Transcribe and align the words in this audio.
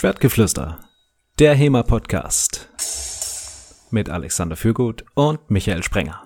Schwertgeflüster, 0.00 0.78
der 1.40 1.56
HEMA-Podcast 1.56 2.68
mit 3.90 4.08
Alexander 4.08 4.54
Fürgut 4.54 5.04
und 5.14 5.50
Michael 5.50 5.82
Sprenger. 5.82 6.22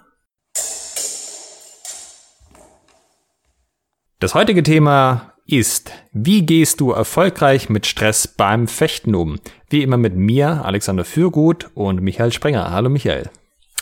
Das 4.19 4.35
heutige 4.35 4.63
Thema 4.63 5.33
ist, 5.47 5.91
wie 6.13 6.45
gehst 6.45 6.83
du 6.83 6.91
erfolgreich 6.91 7.71
mit 7.71 7.87
Stress 7.87 8.29
beim 8.29 8.69
Fechten 8.69 9.15
um? 9.15 9.41
Wie 9.71 9.83
immer 9.83 9.97
mit 9.97 10.17
mir, 10.17 10.67
Alexander 10.67 11.07
Fürgut 11.07 11.71
und 11.73 12.03
Michael 12.03 12.33
Sprenger. 12.33 12.73
Hallo 12.73 12.91
Michael. 12.91 13.31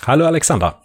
Hallo 0.07 0.25
Alexander. 0.25 0.80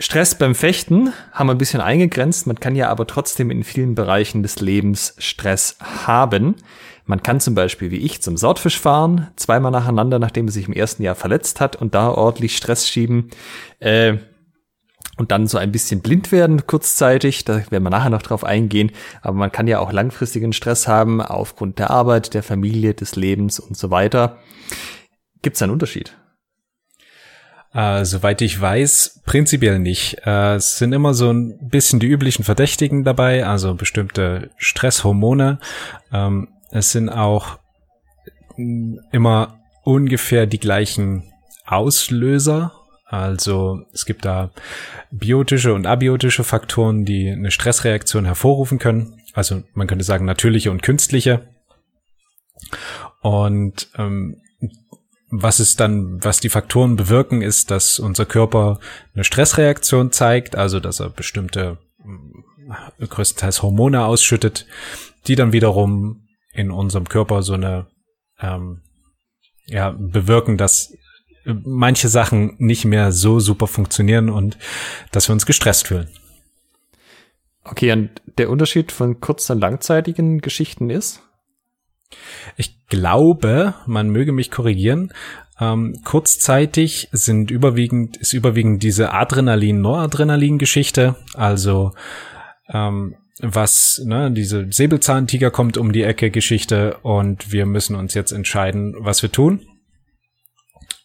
Stress 0.00 0.36
beim 0.36 0.54
Fechten 0.54 1.12
haben 1.32 1.48
wir 1.48 1.54
ein 1.54 1.58
bisschen 1.58 1.80
eingegrenzt. 1.80 2.46
Man 2.46 2.60
kann 2.60 2.76
ja 2.76 2.88
aber 2.88 3.06
trotzdem 3.06 3.50
in 3.50 3.64
vielen 3.64 3.96
Bereichen 3.96 4.44
des 4.44 4.60
Lebens 4.60 5.14
Stress 5.18 5.76
haben. 6.06 6.54
Man 7.04 7.22
kann 7.22 7.40
zum 7.40 7.56
Beispiel 7.56 7.90
wie 7.90 7.96
ich 7.96 8.22
zum 8.22 8.36
Sortfisch 8.36 8.78
fahren, 8.78 9.28
zweimal 9.34 9.72
nacheinander, 9.72 10.20
nachdem 10.20 10.46
er 10.46 10.52
sich 10.52 10.68
im 10.68 10.74
ersten 10.74 11.02
Jahr 11.02 11.16
verletzt 11.16 11.60
hat 11.60 11.74
und 11.74 11.94
da 11.94 12.10
ordentlich 12.10 12.56
Stress 12.56 12.88
schieben. 12.88 13.30
Äh, 13.80 14.18
und 15.16 15.32
dann 15.32 15.48
so 15.48 15.58
ein 15.58 15.72
bisschen 15.72 16.00
blind 16.00 16.30
werden 16.30 16.64
kurzzeitig, 16.68 17.44
da 17.44 17.56
werden 17.70 17.82
wir 17.82 17.90
nachher 17.90 18.10
noch 18.10 18.22
drauf 18.22 18.44
eingehen, 18.44 18.92
aber 19.20 19.36
man 19.36 19.50
kann 19.50 19.66
ja 19.66 19.80
auch 19.80 19.90
langfristigen 19.90 20.52
Stress 20.52 20.86
haben 20.86 21.20
aufgrund 21.20 21.80
der 21.80 21.90
Arbeit, 21.90 22.34
der 22.34 22.44
Familie, 22.44 22.94
des 22.94 23.16
Lebens 23.16 23.58
und 23.58 23.76
so 23.76 23.90
weiter. 23.90 24.38
Gibt 25.42 25.56
es 25.56 25.62
einen 25.62 25.72
Unterschied? 25.72 26.16
Äh, 27.74 28.04
soweit 28.04 28.40
ich 28.40 28.60
weiß, 28.60 29.20
prinzipiell 29.24 29.78
nicht. 29.78 30.18
Äh, 30.24 30.54
es 30.54 30.78
sind 30.78 30.92
immer 30.92 31.14
so 31.14 31.30
ein 31.30 31.68
bisschen 31.68 32.00
die 32.00 32.06
üblichen 32.06 32.44
Verdächtigen 32.44 33.04
dabei, 33.04 33.46
also 33.46 33.74
bestimmte 33.74 34.50
Stresshormone. 34.56 35.58
Ähm, 36.12 36.48
es 36.70 36.92
sind 36.92 37.08
auch 37.08 37.58
immer 38.56 39.60
ungefähr 39.84 40.46
die 40.46 40.58
gleichen 40.58 41.32
Auslöser. 41.66 42.72
Also 43.04 43.82
es 43.92 44.04
gibt 44.04 44.24
da 44.24 44.50
biotische 45.10 45.72
und 45.72 45.86
abiotische 45.86 46.44
Faktoren, 46.44 47.04
die 47.04 47.30
eine 47.30 47.50
Stressreaktion 47.50 48.24
hervorrufen 48.24 48.78
können. 48.78 49.22
Also 49.34 49.62
man 49.74 49.86
könnte 49.86 50.04
sagen 50.04 50.24
natürliche 50.24 50.70
und 50.70 50.82
künstliche. 50.82 51.48
Und 53.22 53.88
ähm, 53.96 54.40
was 55.30 55.58
es 55.58 55.76
dann, 55.76 56.22
was 56.24 56.40
die 56.40 56.48
Faktoren 56.48 56.96
bewirken, 56.96 57.42
ist, 57.42 57.70
dass 57.70 57.98
unser 57.98 58.26
Körper 58.26 58.80
eine 59.14 59.24
Stressreaktion 59.24 60.10
zeigt, 60.10 60.56
also 60.56 60.80
dass 60.80 61.00
er 61.00 61.10
bestimmte 61.10 61.78
äh, 63.00 63.06
größtenteils 63.06 63.62
Hormone 63.62 64.04
ausschüttet, 64.04 64.66
die 65.26 65.34
dann 65.34 65.52
wiederum 65.52 66.28
in 66.52 66.70
unserem 66.70 67.08
Körper 67.08 67.42
so 67.42 67.54
eine 67.54 67.86
ähm, 68.40 68.82
ja 69.66 69.90
bewirken, 69.90 70.56
dass 70.56 70.94
manche 71.44 72.08
Sachen 72.08 72.56
nicht 72.58 72.84
mehr 72.84 73.12
so 73.12 73.40
super 73.40 73.66
funktionieren 73.66 74.28
und 74.28 74.58
dass 75.12 75.28
wir 75.28 75.32
uns 75.32 75.46
gestresst 75.46 75.88
fühlen. 75.88 76.08
Okay, 77.64 77.92
und 77.92 78.10
der 78.38 78.50
Unterschied 78.50 78.92
von 78.92 79.20
kurz- 79.20 79.50
und 79.50 79.60
langzeitigen 79.60 80.40
Geschichten 80.40 80.90
ist? 80.90 81.22
Ich 82.56 82.86
glaube, 82.88 83.74
man 83.86 84.10
möge 84.10 84.32
mich 84.32 84.50
korrigieren. 84.50 85.12
Ähm, 85.60 86.00
kurzzeitig 86.04 87.08
sind 87.12 87.50
überwiegend, 87.50 88.16
ist 88.16 88.32
überwiegend 88.32 88.82
diese 88.82 89.12
Adrenalin-Noradrenalin-Geschichte, 89.12 91.16
also 91.34 91.92
ähm, 92.72 93.16
was, 93.40 94.00
ne, 94.04 94.30
diese 94.30 94.66
Säbelzahntiger 94.70 95.50
kommt 95.50 95.76
um 95.76 95.92
die 95.92 96.02
Ecke 96.02 96.30
Geschichte 96.30 96.98
und 97.02 97.52
wir 97.52 97.66
müssen 97.66 97.96
uns 97.96 98.14
jetzt 98.14 98.32
entscheiden, 98.32 98.94
was 98.98 99.22
wir 99.22 99.32
tun. 99.32 99.66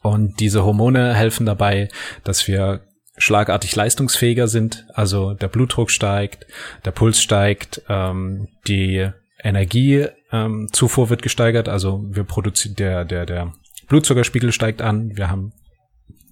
Und 0.02 0.40
diese 0.40 0.66
Hormone 0.66 1.14
helfen 1.14 1.46
dabei, 1.46 1.90
dass 2.24 2.48
wir 2.48 2.82
schlagartig 3.18 3.76
leistungsfähiger 3.76 4.48
sind. 4.48 4.86
Also 4.94 5.34
der 5.34 5.48
Blutdruck 5.48 5.92
steigt, 5.92 6.48
der 6.84 6.92
Puls 6.92 7.22
steigt, 7.22 7.82
ähm, 7.88 8.50
die 8.68 9.10
Energiezufuhr 9.42 10.18
ähm, 10.34 10.68
wird 10.72 11.22
gesteigert. 11.22 11.70
Also 11.70 12.04
wir 12.10 12.26
produzieren 12.26 12.76
der 12.76 13.06
der 13.06 13.26
der 13.26 13.54
Blutzuckerspiegel 13.88 14.52
steigt 14.52 14.82
an. 14.82 15.16
Wir 15.16 15.30
haben 15.30 15.54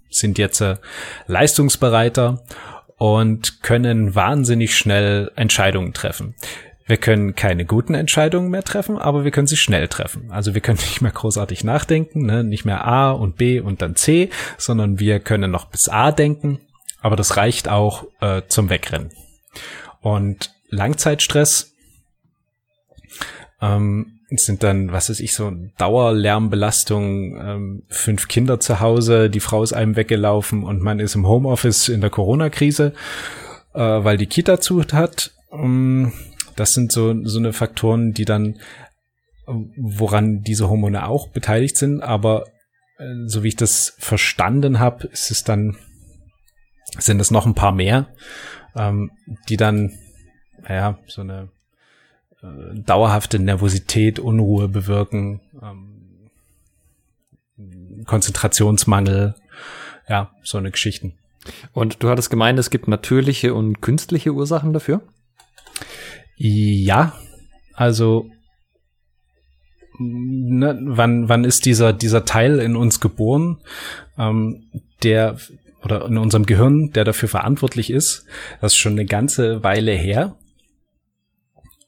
sind 0.10 0.38
jetzt 0.38 0.60
äh, 0.62 0.76
leistungsbereiter 1.28 2.44
und 2.98 3.64
können 3.64 4.14
wahnsinnig 4.14 4.78
schnell 4.78 5.32
Entscheidungen 5.36 5.94
treffen. 5.94 6.36
Wir 6.86 6.98
können 6.98 7.36
keine 7.36 7.64
guten 7.64 7.94
Entscheidungen 7.94 8.50
mehr 8.50 8.64
treffen, 8.64 8.98
aber 8.98 9.24
wir 9.24 9.32
können 9.32 9.48
sie 9.48 9.56
schnell 9.56 9.88
treffen. 9.88 10.30
Also 10.32 10.54
wir 10.54 10.62
können 10.62 10.80
nicht 10.82 11.02
mehr 11.02 11.12
großartig 11.12 11.64
nachdenken, 11.64 12.26
ne? 12.26 12.44
nicht 12.44 12.66
mehr 12.66 12.86
A 12.86 13.12
und 13.12 13.38
B 13.38 13.60
und 13.60 13.82
dann 13.82 13.96
C, 13.96 14.30
sondern 14.58 15.00
wir 15.00 15.20
können 15.20 15.52
noch 15.52 15.66
bis 15.66 15.88
A 15.88 16.12
denken, 16.12 16.60
aber 17.02 17.16
das 17.16 17.38
reicht 17.38 17.70
auch 17.70 18.06
äh, 18.20 18.42
zum 18.48 18.70
Wegrennen. 18.70 19.12
Und 20.02 20.54
Langzeitstress 20.70 21.71
ähm, 23.62 24.20
sind 24.30 24.64
dann, 24.64 24.92
was 24.92 25.10
weiß 25.10 25.20
ich, 25.20 25.34
so 25.34 25.52
Dauerlärmbelastung, 25.78 27.38
ähm, 27.38 27.84
fünf 27.90 28.28
Kinder 28.28 28.60
zu 28.60 28.80
Hause, 28.80 29.30
die 29.30 29.42
Frau 29.42 29.62
ist 29.62 29.74
einem 29.74 29.96
weggelaufen 29.96 30.64
und 30.64 30.82
man 30.82 31.00
ist 31.00 31.16
im 31.16 31.28
Homeoffice 31.28 31.90
in 31.90 32.02
der 32.02 32.10
Corona-Krise, 32.10 32.94
äh, 33.74 33.80
weil 33.80 34.18
die 34.18 34.28
Kita 34.28 34.62
zu 34.62 34.82
hat. 34.94 35.32
Ähm, 35.52 36.14
das 36.56 36.74
sind 36.74 36.92
so, 36.92 37.14
so 37.26 37.40
eine 37.40 37.54
Faktoren, 37.54 38.14
die 38.14 38.26
dann, 38.26 38.60
woran 39.46 40.42
diese 40.42 40.70
Hormone 40.70 41.08
auch 41.08 41.28
beteiligt 41.30 41.76
sind, 41.76 42.02
aber 42.02 42.46
äh, 43.00 43.28
so 43.28 43.44
wie 43.44 43.50
ich 43.50 43.56
das 43.58 43.96
verstanden 43.98 44.80
habe, 44.80 45.08
ist 45.08 45.32
es 45.32 45.44
dann, 45.44 45.76
sind 46.98 47.20
es 47.20 47.32
noch 47.32 47.46
ein 47.46 47.56
paar 47.56 47.74
mehr, 47.74 48.08
ähm, 48.76 49.12
die 49.50 49.58
dann, 49.58 49.92
naja, 50.62 51.00
so 51.08 51.22
eine 51.22 51.50
äh, 52.44 52.80
dauerhafte 52.80 53.40
Nervosität, 53.40 54.20
Unruhe 54.20 54.68
bewirken, 54.68 55.42
ähm, 55.62 56.02
Konzentrationsmangel, 58.06 59.36
ja, 60.10 60.32
so 60.44 60.58
eine 60.58 60.72
Geschichten. 60.72 61.14
Und 61.74 62.04
du 62.04 62.10
hattest 62.10 62.30
gemeint, 62.30 62.60
es 62.60 62.70
gibt 62.70 62.88
natürliche 62.88 63.54
und 63.54 63.82
künstliche 63.82 64.34
Ursachen 64.34 64.74
dafür? 64.74 65.02
Ja, 66.36 67.14
also 67.74 68.30
ne, 70.00 70.80
wann 70.84 71.30
wann 71.30 71.44
ist 71.44 71.66
dieser 71.66 71.94
dieser 71.94 72.26
Teil 72.26 72.60
in 72.60 72.76
uns 72.76 73.00
geboren, 73.00 73.60
ähm, 74.18 74.64
der 75.04 75.38
oder 75.84 76.06
in 76.06 76.18
unserem 76.18 76.46
Gehirn, 76.46 76.92
der 76.92 77.06
dafür 77.06 77.30
verantwortlich 77.30 77.90
ist? 77.90 78.26
Das 78.60 78.74
ist 78.74 78.78
schon 78.78 78.94
eine 78.94 79.06
ganze 79.06 79.64
Weile 79.64 79.94
her. 79.94 80.36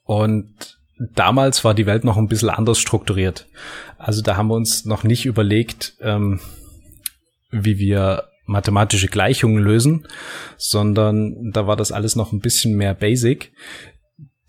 Und 0.03 0.80
damals 0.97 1.64
war 1.64 1.74
die 1.74 1.86
Welt 1.86 2.03
noch 2.03 2.18
ein 2.18 2.28
bisschen 2.28 2.50
anders 2.50 2.80
strukturiert. 2.80 3.47
Also 3.97 4.22
da 4.22 4.36
haben 4.36 4.47
wir 4.47 4.56
uns 4.56 4.86
noch 4.86 5.03
nicht 5.03 5.25
überlegt, 5.25 5.94
ähm, 6.02 6.40
wie 7.52 7.78
wir 7.78 8.25
mathematische 8.46 9.08
Gleichungen 9.08 9.63
lösen, 9.63 10.08
sondern 10.58 11.52
da 11.52 11.66
war 11.66 11.78
das 11.78 11.92
alles 11.92 12.16
noch 12.16 12.34
ein 12.34 12.42
bisschen 12.42 12.75
mehr 12.75 12.94
basic. 12.94 13.53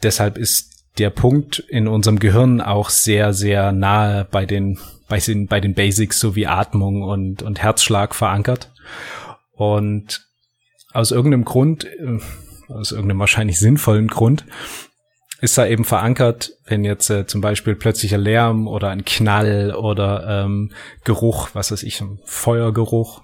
Deshalb 0.03 0.37
ist 0.37 0.75
der 0.99 1.11
Punkt 1.11 1.59
in 1.59 1.89
unserem 1.89 2.19
Gehirn 2.19 2.61
auch 2.61 2.89
sehr, 2.91 3.33
sehr 3.33 3.73
nahe 3.73 4.25
bei 4.25 4.47
den, 4.47 4.79
bei 5.09 5.19
den, 5.19 5.47
bei 5.47 5.61
den 5.61 5.75
Basics 5.75 6.21
sowie 6.21 6.47
Atmung 6.47 7.03
und, 7.03 7.43
und 7.43 7.63
Herzschlag 7.63 8.15
verankert. 8.15 8.73
Und 9.53 10.27
aus 10.93 11.11
irgendeinem 11.11 11.45
Grund, 11.45 11.85
äh, 11.85 12.19
aus 12.69 12.93
irgendeinem 12.93 13.21
wahrscheinlich 13.21 13.59
sinnvollen 13.59 14.09
Grund, 14.09 14.45
ist 15.45 15.59
da 15.59 15.67
eben 15.67 15.85
verankert, 15.85 16.53
wenn 16.65 16.85
jetzt 16.85 17.11
äh, 17.11 17.27
zum 17.27 17.43
Beispiel 17.43 17.75
plötzlicher 17.75 18.17
Lärm 18.17 18.67
oder 18.67 18.89
ein 18.89 19.05
Knall 19.05 19.75
oder 19.75 20.45
ähm, 20.45 20.73
Geruch, 21.05 21.51
was 21.53 21.71
weiß 21.71 21.83
ich, 21.83 22.01
ein 22.01 22.19
Feuergeruch, 22.25 23.23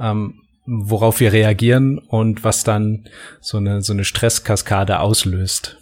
ähm, 0.00 0.42
worauf 0.66 1.20
wir 1.20 1.32
reagieren 1.32 1.98
und 1.98 2.42
was 2.42 2.64
dann 2.64 3.08
so 3.40 3.58
eine, 3.58 3.82
so 3.82 3.92
eine 3.92 4.04
Stresskaskade 4.04 4.98
auslöst. 4.98 5.78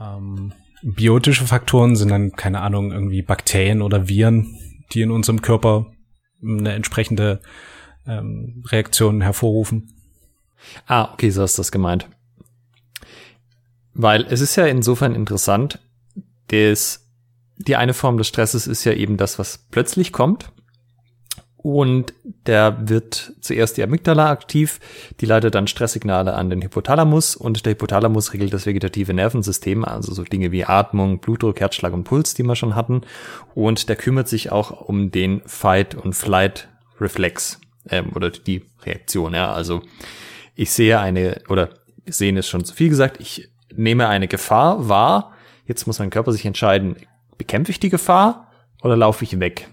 Ähm, 0.00 0.52
biotische 0.82 1.46
Faktoren 1.46 1.94
sind 1.94 2.10
dann, 2.10 2.32
keine 2.32 2.62
Ahnung, 2.62 2.90
irgendwie 2.90 3.22
Bakterien 3.22 3.80
oder 3.80 4.08
Viren, 4.08 4.58
die 4.92 5.02
in 5.02 5.12
unserem 5.12 5.40
Körper 5.40 5.86
eine 6.42 6.72
entsprechende 6.72 7.40
ähm, 8.08 8.64
Reaktion 8.66 9.20
hervorrufen. 9.20 9.94
Ah, 10.86 11.12
okay, 11.12 11.30
so 11.30 11.44
ist 11.44 11.60
das 11.60 11.70
gemeint. 11.70 12.08
Weil 14.02 14.26
es 14.30 14.40
ist 14.40 14.56
ja 14.56 14.66
insofern 14.66 15.14
interessant, 15.14 15.78
dass 16.48 17.06
die 17.58 17.76
eine 17.76 17.92
Form 17.92 18.16
des 18.16 18.28
Stresses 18.28 18.66
ist 18.66 18.84
ja 18.84 18.92
eben 18.92 19.16
das, 19.16 19.38
was 19.38 19.66
plötzlich 19.70 20.12
kommt. 20.12 20.50
und 21.62 22.14
der 22.46 22.88
wird 22.88 23.32
zuerst 23.42 23.76
die 23.76 23.82
Amygdala 23.82 24.30
aktiv, 24.30 24.80
die 25.20 25.26
leitet 25.26 25.54
dann 25.54 25.66
Stresssignale 25.66 26.32
an 26.32 26.48
den 26.48 26.62
Hypothalamus 26.62 27.36
und 27.36 27.66
der 27.66 27.72
Hypothalamus 27.72 28.32
regelt 28.32 28.54
das 28.54 28.64
vegetative 28.64 29.12
Nervensystem, 29.12 29.84
also 29.84 30.14
so 30.14 30.24
Dinge 30.24 30.52
wie 30.52 30.64
Atmung, 30.64 31.20
Blutdruck, 31.20 31.60
Herzschlag 31.60 31.92
und 31.92 32.04
Puls, 32.04 32.32
die 32.32 32.44
wir 32.44 32.56
schon 32.56 32.76
hatten. 32.76 33.02
Und 33.54 33.90
der 33.90 33.96
kümmert 33.96 34.26
sich 34.28 34.50
auch 34.50 34.88
um 34.88 35.10
den 35.10 35.42
Fight- 35.44 35.94
und 35.94 36.14
Flight-Reflex 36.14 37.60
ähm, 37.90 38.12
oder 38.14 38.30
die 38.30 38.64
Reaktion. 38.84 39.34
Ja, 39.34 39.52
also 39.52 39.82
ich 40.54 40.72
sehe 40.72 40.98
eine 40.98 41.42
oder 41.48 41.68
sehen 42.06 42.38
ist 42.38 42.48
schon 42.48 42.64
zu 42.64 42.74
viel 42.74 42.88
gesagt. 42.88 43.18
Ich 43.20 43.50
nehme 43.74 44.08
eine 44.08 44.28
Gefahr 44.28 44.88
wahr. 44.88 45.32
Jetzt 45.66 45.86
muss 45.86 45.98
mein 45.98 46.10
Körper 46.10 46.32
sich 46.32 46.46
entscheiden: 46.46 46.96
Bekämpfe 47.38 47.72
ich 47.72 47.80
die 47.80 47.90
Gefahr 47.90 48.48
oder 48.82 48.96
laufe 48.96 49.24
ich 49.24 49.38
weg? 49.40 49.68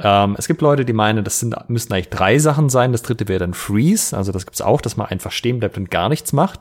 Ähm, 0.00 0.34
es 0.38 0.48
gibt 0.48 0.60
Leute, 0.60 0.84
die 0.84 0.92
meinen, 0.92 1.24
das 1.24 1.40
sind, 1.40 1.54
müssten 1.68 1.92
eigentlich 1.92 2.10
drei 2.10 2.38
Sachen 2.38 2.68
sein. 2.68 2.92
Das 2.92 3.02
dritte 3.02 3.28
wäre 3.28 3.40
dann 3.40 3.54
Freeze. 3.54 4.16
Also 4.16 4.32
das 4.32 4.46
gibt's 4.46 4.60
auch, 4.60 4.80
dass 4.80 4.96
man 4.96 5.06
einfach 5.06 5.32
stehen 5.32 5.60
bleibt 5.60 5.76
und 5.76 5.90
gar 5.90 6.08
nichts 6.08 6.32
macht. 6.32 6.60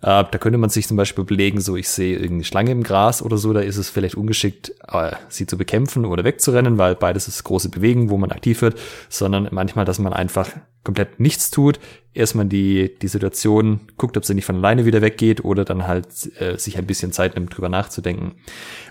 Äh, 0.00 0.24
da 0.30 0.38
könnte 0.38 0.58
man 0.58 0.70
sich 0.70 0.86
zum 0.86 0.96
Beispiel 0.96 1.24
belegen, 1.24 1.60
so 1.60 1.76
ich 1.76 1.88
sehe 1.88 2.14
irgendeine 2.14 2.44
Schlange 2.44 2.70
im 2.70 2.84
Gras 2.84 3.20
oder 3.20 3.36
so, 3.36 3.52
da 3.52 3.60
ist 3.60 3.78
es 3.78 3.90
vielleicht 3.90 4.14
ungeschickt, 4.14 4.72
äh, 4.86 5.12
sie 5.28 5.46
zu 5.46 5.58
bekämpfen 5.58 6.04
oder 6.04 6.22
wegzurennen, 6.22 6.78
weil 6.78 6.94
beides 6.94 7.26
ist 7.26 7.42
große 7.42 7.68
Bewegung, 7.68 8.08
wo 8.08 8.16
man 8.16 8.30
aktiv 8.30 8.62
wird, 8.62 8.78
sondern 9.08 9.48
manchmal, 9.50 9.84
dass 9.84 9.98
man 9.98 10.12
einfach 10.12 10.50
komplett 10.88 11.20
nichts 11.20 11.50
tut, 11.50 11.80
erstmal 12.14 12.46
die, 12.46 12.94
die 13.02 13.08
Situation 13.08 13.80
guckt, 13.98 14.16
ob 14.16 14.24
sie 14.24 14.32
nicht 14.32 14.46
von 14.46 14.56
alleine 14.56 14.86
wieder 14.86 15.02
weggeht 15.02 15.44
oder 15.44 15.66
dann 15.66 15.86
halt 15.86 16.06
äh, 16.40 16.56
sich 16.56 16.78
ein 16.78 16.86
bisschen 16.86 17.12
Zeit 17.12 17.34
nimmt, 17.34 17.54
drüber 17.54 17.68
nachzudenken. 17.68 18.36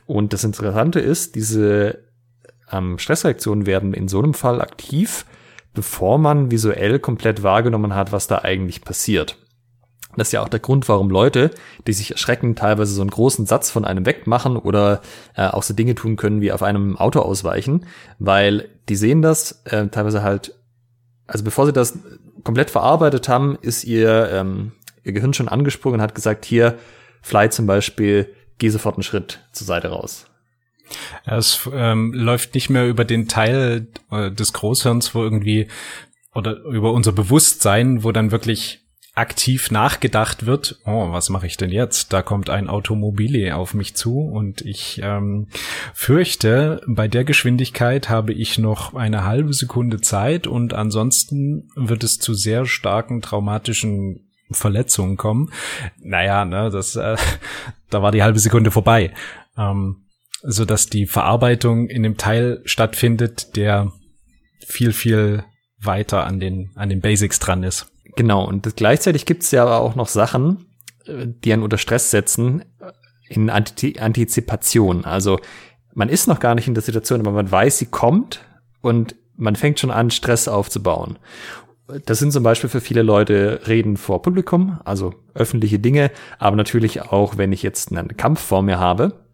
Und 0.06 0.32
das 0.32 0.44
Interessante 0.44 1.00
ist, 1.00 1.34
diese 1.34 2.04
ähm, 2.72 3.00
Stressreaktionen 3.00 3.66
werden 3.66 3.96
in 3.96 4.08
so 4.08 4.20
einem 4.20 4.36
Fall 4.36 4.62
aktiv, 4.62 5.26
bevor 5.74 6.20
man 6.20 6.52
visuell 6.52 7.00
komplett 7.00 7.42
wahrgenommen 7.42 7.96
hat, 7.96 8.12
was 8.12 8.28
da 8.28 8.44
eigentlich 8.44 8.84
passiert. 8.84 9.40
Das 10.16 10.28
ist 10.28 10.34
ja 10.34 10.44
auch 10.44 10.50
der 10.50 10.60
Grund, 10.60 10.88
warum 10.88 11.10
Leute, 11.10 11.50
die 11.88 11.94
sich 11.94 12.12
erschrecken, 12.12 12.56
teilweise 12.56 12.94
so 12.94 13.02
einen 13.02 13.10
großen 13.10 13.48
Satz 13.48 13.72
von 13.72 13.86
einem 13.86 14.06
wegmachen 14.06 14.56
oder 14.56 15.02
äh, 15.36 15.48
auch 15.48 15.64
so 15.64 15.74
Dinge 15.74 15.96
tun 15.96 16.16
können, 16.16 16.42
wie 16.42 16.52
auf 16.52 16.62
einem 16.62 16.96
Auto 16.96 17.22
ausweichen, 17.22 17.88
weil 18.20 18.70
die 18.88 18.96
sehen 18.96 19.24
das 19.24 19.64
äh, 19.66 19.88
teilweise 19.88 20.22
halt, 20.22 20.54
also 21.27 21.44
bevor 21.44 21.65
sie 21.65 21.74
das 21.74 22.00
komplett 22.44 22.69
verarbeitet 22.69 23.29
haben, 23.29 23.57
ist 23.62 23.83
ihr, 23.83 24.29
ähm, 24.31 24.71
ihr 25.03 25.13
Gehirn 25.13 25.33
schon 25.33 25.50
angesprungen 25.50 26.00
und 26.00 26.03
hat 26.03 26.15
gesagt, 26.15 26.45
hier, 26.45 26.77
Fly 27.21 27.50
zum 27.50 27.68
Beispiel, 27.68 28.33
geh 28.57 28.69
sofort 28.69 28.95
einen 28.95 29.03
Schritt 29.03 29.41
zur 29.51 29.68
Seite 29.68 29.89
raus. 29.89 30.25
Es 31.25 31.69
ähm, 31.74 32.13
läuft 32.13 32.56
nicht 32.56 32.69
mehr 32.69 32.88
über 32.88 33.03
den 33.03 33.27
Teil 33.27 33.88
äh, 34.09 34.31
des 34.31 34.53
Großhirns, 34.53 35.13
wo 35.13 35.24
irgendwie 35.24 35.68
oder 36.33 36.57
über 36.63 36.94
unser 36.94 37.12
Bewusstsein, 37.12 38.03
wo 38.03 38.12
dann 38.12 38.31
wirklich 38.31 38.87
aktiv 39.18 39.72
nachgedacht 39.72 40.46
wird, 40.46 40.80
oh, 40.86 41.12
was 41.12 41.30
mache 41.30 41.48
ich 41.48 41.58
denn 41.58 41.72
jetzt? 41.72 42.14
Da 42.14 42.22
kommt 42.22 42.50
ein 42.50 42.69
Automobile 42.69 43.56
auf 43.56 43.74
mich 43.74 43.96
zu 43.96 44.19
und 44.19 44.62
ich 44.62 45.02
ähm, 45.04 45.48
fürchte, 45.94 46.81
bei 46.88 47.08
der 47.08 47.24
Geschwindigkeit 47.24 48.10
habe 48.10 48.34
ich 48.34 48.60
noch 48.60 48.94
eine 48.94 49.24
halbe 49.24 49.54
Sekunde 49.54 50.02
Zeit 50.02 50.46
und 50.46 50.74
ansonsten 50.74 51.69
wird 51.75 52.04
es 52.04 52.19
zu 52.19 52.34
sehr 52.34 52.66
starken 52.66 53.22
traumatischen 53.22 54.30
Verletzungen 54.52 55.18
kommen. 55.18 55.52
Naja, 56.00 56.46
ne, 56.46 56.70
das, 56.70 56.96
äh, 56.96 57.18
da 57.90 58.02
war 58.02 58.12
die 58.12 58.24
halbe 58.24 58.40
Sekunde 58.40 58.72
vorbei. 58.72 59.13
Ähm, 59.58 60.04
so 60.44 60.66
dass 60.66 60.86
die 60.88 61.08
Verarbeitung 61.08 61.90
in 61.90 62.04
dem 62.04 62.18
Teil 62.18 62.62
stattfindet, 62.66 63.56
der 63.56 63.92
viel, 64.66 64.94
viel 64.94 65.44
weiter 65.80 66.25
an 66.25 66.40
den, 66.40 66.72
an 66.75 66.90
den 66.90 67.02
Basics 67.02 67.40
dran 67.40 67.63
ist. 67.63 67.92
Genau, 68.18 68.46
und 68.46 68.75
gleichzeitig 68.75 69.25
gibt 69.28 69.44
es 69.44 69.52
ja 69.52 69.62
aber 69.62 69.80
auch 69.80 69.96
noch 69.96 70.08
Sachen, 70.08 70.66
äh, 71.06 71.28
die 71.28 71.54
einen 71.54 71.64
unter 71.64 71.78
Stress 71.78 72.12
setzen, 72.12 72.62
äh, 72.81 72.92
in 73.30 73.50
Antizipation. 73.50 75.06
Also 75.06 75.40
man 75.94 76.10
ist 76.10 76.28
noch 76.28 76.40
gar 76.40 76.56
nicht 76.56 76.68
in 76.68 76.74
der 76.74 76.84
Situation, 76.84 77.19
aber 77.19 77.31
man 77.31 77.52
weiß, 77.52 77.78
sie 77.78 77.86
kommt 77.86 78.42
und 78.81 79.16
man 79.36 79.56
fängt 79.56 79.80
schon 79.80 79.92
an, 79.92 80.10
Stress 80.10 80.48
aufzubauen. 80.48 81.19
Das 82.06 82.19
sind 82.19 82.31
zum 82.31 82.44
Beispiel 82.44 82.69
für 82.69 82.81
viele 82.81 83.04
Leute 83.04 83.62
Reden 83.68 83.98
vor 83.98 84.22
Publikum, 84.22 84.80
also 84.84 85.13
öffentliche 85.36 85.80
Dinge, 85.80 86.10
aber 86.40 86.56
natürlich 86.56 87.04
auch, 87.04 87.38
wenn 87.38 87.52
ich 87.52 87.63
jetzt 87.63 87.92
einen 87.92 88.18
Kampf 88.18 88.42
vor 88.42 88.63
mir 88.63 88.80
habe 88.80 89.26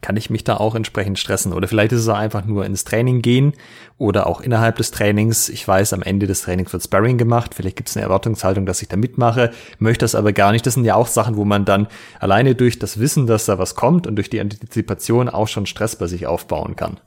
kann 0.00 0.16
ich 0.16 0.30
mich 0.30 0.44
da 0.44 0.56
auch 0.56 0.74
entsprechend 0.74 1.18
stressen. 1.18 1.52
Oder 1.52 1.66
vielleicht 1.68 1.92
ist 1.92 2.00
es 2.00 2.08
einfach 2.08 2.44
nur 2.44 2.64
ins 2.64 2.84
Training 2.84 3.20
gehen 3.20 3.52
oder 3.96 4.26
auch 4.26 4.40
innerhalb 4.40 4.76
des 4.76 4.90
Trainings. 4.90 5.48
Ich 5.48 5.66
weiß, 5.66 5.92
am 5.92 6.02
Ende 6.02 6.26
des 6.26 6.42
Trainings 6.42 6.72
wird 6.72 6.84
Sparring 6.84 7.18
gemacht. 7.18 7.54
Vielleicht 7.54 7.76
gibt 7.76 7.88
es 7.88 7.96
eine 7.96 8.04
Erwartungshaltung, 8.04 8.64
dass 8.64 8.80
ich 8.82 8.88
da 8.88 8.96
mitmache, 8.96 9.50
möchte 9.78 10.04
das 10.04 10.14
aber 10.14 10.32
gar 10.32 10.52
nicht. 10.52 10.64
Das 10.66 10.74
sind 10.74 10.84
ja 10.84 10.94
auch 10.94 11.08
Sachen, 11.08 11.36
wo 11.36 11.44
man 11.44 11.64
dann 11.64 11.88
alleine 12.20 12.54
durch 12.54 12.78
das 12.78 13.00
Wissen, 13.00 13.26
dass 13.26 13.46
da 13.46 13.58
was 13.58 13.74
kommt 13.74 14.06
und 14.06 14.16
durch 14.16 14.30
die 14.30 14.40
Antizipation 14.40 15.28
auch 15.28 15.48
schon 15.48 15.66
Stress 15.66 15.96
bei 15.96 16.06
sich 16.06 16.26
aufbauen 16.26 16.76
kann. 16.76 17.00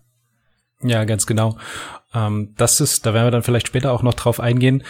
Ja, 0.84 1.06
ganz 1.06 1.26
genau. 1.26 1.58
Ähm, 2.14 2.54
das 2.58 2.82
ist, 2.82 3.06
da 3.06 3.14
werden 3.14 3.28
wir 3.28 3.32
dann 3.32 3.44
vielleicht 3.44 3.68
später 3.68 3.92
auch 3.92 4.04
noch 4.04 4.16
drauf 4.16 4.40
eingehen. 4.40 4.84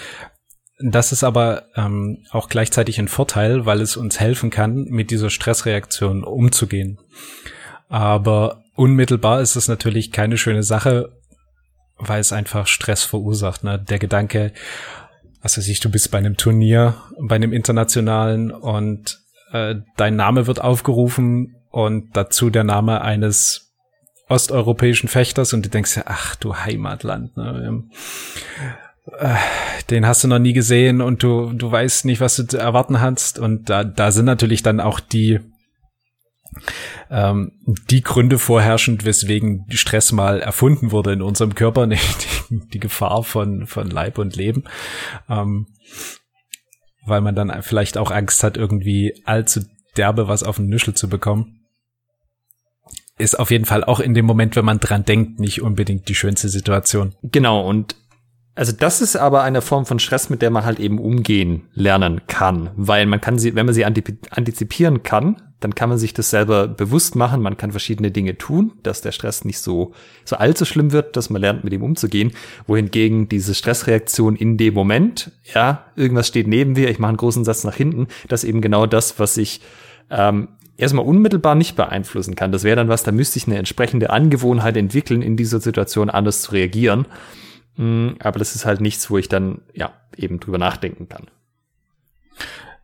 Das 0.83 1.11
ist 1.11 1.23
aber 1.23 1.65
ähm, 1.75 2.25
auch 2.31 2.49
gleichzeitig 2.49 2.97
ein 2.99 3.07
Vorteil, 3.07 3.65
weil 3.65 3.81
es 3.81 3.97
uns 3.97 4.19
helfen 4.19 4.49
kann, 4.49 4.85
mit 4.85 5.11
dieser 5.11 5.29
Stressreaktion 5.29 6.23
umzugehen. 6.23 6.97
Aber 7.91 8.63
unmittelbar 8.75 9.41
ist 9.41 9.57
es 9.57 9.67
natürlich 9.67 10.13
keine 10.13 10.37
schöne 10.37 10.63
Sache, 10.63 11.11
weil 11.97 12.21
es 12.21 12.31
einfach 12.31 12.65
Stress 12.65 13.03
verursacht. 13.03 13.65
Ne? 13.65 13.79
Der 13.79 13.99
Gedanke, 13.99 14.53
weiß 15.43 15.57
ich, 15.57 15.81
du 15.81 15.91
bist 15.91 16.09
bei 16.09 16.17
einem 16.17 16.37
Turnier, 16.37 16.95
bei 17.19 17.35
einem 17.35 17.51
internationalen 17.51 18.51
und 18.51 19.19
äh, 19.51 19.75
dein 19.97 20.15
Name 20.15 20.47
wird 20.47 20.61
aufgerufen 20.61 21.57
und 21.69 22.15
dazu 22.15 22.49
der 22.49 22.63
Name 22.63 23.01
eines 23.01 23.73
osteuropäischen 24.29 25.09
Fechters 25.09 25.51
und 25.51 25.65
du 25.65 25.69
denkst 25.69 25.97
ja, 25.97 26.03
ach 26.05 26.35
du 26.35 26.55
Heimatland, 26.55 27.35
ne? 27.35 27.83
Äh, 29.17 29.35
den 29.89 30.05
hast 30.07 30.23
du 30.23 30.29
noch 30.29 30.39
nie 30.39 30.53
gesehen 30.53 31.01
und 31.01 31.23
du, 31.23 31.51
du 31.51 31.69
weißt 31.69 32.05
nicht, 32.05 32.21
was 32.21 32.37
du 32.37 32.47
zu 32.47 32.57
erwarten 32.57 33.01
hast. 33.01 33.37
Und 33.37 33.69
da, 33.69 33.83
da 33.83 34.11
sind 34.11 34.25
natürlich 34.25 34.63
dann 34.63 34.79
auch 34.79 35.01
die 35.01 35.41
ähm, 37.09 37.53
die 37.65 38.01
Gründe 38.01 38.39
vorherrschend, 38.39 39.05
weswegen 39.05 39.65
Stress 39.69 40.11
mal 40.11 40.39
erfunden 40.41 40.91
wurde 40.91 41.13
in 41.13 41.21
unserem 41.21 41.55
Körper, 41.55 41.87
nicht 41.87 42.27
die, 42.49 42.59
die 42.73 42.79
Gefahr 42.79 43.23
von, 43.23 43.67
von 43.67 43.89
Leib 43.89 44.17
und 44.17 44.35
Leben. 44.35 44.63
Ähm, 45.29 45.67
weil 47.05 47.21
man 47.21 47.35
dann 47.35 47.63
vielleicht 47.63 47.97
auch 47.97 48.11
Angst 48.11 48.43
hat, 48.43 48.57
irgendwie 48.57 49.21
allzu 49.25 49.61
derbe 49.97 50.27
was 50.27 50.43
auf 50.43 50.57
den 50.57 50.67
Nüschel 50.67 50.93
zu 50.93 51.09
bekommen. 51.09 51.61
Ist 53.17 53.37
auf 53.37 53.51
jeden 53.51 53.65
Fall 53.65 53.83
auch 53.83 53.99
in 53.99 54.13
dem 54.13 54.25
Moment, 54.25 54.55
wenn 54.55 54.65
man 54.65 54.79
dran 54.79 55.05
denkt, 55.05 55.39
nicht 55.39 55.61
unbedingt 55.61 56.07
die 56.09 56.15
schönste 56.15 56.49
Situation. 56.49 57.15
Genau, 57.23 57.67
und 57.67 57.95
also 58.55 58.71
das 58.73 59.01
ist 59.01 59.15
aber 59.15 59.43
eine 59.43 59.61
Form 59.61 59.85
von 59.85 59.99
Stress, 59.99 60.29
mit 60.29 60.41
der 60.41 60.49
man 60.49 60.65
halt 60.65 60.79
eben 60.79 60.99
umgehen 60.99 61.69
lernen 61.73 62.21
kann, 62.27 62.71
weil 62.75 63.05
man 63.05 63.21
kann 63.21 63.39
sie, 63.39 63.55
wenn 63.55 63.65
man 63.65 63.75
sie 63.75 63.85
antizipieren 63.85 65.03
kann, 65.03 65.50
dann 65.61 65.75
kann 65.75 65.89
man 65.89 65.97
sich 65.97 66.13
das 66.13 66.29
selber 66.29 66.67
bewusst 66.67 67.15
machen, 67.15 67.41
man 67.41 67.55
kann 67.55 67.71
verschiedene 67.71 68.11
Dinge 68.11 68.37
tun, 68.37 68.73
dass 68.83 69.01
der 69.01 69.13
Stress 69.13 69.45
nicht 69.45 69.59
so, 69.59 69.93
so 70.25 70.35
allzu 70.35 70.65
schlimm 70.65 70.91
wird, 70.91 71.15
dass 71.15 71.29
man 71.29 71.41
lernt, 71.41 71.63
mit 71.63 71.71
ihm 71.71 71.83
umzugehen, 71.83 72.33
wohingegen 72.67 73.29
diese 73.29 73.55
Stressreaktion 73.55 74.35
in 74.35 74.57
dem 74.57 74.73
Moment, 74.73 75.31
ja, 75.53 75.85
irgendwas 75.95 76.27
steht 76.27 76.47
neben 76.47 76.73
mir, 76.73 76.89
ich 76.89 76.99
mache 76.99 77.09
einen 77.09 77.17
großen 77.17 77.45
Satz 77.45 77.63
nach 77.63 77.75
hinten, 77.75 78.07
das 78.27 78.43
ist 78.43 78.49
eben 78.49 78.61
genau 78.61 78.87
das, 78.87 79.19
was 79.19 79.37
ich 79.37 79.61
ähm, 80.09 80.49
erstmal 80.77 81.05
unmittelbar 81.05 81.55
nicht 81.55 81.75
beeinflussen 81.75 82.35
kann. 82.35 82.51
Das 82.51 82.63
wäre 82.63 82.75
dann 82.75 82.89
was, 82.89 83.03
da 83.03 83.11
müsste 83.11 83.37
ich 83.37 83.47
eine 83.47 83.57
entsprechende 83.57 84.09
Angewohnheit 84.09 84.75
entwickeln, 84.75 85.21
in 85.21 85.37
dieser 85.37 85.59
Situation 85.59 86.09
anders 86.09 86.41
zu 86.41 86.53
reagieren. 86.53 87.05
Mm, 87.77 88.09
aber 88.19 88.39
das 88.39 88.55
ist 88.55 88.65
halt 88.65 88.81
nichts, 88.81 89.09
wo 89.09 89.17
ich 89.17 89.29
dann, 89.29 89.61
ja, 89.73 89.93
eben 90.17 90.39
drüber 90.39 90.57
nachdenken 90.57 91.07
kann. 91.07 91.27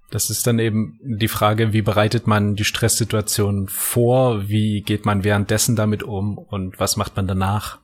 Das 0.10 0.30
ist 0.30 0.48
dann 0.48 0.60
eben 0.60 1.00
die 1.04 1.28
Frage, 1.28 1.74
wie 1.74 1.82
bereitet 1.82 2.28
man 2.28 2.56
die 2.56 2.64
Stresssituation 2.64 3.68
vor, 3.68 4.48
wie 4.48 4.82
geht 4.82 5.06
man 5.06 5.24
währenddessen 5.24 5.76
damit 5.76 6.04
um 6.04 6.38
und 6.38 6.80
was 6.80 6.96
macht 6.96 7.16
man 7.18 7.28
danach? 7.28 7.80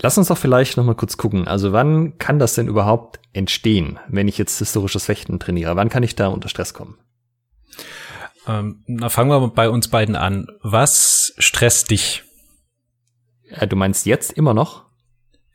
Lass 0.00 0.18
uns 0.18 0.28
doch 0.28 0.38
vielleicht 0.38 0.76
noch 0.76 0.84
mal 0.84 0.94
kurz 0.94 1.16
gucken. 1.16 1.46
Also 1.46 1.72
wann 1.72 2.18
kann 2.18 2.38
das 2.38 2.54
denn 2.54 2.68
überhaupt 2.68 3.20
entstehen, 3.32 3.98
wenn 4.08 4.28
ich 4.28 4.38
jetzt 4.38 4.58
historisches 4.58 5.06
Fechten 5.06 5.38
trainiere? 5.38 5.76
Wann 5.76 5.88
kann 5.88 6.04
ich 6.04 6.14
da 6.14 6.28
unter 6.28 6.48
Stress 6.48 6.72
kommen? 6.72 6.98
Ähm, 8.46 8.82
na, 8.86 9.08
fangen 9.08 9.30
wir 9.30 9.48
bei 9.48 9.68
uns 9.68 9.88
beiden 9.88 10.16
an. 10.16 10.46
Was 10.62 11.34
stresst 11.38 11.90
dich? 11.90 12.24
Ja, 13.50 13.66
du 13.66 13.76
meinst 13.76 14.06
jetzt 14.06 14.32
immer 14.32 14.54
noch? 14.54 14.86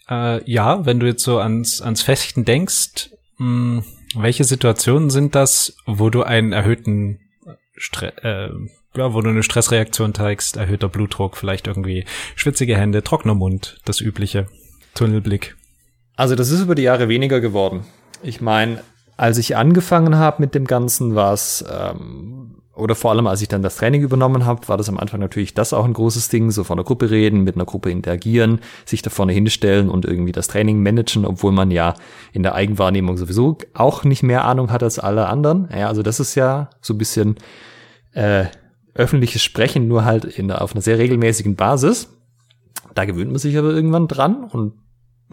Äh, 0.10 0.50
ja, 0.50 0.86
wenn 0.86 1.00
du 1.00 1.08
jetzt 1.08 1.24
so 1.24 1.40
ans, 1.40 1.82
ans 1.82 2.02
Fechten 2.02 2.44
denkst, 2.44 3.12
mh, 3.38 3.82
hm, 3.82 3.84
welche 4.16 4.44
Situationen 4.44 5.10
sind 5.10 5.36
das, 5.36 5.76
wo 5.86 6.10
du 6.10 6.24
einen 6.24 6.52
erhöhten 6.52 7.20
Stre 7.76 8.14
äh, 8.24 8.50
ja, 8.96 9.14
wo 9.14 9.22
du 9.22 9.30
eine 9.30 9.44
Stressreaktion 9.44 10.14
zeigst, 10.14 10.58
erhöhter 10.58 10.90
Blutdruck, 10.90 11.38
vielleicht 11.38 11.68
irgendwie 11.68 12.06
schwitzige 12.36 12.78
Hände, 12.78 13.04
trockener 13.04 13.36
Mund, 13.36 13.80
das 13.86 14.02
Übliche? 14.02 14.48
Tunnelblick? 14.94 15.56
Also 16.16 16.36
das 16.36 16.52
ist 16.52 16.62
über 16.62 16.76
die 16.76 16.84
Jahre 16.84 17.10
weniger 17.10 17.42
geworden. 17.42 17.86
Ich 18.22 18.40
meine, 18.40 18.84
als 19.18 19.38
ich 19.38 19.58
angefangen 19.58 20.18
habe 20.18 20.42
mit 20.42 20.54
dem 20.54 20.66
Ganzen, 20.66 21.16
war 21.16 21.34
es, 21.34 21.66
ähm, 21.72 22.62
oder 22.76 22.96
vor 22.96 23.12
allem 23.12 23.28
als 23.28 23.42
ich 23.42 23.48
dann 23.48 23.62
das 23.62 23.76
Training 23.76 24.02
übernommen 24.02 24.46
habe, 24.46 24.68
war 24.68 24.78
das 24.78 24.90
am 24.90 24.98
Anfang 24.98 25.20
natürlich 25.20 25.54
das 25.54 25.74
auch 25.74 25.86
ein 25.86 25.94
großes 25.94 26.30
Ding, 26.30 26.50
so 26.50 26.64
von 26.64 26.78
der 26.78 26.84
Gruppe 26.84 27.12
reden, 27.12 27.44
mit 27.44 27.56
einer 27.56 27.66
Gruppe 27.66 27.92
interagieren, 27.92 28.62
sich 28.86 29.04
da 29.04 29.12
vorne 29.12 29.32
hinstellen 29.32 29.90
und 29.90 30.06
irgendwie 30.06 30.32
das 30.32 30.48
Training 30.48 30.82
managen, 30.82 31.26
obwohl 31.26 31.52
man 31.52 31.70
ja 31.70 31.94
in 32.32 32.42
der 32.42 32.56
Eigenwahrnehmung 32.56 33.18
sowieso 33.18 33.58
auch 33.76 34.04
nicht 34.04 34.24
mehr 34.24 34.46
Ahnung 34.46 34.72
hat 34.72 34.82
als 34.82 34.98
alle 34.98 35.28
anderen. 35.28 35.70
Ja, 35.72 35.88
also 35.88 36.02
das 36.02 36.20
ist 36.20 36.34
ja 36.34 36.70
so 36.82 36.96
ein 36.96 36.98
bisschen 36.98 37.36
äh, 38.14 38.46
öffentliches 38.96 39.44
Sprechen, 39.44 39.88
nur 39.88 40.06
halt 40.06 40.26
in, 40.26 40.52
auf 40.52 40.74
einer 40.74 40.82
sehr 40.82 40.98
regelmäßigen 40.98 41.56
Basis. 41.56 42.10
Da 42.96 43.06
gewöhnt 43.06 43.32
man 43.32 43.40
sich 43.40 43.58
aber 43.58 43.70
irgendwann 43.72 44.08
dran 44.08 44.46
und 44.46 44.74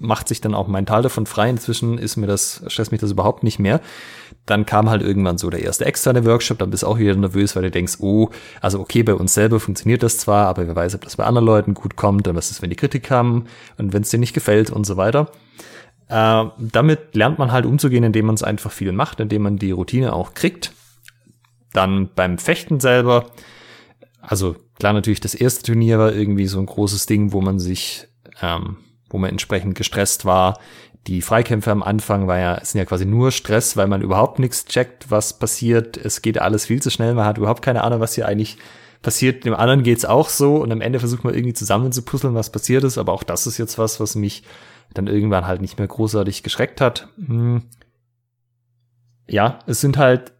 macht 0.00 0.28
sich 0.28 0.40
dann 0.40 0.54
auch 0.54 0.66
mental 0.66 1.02
davon 1.02 1.26
frei. 1.26 1.48
Inzwischen 1.50 1.98
ist 1.98 2.16
mir 2.16 2.26
das, 2.26 2.62
stresst 2.66 2.90
mich 2.90 3.00
das 3.00 3.12
überhaupt 3.12 3.44
nicht 3.44 3.58
mehr. 3.58 3.80
Dann 4.46 4.66
kam 4.66 4.90
halt 4.90 5.02
irgendwann 5.02 5.38
so 5.38 5.50
der 5.50 5.62
erste 5.62 5.84
externe 5.84 6.24
Workshop, 6.24 6.58
dann 6.58 6.70
bist 6.70 6.82
du 6.82 6.86
auch 6.86 6.98
wieder 6.98 7.14
nervös, 7.14 7.54
weil 7.54 7.62
du 7.62 7.70
denkst, 7.70 7.98
oh, 8.00 8.30
also 8.60 8.80
okay, 8.80 9.02
bei 9.02 9.14
uns 9.14 9.34
selber 9.34 9.60
funktioniert 9.60 10.02
das 10.02 10.18
zwar, 10.18 10.46
aber 10.46 10.66
wer 10.66 10.74
weiß, 10.74 10.94
ob 10.94 11.02
das 11.02 11.16
bei 11.16 11.24
anderen 11.24 11.46
Leuten 11.46 11.74
gut 11.74 11.96
kommt, 11.96 12.26
dann 12.26 12.34
was 12.34 12.50
ist, 12.50 12.62
wenn 12.62 12.70
die 12.70 12.76
Kritik 12.76 13.10
haben 13.10 13.44
und 13.76 13.92
wenn 13.92 14.02
es 14.02 14.10
dir 14.10 14.18
nicht 14.18 14.34
gefällt 14.34 14.70
und 14.70 14.84
so 14.84 14.96
weiter. 14.96 15.30
Äh, 16.08 16.44
damit 16.58 17.14
lernt 17.14 17.38
man 17.38 17.52
halt 17.52 17.66
umzugehen, 17.66 18.02
indem 18.02 18.26
man 18.26 18.34
es 18.34 18.42
einfach 18.42 18.72
viel 18.72 18.92
macht, 18.92 19.20
indem 19.20 19.42
man 19.42 19.58
die 19.58 19.70
Routine 19.70 20.12
auch 20.12 20.34
kriegt. 20.34 20.72
Dann 21.72 22.08
beim 22.14 22.38
Fechten 22.38 22.80
selber, 22.80 23.26
also 24.20 24.56
klar 24.78 24.92
natürlich 24.92 25.20
das 25.20 25.34
erste 25.34 25.62
Turnier 25.64 25.98
war 25.98 26.12
irgendwie 26.12 26.46
so 26.46 26.58
ein 26.58 26.66
großes 26.66 27.06
Ding, 27.06 27.32
wo 27.32 27.40
man 27.40 27.60
sich 27.60 28.08
ähm, 28.42 28.78
wo 29.10 29.18
man 29.18 29.30
entsprechend 29.30 29.74
gestresst 29.74 30.24
war. 30.24 30.58
Die 31.06 31.22
Freikämpfe 31.22 31.70
am 31.70 31.82
Anfang 31.82 32.26
war 32.26 32.38
ja, 32.38 32.64
sind 32.64 32.78
ja 32.78 32.84
quasi 32.84 33.06
nur 33.06 33.32
Stress, 33.32 33.76
weil 33.76 33.86
man 33.86 34.02
überhaupt 34.02 34.38
nichts 34.38 34.64
checkt, 34.66 35.10
was 35.10 35.38
passiert. 35.38 35.96
Es 35.96 36.22
geht 36.22 36.38
alles 36.40 36.66
viel 36.66 36.80
zu 36.82 36.90
schnell. 36.90 37.14
Man 37.14 37.24
hat 37.24 37.38
überhaupt 37.38 37.62
keine 37.62 37.82
Ahnung, 37.84 38.00
was 38.00 38.14
hier 38.14 38.26
eigentlich 38.26 38.58
passiert. 39.02 39.44
Dem 39.44 39.54
anderen 39.54 39.82
geht's 39.82 40.04
auch 40.04 40.28
so 40.28 40.56
und 40.56 40.72
am 40.72 40.80
Ende 40.80 41.00
versucht 41.00 41.24
man 41.24 41.34
irgendwie 41.34 41.54
zusammen 41.54 41.92
zu 41.92 42.02
puzzeln, 42.02 42.34
was 42.34 42.52
passiert 42.52 42.84
ist. 42.84 42.98
Aber 42.98 43.12
auch 43.12 43.22
das 43.22 43.46
ist 43.46 43.58
jetzt 43.58 43.78
was, 43.78 43.98
was 43.98 44.14
mich 44.14 44.42
dann 44.92 45.06
irgendwann 45.06 45.46
halt 45.46 45.60
nicht 45.62 45.78
mehr 45.78 45.88
großartig 45.88 46.42
geschreckt 46.42 46.80
hat. 46.80 47.08
Hm. 47.16 47.62
Ja, 49.26 49.60
es 49.66 49.80
sind 49.80 49.96
halt 49.96 50.32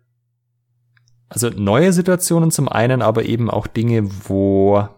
also 1.31 1.49
neue 1.49 1.93
Situationen 1.93 2.51
zum 2.51 2.69
einen, 2.69 3.03
aber 3.03 3.25
eben 3.25 3.51
auch 3.51 3.69
Dinge, 3.69 4.09
wo 4.29 4.89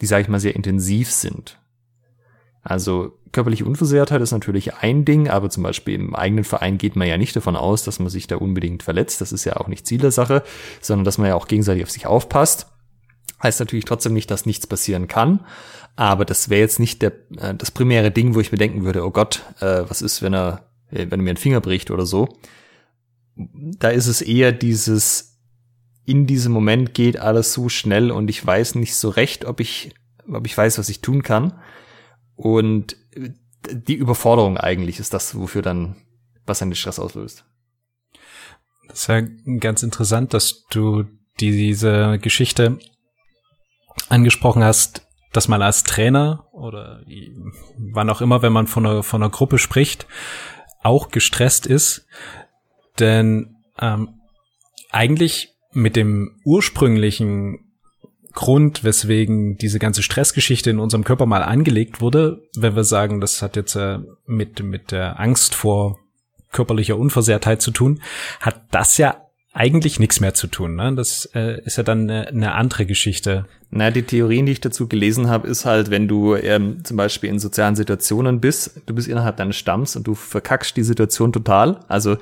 die, 0.00 0.06
sage 0.06 0.22
ich 0.22 0.28
mal, 0.28 0.40
sehr 0.40 0.56
intensiv 0.56 1.10
sind. 1.10 1.58
Also 2.68 3.16
körperliche 3.30 3.64
Unversehrtheit 3.64 4.20
ist 4.20 4.32
natürlich 4.32 4.74
ein 4.74 5.04
Ding, 5.04 5.28
aber 5.28 5.50
zum 5.50 5.62
Beispiel 5.62 5.94
im 5.94 6.16
eigenen 6.16 6.42
Verein 6.42 6.78
geht 6.78 6.96
man 6.96 7.06
ja 7.06 7.16
nicht 7.16 7.36
davon 7.36 7.54
aus, 7.54 7.84
dass 7.84 8.00
man 8.00 8.08
sich 8.08 8.26
da 8.26 8.36
unbedingt 8.36 8.82
verletzt. 8.82 9.20
Das 9.20 9.30
ist 9.30 9.44
ja 9.44 9.56
auch 9.56 9.68
nicht 9.68 9.86
Ziel 9.86 10.00
der 10.00 10.10
Sache, 10.10 10.42
sondern 10.80 11.04
dass 11.04 11.16
man 11.16 11.28
ja 11.28 11.36
auch 11.36 11.46
gegenseitig 11.46 11.84
auf 11.84 11.92
sich 11.92 12.06
aufpasst. 12.06 12.66
Heißt 13.40 13.60
natürlich 13.60 13.84
trotzdem 13.84 14.14
nicht, 14.14 14.32
dass 14.32 14.46
nichts 14.46 14.66
passieren 14.66 15.06
kann, 15.06 15.44
aber 15.94 16.24
das 16.24 16.48
wäre 16.48 16.62
jetzt 16.62 16.80
nicht 16.80 17.02
der, 17.02 17.12
äh, 17.38 17.54
das 17.54 17.70
primäre 17.70 18.10
Ding, 18.10 18.34
wo 18.34 18.40
ich 18.40 18.50
mir 18.50 18.58
denken 18.58 18.84
würde, 18.84 19.04
oh 19.04 19.10
Gott, 19.12 19.44
äh, 19.60 19.84
was 19.86 20.02
ist, 20.02 20.22
wenn 20.22 20.34
er, 20.34 20.68
äh, 20.90 21.06
wenn 21.08 21.20
er 21.20 21.22
mir 21.22 21.30
einen 21.30 21.36
Finger 21.36 21.60
bricht 21.60 21.92
oder 21.92 22.04
so. 22.04 22.36
Da 23.36 23.90
ist 23.90 24.08
es 24.08 24.22
eher 24.22 24.50
dieses, 24.50 25.38
in 26.04 26.26
diesem 26.26 26.52
Moment 26.52 26.94
geht 26.94 27.16
alles 27.16 27.52
so 27.52 27.68
schnell 27.68 28.10
und 28.10 28.28
ich 28.28 28.44
weiß 28.44 28.74
nicht 28.74 28.96
so 28.96 29.08
recht, 29.08 29.44
ob 29.44 29.60
ich, 29.60 29.94
ob 30.28 30.46
ich 30.46 30.58
weiß, 30.58 30.78
was 30.78 30.88
ich 30.88 31.00
tun 31.00 31.22
kann. 31.22 31.52
Und 32.36 32.96
die 33.70 33.94
Überforderung 33.94 34.58
eigentlich 34.58 35.00
ist 35.00 35.14
das, 35.14 35.34
wofür 35.36 35.62
dann, 35.62 35.96
was 36.44 36.62
einen 36.62 36.74
Stress 36.74 36.98
auslöst. 36.98 37.44
Das 38.88 39.00
ist 39.00 39.08
ja 39.08 39.22
ganz 39.58 39.82
interessant, 39.82 40.32
dass 40.32 40.64
du 40.70 41.04
diese 41.40 42.18
Geschichte 42.20 42.78
angesprochen 44.08 44.62
hast, 44.62 45.06
dass 45.32 45.48
man 45.48 45.60
als 45.62 45.82
Trainer 45.82 46.46
oder 46.52 47.02
wann 47.76 48.08
auch 48.10 48.20
immer, 48.20 48.42
wenn 48.42 48.52
man 48.52 48.66
von 48.66 48.86
einer, 48.86 49.02
von 49.02 49.22
einer 49.22 49.30
Gruppe 49.30 49.58
spricht, 49.58 50.06
auch 50.82 51.08
gestresst 51.08 51.66
ist. 51.66 52.06
Denn 52.98 53.56
ähm, 53.78 54.20
eigentlich 54.90 55.54
mit 55.72 55.96
dem 55.96 56.40
ursprünglichen 56.44 57.65
Grund, 58.36 58.84
weswegen 58.84 59.56
diese 59.56 59.80
ganze 59.80 60.02
Stressgeschichte 60.04 60.70
in 60.70 60.78
unserem 60.78 61.02
Körper 61.02 61.26
mal 61.26 61.42
angelegt 61.42 62.00
wurde, 62.00 62.42
wenn 62.54 62.76
wir 62.76 62.84
sagen, 62.84 63.20
das 63.20 63.42
hat 63.42 63.56
jetzt 63.56 63.74
äh, 63.74 63.98
mit, 64.26 64.62
mit 64.62 64.92
der 64.92 65.18
Angst 65.18 65.56
vor 65.56 65.98
körperlicher 66.52 66.96
Unversehrtheit 66.96 67.60
zu 67.60 67.72
tun, 67.72 68.00
hat 68.40 68.62
das 68.70 68.98
ja 68.98 69.22
eigentlich 69.56 69.98
nichts 69.98 70.20
mehr 70.20 70.34
zu 70.34 70.48
tun. 70.48 70.76
Ne? 70.76 70.94
Das 70.94 71.24
äh, 71.34 71.62
ist 71.64 71.78
ja 71.78 71.82
dann 71.82 72.02
eine, 72.02 72.28
eine 72.28 72.52
andere 72.52 72.84
Geschichte. 72.84 73.46
Na, 73.70 73.90
die 73.90 74.02
Theorien, 74.02 74.44
die 74.44 74.52
ich 74.52 74.60
dazu 74.60 74.86
gelesen 74.86 75.28
habe, 75.30 75.48
ist 75.48 75.64
halt, 75.64 75.90
wenn 75.90 76.06
du 76.06 76.34
ähm, 76.34 76.84
zum 76.84 76.98
Beispiel 76.98 77.30
in 77.30 77.38
sozialen 77.38 77.74
Situationen 77.74 78.40
bist, 78.40 78.82
du 78.84 78.94
bist 78.94 79.08
innerhalb 79.08 79.38
deines 79.38 79.56
Stamms 79.56 79.96
und 79.96 80.06
du 80.06 80.14
verkackst 80.14 80.76
die 80.76 80.82
Situation 80.82 81.32
total. 81.32 81.80
Also 81.88 82.18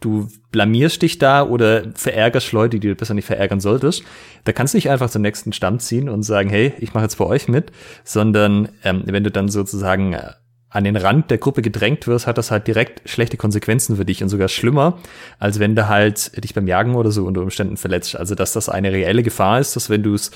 du 0.00 0.28
blamierst 0.50 1.02
dich 1.02 1.18
da 1.18 1.46
oder 1.46 1.84
verärgerst 1.94 2.52
Leute, 2.52 2.78
die 2.80 2.88
du 2.88 2.94
besser 2.94 3.14
nicht 3.14 3.26
verärgern 3.26 3.60
solltest, 3.60 4.02
da 4.44 4.52
kannst 4.52 4.74
du 4.74 4.78
nicht 4.78 4.90
einfach 4.90 5.10
zum 5.10 5.22
nächsten 5.22 5.52
Stamm 5.52 5.78
ziehen 5.78 6.08
und 6.08 6.22
sagen, 6.22 6.50
hey, 6.50 6.72
ich 6.78 6.94
mache 6.94 7.04
jetzt 7.04 7.18
bei 7.18 7.24
euch 7.24 7.48
mit, 7.48 7.72
sondern 8.04 8.68
ähm, 8.84 9.02
wenn 9.06 9.24
du 9.24 9.30
dann 9.30 9.48
sozusagen 9.48 10.12
äh, 10.12 10.32
an 10.72 10.84
den 10.84 10.96
Rand 10.96 11.30
der 11.30 11.38
Gruppe 11.38 11.60
gedrängt 11.60 12.06
wirst, 12.06 12.26
hat 12.26 12.38
das 12.38 12.50
halt 12.50 12.66
direkt 12.66 13.08
schlechte 13.08 13.36
Konsequenzen 13.36 13.96
für 13.96 14.06
dich 14.06 14.22
und 14.22 14.30
sogar 14.30 14.48
schlimmer, 14.48 14.98
als 15.38 15.58
wenn 15.58 15.76
du 15.76 15.88
halt 15.88 16.42
dich 16.42 16.54
beim 16.54 16.66
Jagen 16.66 16.94
oder 16.94 17.10
so 17.10 17.26
unter 17.26 17.42
Umständen 17.42 17.76
verletzt. 17.76 18.16
Also 18.16 18.34
dass 18.34 18.52
das 18.52 18.70
eine 18.70 18.90
reelle 18.90 19.22
Gefahr 19.22 19.60
ist, 19.60 19.76
dass 19.76 19.90
wenn 19.90 20.02
du 20.02 20.14
es 20.14 20.30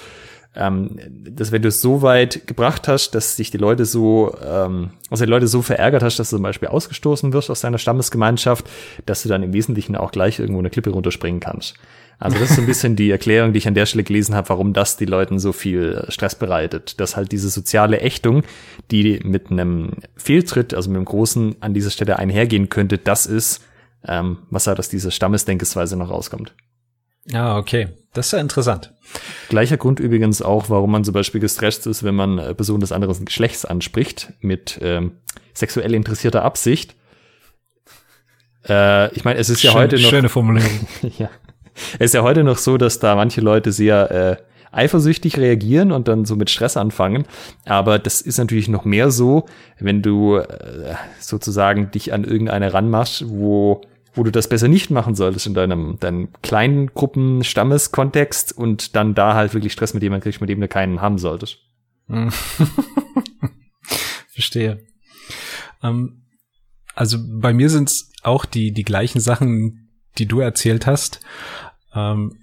ähm, 0.56 0.98
dass 1.30 1.52
wenn 1.52 1.62
du 1.62 1.68
es 1.68 1.80
so 1.80 2.02
weit 2.02 2.46
gebracht 2.46 2.88
hast, 2.88 3.10
dass 3.10 3.36
sich 3.36 3.50
die 3.50 3.58
Leute 3.58 3.84
so, 3.84 4.36
ähm, 4.42 4.90
also 5.10 5.24
die 5.24 5.30
Leute 5.30 5.46
so 5.46 5.62
verärgert 5.62 6.02
hast, 6.02 6.18
dass 6.18 6.30
du 6.30 6.36
zum 6.36 6.42
Beispiel 6.42 6.68
ausgestoßen 6.68 7.32
wirst 7.32 7.50
aus 7.50 7.60
deiner 7.60 7.78
Stammesgemeinschaft, 7.78 8.68
dass 9.04 9.22
du 9.22 9.28
dann 9.28 9.42
im 9.42 9.52
Wesentlichen 9.52 9.96
auch 9.96 10.12
gleich 10.12 10.38
irgendwo 10.38 10.60
eine 10.60 10.70
Klippe 10.70 10.90
runterspringen 10.90 11.40
kannst. 11.40 11.74
Also 12.18 12.38
das 12.38 12.50
ist 12.50 12.56
so 12.56 12.62
ein 12.62 12.66
bisschen 12.66 12.96
die 12.96 13.10
Erklärung, 13.10 13.52
die 13.52 13.58
ich 13.58 13.68
an 13.68 13.74
der 13.74 13.84
Stelle 13.84 14.04
gelesen 14.04 14.34
habe, 14.34 14.48
warum 14.48 14.72
das 14.72 14.96
die 14.96 15.04
Leuten 15.04 15.38
so 15.38 15.52
viel 15.52 16.04
Stress 16.08 16.34
bereitet. 16.34 16.98
Dass 16.98 17.16
halt 17.16 17.30
diese 17.30 17.50
soziale 17.50 18.00
Ächtung, 18.00 18.42
die 18.90 19.20
mit 19.22 19.50
einem 19.50 19.90
Fehltritt, 20.16 20.72
also 20.72 20.88
mit 20.88 20.96
einem 20.96 21.04
großen 21.04 21.56
an 21.60 21.74
dieser 21.74 21.90
Stelle 21.90 22.18
einhergehen 22.18 22.70
könnte, 22.70 22.96
das 22.96 23.26
ist, 23.26 23.62
ähm, 24.06 24.38
was 24.48 24.66
halt 24.66 24.78
aus 24.78 24.88
dieser 24.88 25.10
Stammesdenkesweise 25.10 25.96
noch 25.96 26.10
rauskommt. 26.10 26.54
Ah, 27.32 27.58
okay. 27.58 27.88
Das 28.12 28.26
ist 28.26 28.32
ja 28.32 28.38
interessant. 28.38 28.92
Gleicher 29.48 29.76
Grund 29.76 30.00
übrigens 30.00 30.40
auch, 30.40 30.70
warum 30.70 30.90
man 30.90 31.04
zum 31.04 31.12
Beispiel 31.12 31.40
gestresst 31.40 31.86
ist, 31.86 32.02
wenn 32.02 32.14
man 32.14 32.38
äh, 32.38 32.54
Personen 32.54 32.80
des 32.80 32.92
anderen 32.92 33.24
Geschlechts 33.24 33.64
anspricht, 33.64 34.32
mit 34.40 34.78
ähm, 34.82 35.12
sexuell 35.52 35.94
interessierter 35.94 36.42
Absicht. 36.42 36.94
Äh, 38.68 39.14
ich 39.14 39.24
meine, 39.24 39.38
es 39.38 39.50
ist 39.50 39.62
ja 39.62 39.72
Schön, 39.72 39.80
heute 39.80 39.96
noch. 39.96 40.08
Schöne 40.08 40.28
Formulierung. 40.28 40.88
ja. 41.18 41.30
Es 41.98 42.06
ist 42.06 42.14
ja 42.14 42.22
heute 42.22 42.42
noch 42.42 42.58
so, 42.58 42.78
dass 42.78 43.00
da 43.00 43.14
manche 43.14 43.42
Leute 43.42 43.70
sehr 43.70 44.10
äh, 44.10 44.36
eifersüchtig 44.72 45.36
reagieren 45.38 45.92
und 45.92 46.08
dann 46.08 46.24
so 46.24 46.36
mit 46.36 46.50
Stress 46.50 46.76
anfangen. 46.76 47.26
Aber 47.64 47.98
das 47.98 48.20
ist 48.20 48.38
natürlich 48.38 48.68
noch 48.68 48.84
mehr 48.84 49.10
so, 49.10 49.46
wenn 49.78 50.02
du 50.02 50.36
äh, 50.36 50.94
sozusagen 51.20 51.90
dich 51.90 52.12
an 52.12 52.24
irgendeine 52.24 52.72
ranmachst, 52.72 53.28
wo 53.28 53.82
wo 54.16 54.24
du 54.24 54.32
das 54.32 54.48
besser 54.48 54.66
nicht 54.66 54.90
machen 54.90 55.14
solltest 55.14 55.46
in 55.46 55.54
deinem, 55.54 55.98
deinem 56.00 56.32
kleinen 56.42 56.88
Gruppen 56.88 57.44
Stammeskontext 57.44 58.56
und 58.56 58.96
dann 58.96 59.14
da 59.14 59.34
halt 59.34 59.54
wirklich 59.54 59.72
Stress 59.72 59.94
mit 59.94 60.02
jemandem 60.02 60.24
kriegst, 60.24 60.40
mit 60.40 60.50
dem 60.50 60.60
du 60.60 60.68
keinen 60.68 61.00
haben 61.00 61.18
solltest. 61.18 61.58
Verstehe. 64.28 64.84
Ähm, 65.82 66.22
also 66.94 67.18
bei 67.20 67.52
mir 67.52 67.68
sind 67.68 67.90
es 67.90 68.10
auch 68.22 68.46
die, 68.46 68.72
die 68.72 68.84
gleichen 68.84 69.20
Sachen, 69.20 69.90
die 70.18 70.26
du 70.26 70.40
erzählt 70.40 70.86
hast. 70.86 71.20
Ähm, 71.94 72.38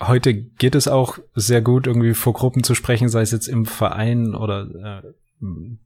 heute 0.00 0.34
geht 0.34 0.76
es 0.76 0.86
auch 0.88 1.18
sehr 1.34 1.62
gut, 1.62 1.86
irgendwie 1.88 2.14
vor 2.14 2.32
Gruppen 2.32 2.62
zu 2.62 2.74
sprechen, 2.76 3.08
sei 3.08 3.22
es 3.22 3.32
jetzt 3.32 3.48
im 3.48 3.66
Verein 3.66 4.34
oder 4.34 5.02
äh, 5.02 5.12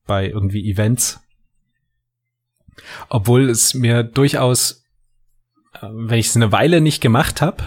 bei 0.06 0.28
irgendwie 0.28 0.70
Events. 0.70 1.20
Obwohl 3.08 3.48
es 3.48 3.72
mir 3.72 4.02
durchaus 4.02 4.85
wenn 5.82 6.18
ich 6.18 6.28
es 6.28 6.36
eine 6.36 6.52
Weile 6.52 6.80
nicht 6.80 7.00
gemacht 7.00 7.40
habe, 7.40 7.64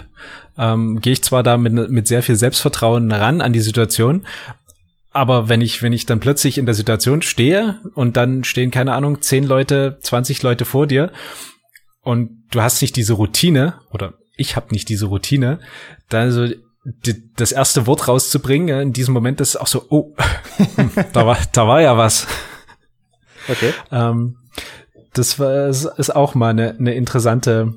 ähm, 0.58 1.00
gehe 1.00 1.12
ich 1.12 1.22
zwar 1.22 1.42
da 1.42 1.56
mit, 1.56 1.90
mit 1.90 2.08
sehr 2.08 2.22
viel 2.22 2.36
Selbstvertrauen 2.36 3.10
ran 3.12 3.40
an 3.40 3.52
die 3.52 3.60
Situation, 3.60 4.26
aber 5.12 5.48
wenn 5.48 5.60
ich, 5.60 5.82
wenn 5.82 5.92
ich 5.92 6.06
dann 6.06 6.20
plötzlich 6.20 6.56
in 6.58 6.66
der 6.66 6.74
Situation 6.74 7.22
stehe 7.22 7.80
und 7.94 8.16
dann 8.16 8.44
stehen, 8.44 8.70
keine 8.70 8.94
Ahnung, 8.94 9.22
zehn 9.22 9.44
Leute, 9.44 9.98
20 10.00 10.42
Leute 10.42 10.64
vor 10.64 10.86
dir 10.86 11.10
und 12.02 12.44
du 12.50 12.62
hast 12.62 12.80
nicht 12.80 12.96
diese 12.96 13.14
Routine 13.14 13.74
oder 13.90 14.14
ich 14.36 14.56
habe 14.56 14.68
nicht 14.70 14.88
diese 14.88 15.06
Routine, 15.06 15.58
dann 16.08 16.30
so 16.30 16.46
die, 16.84 17.34
das 17.34 17.52
erste 17.52 17.86
Wort 17.86 18.08
rauszubringen, 18.08 18.80
in 18.80 18.92
diesem 18.92 19.12
Moment 19.12 19.40
ist 19.40 19.56
auch 19.56 19.66
so, 19.66 19.84
oh, 19.90 20.14
da 21.12 21.26
war, 21.26 21.38
da 21.52 21.66
war 21.66 21.82
ja 21.82 21.96
was. 21.98 22.26
Okay. 23.48 23.74
Ähm, 23.90 24.36
das 25.12 25.38
war, 25.38 25.68
ist 25.68 26.14
auch 26.14 26.34
mal 26.34 26.50
eine, 26.50 26.76
eine 26.78 26.94
interessante, 26.94 27.74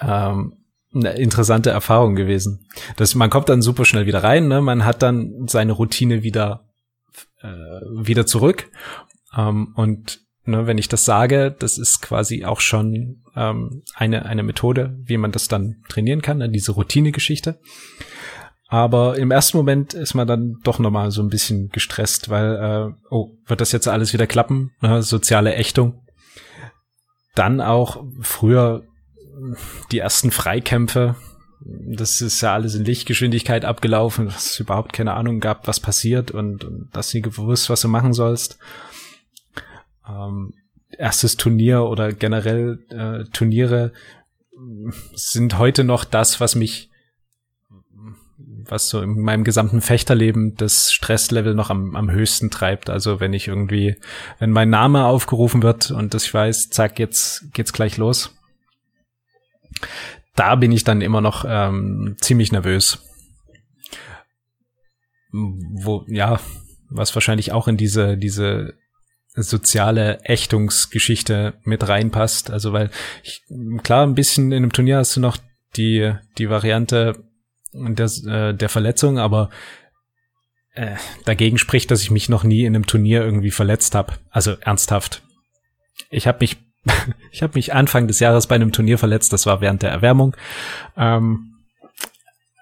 ähm, 0.00 0.56
eine 0.94 1.14
interessante 1.14 1.70
Erfahrung 1.70 2.14
gewesen. 2.14 2.66
Das, 2.96 3.14
man 3.14 3.30
kommt 3.30 3.48
dann 3.48 3.62
super 3.62 3.84
schnell 3.84 4.06
wieder 4.06 4.22
rein, 4.22 4.48
ne? 4.48 4.60
man 4.60 4.84
hat 4.84 5.02
dann 5.02 5.46
seine 5.48 5.72
Routine 5.72 6.22
wieder, 6.22 6.68
äh, 7.40 7.48
wieder 7.48 8.26
zurück. 8.26 8.70
Ähm, 9.36 9.72
und 9.74 10.20
ne, 10.44 10.66
wenn 10.66 10.78
ich 10.78 10.88
das 10.88 11.04
sage, 11.04 11.54
das 11.58 11.78
ist 11.78 12.00
quasi 12.00 12.44
auch 12.44 12.60
schon 12.60 13.22
ähm, 13.34 13.82
eine, 13.94 14.26
eine 14.26 14.42
Methode, 14.42 14.96
wie 15.02 15.16
man 15.16 15.32
das 15.32 15.48
dann 15.48 15.82
trainieren 15.88 16.22
kann, 16.22 16.38
ne? 16.38 16.48
diese 16.48 16.72
Routine-Geschichte. 16.72 17.58
Aber 18.68 19.18
im 19.18 19.30
ersten 19.30 19.56
Moment 19.56 19.94
ist 19.94 20.14
man 20.14 20.26
dann 20.26 20.56
doch 20.64 20.78
nochmal 20.78 21.10
so 21.10 21.22
ein 21.22 21.28
bisschen 21.28 21.68
gestresst, 21.68 22.28
weil, 22.30 22.56
äh, 22.56 22.94
oh, 23.10 23.36
wird 23.46 23.60
das 23.60 23.72
jetzt 23.72 23.88
alles 23.88 24.12
wieder 24.12 24.26
klappen? 24.26 24.72
Ne? 24.80 25.02
Soziale 25.02 25.54
Ächtung. 25.54 26.02
Dann 27.34 27.60
auch 27.60 28.04
früher 28.20 28.84
die 29.90 29.98
ersten 29.98 30.30
Freikämpfe. 30.30 31.16
Das 31.60 32.20
ist 32.20 32.40
ja 32.40 32.52
alles 32.52 32.74
in 32.74 32.84
Lichtgeschwindigkeit 32.84 33.64
abgelaufen, 33.64 34.26
dass 34.26 34.52
es 34.52 34.60
überhaupt 34.60 34.92
keine 34.92 35.14
Ahnung 35.14 35.40
gab, 35.40 35.66
was 35.66 35.80
passiert 35.80 36.30
und, 36.30 36.64
und 36.64 36.88
dass 36.92 37.14
nie 37.14 37.22
gewusst, 37.22 37.70
was 37.70 37.80
du 37.80 37.88
machen 37.88 38.12
sollst. 38.12 38.58
Ähm, 40.06 40.52
erstes 40.90 41.36
Turnier 41.36 41.84
oder 41.84 42.12
generell 42.12 42.78
äh, 42.90 43.24
Turniere 43.32 43.92
sind 45.14 45.58
heute 45.58 45.84
noch 45.84 46.04
das, 46.04 46.40
was 46.40 46.54
mich 46.54 46.90
was 48.66 48.88
so 48.88 49.02
in 49.02 49.20
meinem 49.20 49.44
gesamten 49.44 49.80
Fechterleben 49.80 50.56
das 50.56 50.92
Stresslevel 50.92 51.54
noch 51.54 51.70
am, 51.70 51.96
am 51.96 52.10
höchsten 52.10 52.50
treibt. 52.50 52.88
Also 52.90 53.20
wenn 53.20 53.32
ich 53.32 53.48
irgendwie, 53.48 53.96
wenn 54.38 54.50
mein 54.50 54.70
Name 54.70 55.04
aufgerufen 55.04 55.62
wird 55.62 55.90
und 55.90 56.14
das 56.14 56.24
ich 56.24 56.34
weiß, 56.34 56.70
zack, 56.70 56.98
jetzt 56.98 57.52
geht's 57.52 57.72
gleich 57.72 57.96
los. 57.96 58.34
Da 60.36 60.56
bin 60.56 60.72
ich 60.72 60.84
dann 60.84 61.00
immer 61.00 61.20
noch 61.20 61.44
ähm, 61.46 62.16
ziemlich 62.20 62.52
nervös. 62.52 62.98
Wo, 65.30 66.04
ja, 66.08 66.40
was 66.90 67.14
wahrscheinlich 67.14 67.52
auch 67.52 67.68
in 67.68 67.76
diese, 67.76 68.16
diese 68.16 68.74
soziale 69.34 70.20
Ächtungsgeschichte 70.20 71.54
mit 71.64 71.88
reinpasst. 71.88 72.50
Also 72.50 72.72
weil 72.72 72.90
ich, 73.22 73.42
klar, 73.82 74.06
ein 74.06 74.14
bisschen 74.14 74.52
in 74.52 74.58
einem 74.58 74.72
Turnier 74.72 74.98
hast 74.98 75.16
du 75.16 75.20
noch 75.20 75.36
die, 75.76 76.12
die 76.38 76.48
Variante, 76.48 77.24
der, 77.72 78.06
äh, 78.26 78.54
der 78.54 78.68
Verletzung, 78.68 79.18
aber 79.18 79.50
äh, 80.74 80.96
dagegen 81.24 81.58
spricht, 81.58 81.90
dass 81.90 82.02
ich 82.02 82.10
mich 82.10 82.28
noch 82.28 82.44
nie 82.44 82.64
in 82.64 82.74
einem 82.74 82.86
Turnier 82.86 83.22
irgendwie 83.22 83.50
verletzt 83.50 83.94
habe. 83.94 84.14
Also 84.30 84.52
ernsthaft. 84.60 85.22
Ich 86.10 86.26
habe 86.26 86.38
mich, 86.40 86.58
ich 87.30 87.42
habe 87.42 87.54
mich 87.54 87.74
Anfang 87.74 88.06
des 88.08 88.20
Jahres 88.20 88.46
bei 88.46 88.54
einem 88.54 88.72
Turnier 88.72 88.98
verletzt. 88.98 89.32
Das 89.32 89.46
war 89.46 89.60
während 89.60 89.82
der 89.82 89.90
Erwärmung. 89.90 90.36
Ähm, 90.96 91.54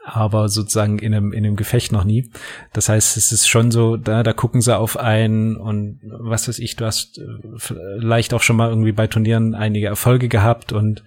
aber 0.04 0.48
sozusagen 0.48 0.98
in 0.98 1.14
einem, 1.14 1.32
in 1.32 1.44
einem 1.44 1.56
Gefecht 1.56 1.92
noch 1.92 2.04
nie. 2.04 2.30
Das 2.72 2.88
heißt, 2.88 3.16
es 3.16 3.30
ist 3.30 3.48
schon 3.48 3.70
so, 3.70 3.96
da, 3.96 4.22
da 4.22 4.32
gucken 4.32 4.60
sie 4.60 4.76
auf 4.76 4.96
einen 4.96 5.56
und 5.56 6.00
was 6.02 6.48
weiß 6.48 6.58
ich, 6.58 6.76
du 6.76 6.86
hast 6.86 7.18
äh, 7.18 7.22
vielleicht 7.56 8.34
auch 8.34 8.42
schon 8.42 8.56
mal 8.56 8.68
irgendwie 8.68 8.92
bei 8.92 9.06
Turnieren 9.06 9.54
einige 9.54 9.86
Erfolge 9.86 10.28
gehabt 10.28 10.72
und 10.72 11.04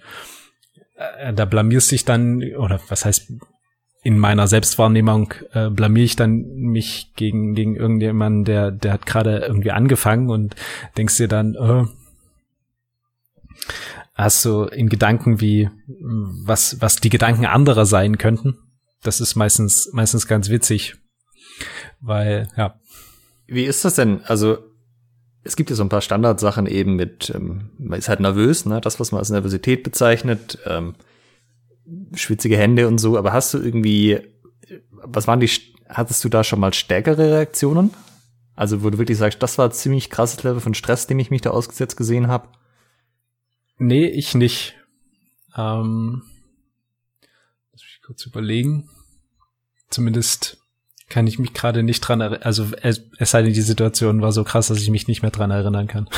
äh, 0.96 1.34
da 1.34 1.46
blamierst 1.46 1.92
dich 1.92 2.06
dann, 2.06 2.42
oder 2.58 2.80
was 2.88 3.04
heißt 3.04 3.34
in 4.04 4.20
meiner 4.20 4.48
Selbstwahrnehmung 4.48 5.34
äh, 5.52 5.70
blamier 5.70 6.04
ich 6.04 6.16
dann 6.16 6.46
mich 6.56 7.12
gegen 7.16 7.56
gegen 7.56 7.76
irgendjemanden, 7.76 8.46
der 8.46 8.70
der 8.70 8.94
hat 8.94 9.08
gerade 9.08 9.40
irgendwie 9.40 9.72
angefangen 9.72 10.30
und 10.30 10.56
denkst 10.96 11.18
dir 11.18 11.28
dann, 11.28 11.56
äh, 11.56 11.86
hast 14.14 14.44
du 14.46 14.64
in 14.64 14.90
Gedanken 14.90 15.42
wie 15.42 15.70
was 16.46 16.82
was 16.82 16.98
die 16.98 17.10
Gedanken 17.10 17.46
anderer 17.46 17.86
sein 17.86 18.18
könnten. 18.18 18.58
Das 19.04 19.22
ist 19.22 19.36
meistens 19.36 19.90
meistens 19.94 20.28
ganz 20.28 20.50
witzig, 20.50 20.96
weil 22.02 22.48
ja. 22.58 22.80
Wie 23.48 23.66
ist 23.66 23.86
das 23.86 23.96
denn? 23.96 24.22
Also 24.26 24.58
es 25.46 25.56
gibt 25.56 25.70
ja 25.70 25.76
so 25.76 25.84
ein 25.84 25.90
paar 25.90 26.02
Standardsachen 26.02 26.66
eben 26.66 26.96
mit, 26.96 27.32
ähm, 27.34 27.70
man 27.78 28.00
ist 28.00 28.10
halt 28.10 28.20
nervös, 28.20 28.66
ne? 28.66 28.82
das, 28.82 29.00
was 29.00 29.12
man 29.12 29.20
als 29.20 29.30
Nervosität 29.30 29.84
bezeichnet. 29.84 30.58
Ähm, 30.66 30.96
schwitzige 32.16 32.58
Hände 32.58 32.88
und 32.88 32.98
so, 32.98 33.16
aber 33.16 33.32
hast 33.32 33.54
du 33.54 33.60
irgendwie, 33.60 34.20
was 34.92 35.28
waren 35.28 35.40
die, 35.40 35.50
hattest 35.88 36.24
du 36.24 36.30
da 36.30 36.44
schon 36.44 36.60
mal 36.60 36.74
stärkere 36.74 37.32
Reaktionen? 37.32 37.92
Also, 38.56 38.84
wo 38.84 38.90
du 38.90 38.98
wirklich 38.98 39.18
sagst, 39.18 39.44
das 39.44 39.58
war 39.58 39.70
ziemlich 39.70 40.10
krasses 40.10 40.42
Level 40.44 40.62
von 40.62 40.74
Stress, 40.74 41.08
dem 41.08 41.20
ich 41.20 41.30
mich 41.30 41.42
da 41.42 41.52
ausgesetzt 41.52 41.98
gesehen 41.98 42.28
habe? 42.28 42.48
Nee, 43.78 44.06
ich 44.06 44.36
nicht. 44.36 44.76
Ähm, 45.56 46.24
lass 47.72 47.82
mich 47.82 48.02
kurz 48.06 48.26
überlegen. 48.26 48.90
Zumindest 49.90 50.58
kann 51.10 51.28
ich 51.28 51.40
mich 51.40 51.54
gerade 51.54 51.84
nicht 51.84 52.02
dran 52.02 52.22
erinnern. 52.22 52.44
Also 52.44 52.68
es, 52.82 53.04
es 53.18 53.32
sei 53.32 53.42
denn, 53.42 53.54
die 53.54 53.62
Situation 53.62 54.22
war 54.22 54.32
so 54.32 54.44
krass, 54.44 54.68
dass 54.68 54.82
ich 54.82 54.90
mich 54.90 55.08
nicht 55.08 55.22
mehr 55.22 55.32
dran 55.32 55.52
erinnern 55.52 55.88
kann. 55.88 56.10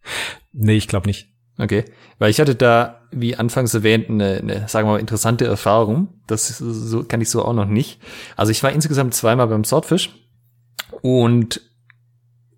nee, 0.52 0.76
ich 0.76 0.88
glaube 0.88 1.06
nicht. 1.06 1.28
Okay, 1.58 1.84
weil 2.18 2.30
ich 2.30 2.40
hatte 2.40 2.54
da, 2.54 3.02
wie 3.10 3.36
anfangs 3.36 3.74
erwähnt, 3.74 4.08
eine, 4.08 4.38
eine 4.38 4.68
sagen 4.68 4.88
wir 4.88 4.92
mal, 4.92 5.00
interessante 5.00 5.44
Erfahrung. 5.44 6.08
Das 6.26 6.48
so, 6.48 7.04
kann 7.04 7.20
ich 7.20 7.28
so 7.28 7.44
auch 7.44 7.52
noch 7.52 7.66
nicht. 7.66 8.00
Also 8.36 8.50
ich 8.52 8.62
war 8.62 8.72
insgesamt 8.72 9.14
zweimal 9.14 9.48
beim 9.48 9.64
Swordfish 9.64 10.10
und 11.02 11.60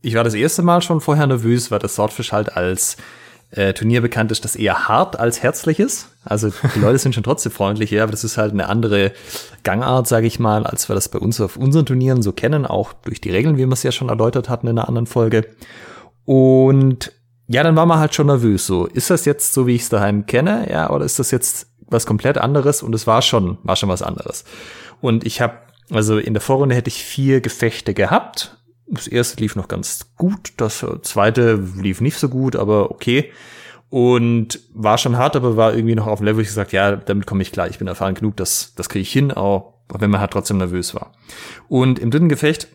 ich 0.01 0.15
war 0.15 0.23
das 0.23 0.35
erste 0.35 0.63
Mal 0.63 0.81
schon 0.81 1.01
vorher 1.01 1.27
nervös, 1.27 1.71
weil 1.71 1.81
das 1.81 1.97
Swordfish 1.97 2.31
halt 2.31 2.57
als 2.57 2.97
äh, 3.55 3.73
Turnier 3.73 4.01
bekannt 4.01 4.33
ist, 4.33 4.45
das 4.45 4.57
eher 4.57 4.89
hart 4.89 5.19
als 5.19 5.43
herzlich 5.43 5.79
ist. 5.79 6.09
Also 6.25 6.53
die 6.75 6.81
Leute 6.81 6.99
sind 6.99 7.15
schon 7.15 7.23
trotzdem 7.23 7.53
freundlich, 7.53 7.91
ja, 7.91 8.03
aber 8.03 8.11
das 8.11 8.25
ist 8.25 8.37
halt 8.37 8.53
eine 8.53 8.69
andere 8.69 9.13
Gangart, 9.63 10.09
sage 10.09 10.27
ich 10.27 10.41
mal, 10.41 10.67
als 10.67 10.89
wir 10.89 10.95
das 10.95 11.09
bei 11.09 11.19
uns 11.19 11.41
auf 11.41 11.57
unseren 11.57 11.87
Turnieren 11.87 12.23
so 12.23 12.33
kennen, 12.33 12.67
auch 12.67 12.93
durch 12.93 13.21
die 13.21 13.31
Regeln, 13.31 13.57
wie 13.57 13.67
wir 13.67 13.73
es 13.73 13.83
ja 13.83 13.93
schon 13.93 14.09
erläutert 14.09 14.49
hatten 14.49 14.67
in 14.67 14.79
einer 14.79 14.89
anderen 14.89 15.07
Folge. 15.07 15.47
Und 16.25 17.13
ja, 17.47 17.63
dann 17.63 17.77
war 17.77 17.87
man 17.87 17.99
halt 17.99 18.15
schon 18.15 18.27
nervös. 18.27 18.67
So, 18.67 18.87
ist 18.87 19.11
das 19.11 19.25
jetzt 19.25 19.53
so, 19.53 19.67
wie 19.67 19.75
ich 19.75 19.83
es 19.83 19.89
daheim 19.89 20.27
kenne, 20.27 20.69
ja, 20.71 20.91
oder 20.91 21.05
ist 21.05 21.19
das 21.19 21.31
jetzt 21.31 21.69
was 21.87 22.07
komplett 22.07 22.39
anderes? 22.39 22.83
Und 22.83 22.95
es 22.95 23.07
war 23.07 23.23
schon, 23.23 23.59
war 23.63 23.77
schon 23.77 23.89
was 23.89 24.03
anderes. 24.03 24.45
Und 25.01 25.25
ich 25.25 25.41
habe, 25.41 25.59
also 25.91 26.19
in 26.19 26.35
der 26.35 26.41
Vorrunde 26.41 26.75
hätte 26.75 26.89
ich 26.89 27.05
vier 27.05 27.41
Gefechte 27.41 27.95
gehabt. 27.95 28.57
Das 28.87 29.07
erste 29.07 29.41
lief 29.41 29.57
noch 29.57 29.69
ganz 29.69 30.15
gut, 30.17 30.53
das 30.59 30.85
zweite 31.03 31.55
lief 31.55 32.01
nicht 32.01 32.19
so 32.19 32.29
gut, 32.29 32.55
aber 32.55 32.91
okay. 32.91 33.33
Und 33.89 34.61
war 34.75 34.99
schon 34.99 35.17
hart, 35.17 35.37
aber 35.37 35.57
war 35.57 35.75
irgendwie 35.75 35.95
noch 35.95 36.07
auf 36.07 36.19
dem 36.19 36.27
Level, 36.27 36.39
wo 36.39 36.41
ich 36.43 36.49
gesagt, 36.49 36.73
ja, 36.73 36.97
damit 36.97 37.27
komme 37.27 37.43
ich 37.43 37.53
klar, 37.53 37.69
ich 37.69 37.79
bin 37.79 37.87
erfahren 37.87 38.15
genug, 38.15 38.37
das, 38.37 38.75
das 38.75 38.89
kriege 38.89 39.03
ich 39.03 39.13
hin, 39.13 39.31
auch 39.31 39.75
wenn 39.89 40.11
man 40.11 40.21
halt 40.21 40.33
trotzdem 40.33 40.59
nervös 40.59 40.95
war. 40.95 41.13
Und 41.69 41.99
im 41.99 42.11
dritten 42.11 42.29
Gefecht 42.29 42.69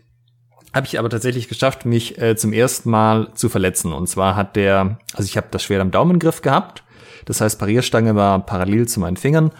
habe 0.73 0.85
ich 0.85 0.99
aber 0.99 1.09
tatsächlich 1.09 1.47
geschafft, 1.47 1.85
mich 1.85 2.21
äh, 2.21 2.35
zum 2.35 2.53
ersten 2.53 2.89
Mal 2.89 3.33
zu 3.33 3.49
verletzen. 3.49 3.91
Und 3.91 4.07
zwar 4.07 4.35
hat 4.35 4.55
der, 4.55 4.99
also 5.13 5.25
ich 5.25 5.37
habe 5.37 5.47
das 5.51 5.63
Schwert 5.63 5.81
am 5.81 5.91
Daumengriff 5.91 6.41
gehabt. 6.41 6.83
Das 7.25 7.41
heißt, 7.41 7.59
Parierstange 7.59 8.15
war 8.15 8.45
parallel 8.45 8.87
zu 8.87 8.99
meinen 8.99 9.17
Fingern. 9.17 9.51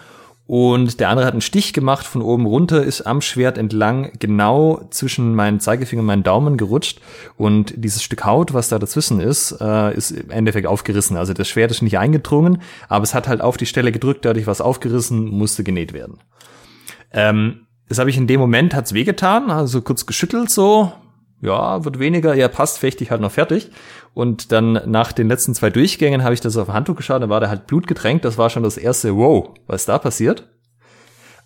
Und 0.52 0.98
der 0.98 1.10
andere 1.10 1.26
hat 1.26 1.34
einen 1.34 1.42
Stich 1.42 1.72
gemacht 1.72 2.04
von 2.04 2.22
oben 2.22 2.44
runter, 2.44 2.82
ist 2.82 3.02
am 3.02 3.20
Schwert 3.20 3.56
entlang 3.56 4.10
genau 4.18 4.84
zwischen 4.90 5.36
meinen 5.36 5.60
Zeigefinger 5.60 6.00
und 6.00 6.06
meinen 6.06 6.24
Daumen 6.24 6.56
gerutscht. 6.56 7.00
Und 7.36 7.72
dieses 7.76 8.02
Stück 8.02 8.24
Haut, 8.24 8.52
was 8.52 8.68
da 8.68 8.80
dazwischen 8.80 9.20
ist, 9.20 9.56
äh, 9.60 9.94
ist 9.94 10.10
im 10.10 10.32
Endeffekt 10.32 10.66
aufgerissen. 10.66 11.16
Also 11.16 11.34
das 11.34 11.48
Schwert 11.48 11.70
ist 11.70 11.82
nicht 11.82 12.00
eingedrungen, 12.00 12.62
aber 12.88 13.04
es 13.04 13.14
hat 13.14 13.28
halt 13.28 13.42
auf 13.42 13.58
die 13.58 13.66
Stelle 13.66 13.92
gedrückt, 13.92 14.24
dadurch 14.24 14.48
was 14.48 14.60
aufgerissen, 14.60 15.28
musste 15.28 15.62
genäht 15.62 15.92
werden. 15.92 16.18
Ähm, 17.12 17.68
das 17.88 18.00
habe 18.00 18.10
ich 18.10 18.16
in 18.16 18.26
dem 18.26 18.40
Moment, 18.40 18.74
hat's 18.74 18.92
wehgetan, 18.92 19.52
also 19.52 19.82
kurz 19.82 20.04
geschüttelt 20.04 20.50
so, 20.50 20.90
ja, 21.42 21.84
wird 21.84 21.98
weniger, 22.00 22.34
ja, 22.34 22.48
passt, 22.48 22.78
fechte 22.78 23.04
ich 23.04 23.12
halt 23.12 23.20
noch 23.20 23.30
fertig. 23.30 23.70
Und 24.12 24.52
dann 24.52 24.80
nach 24.86 25.12
den 25.12 25.28
letzten 25.28 25.54
zwei 25.54 25.70
Durchgängen 25.70 26.24
habe 26.24 26.34
ich 26.34 26.40
das 26.40 26.56
auf 26.56 26.68
ein 26.68 26.74
Handtuch 26.74 26.96
geschaut, 26.96 27.22
da 27.22 27.28
war 27.28 27.40
der 27.40 27.48
halt 27.48 27.66
blutgetränkt, 27.66 28.24
das 28.24 28.38
war 28.38 28.50
schon 28.50 28.62
das 28.62 28.76
erste, 28.76 29.16
wow, 29.16 29.50
was 29.66 29.86
da 29.86 29.98
passiert. 29.98 30.48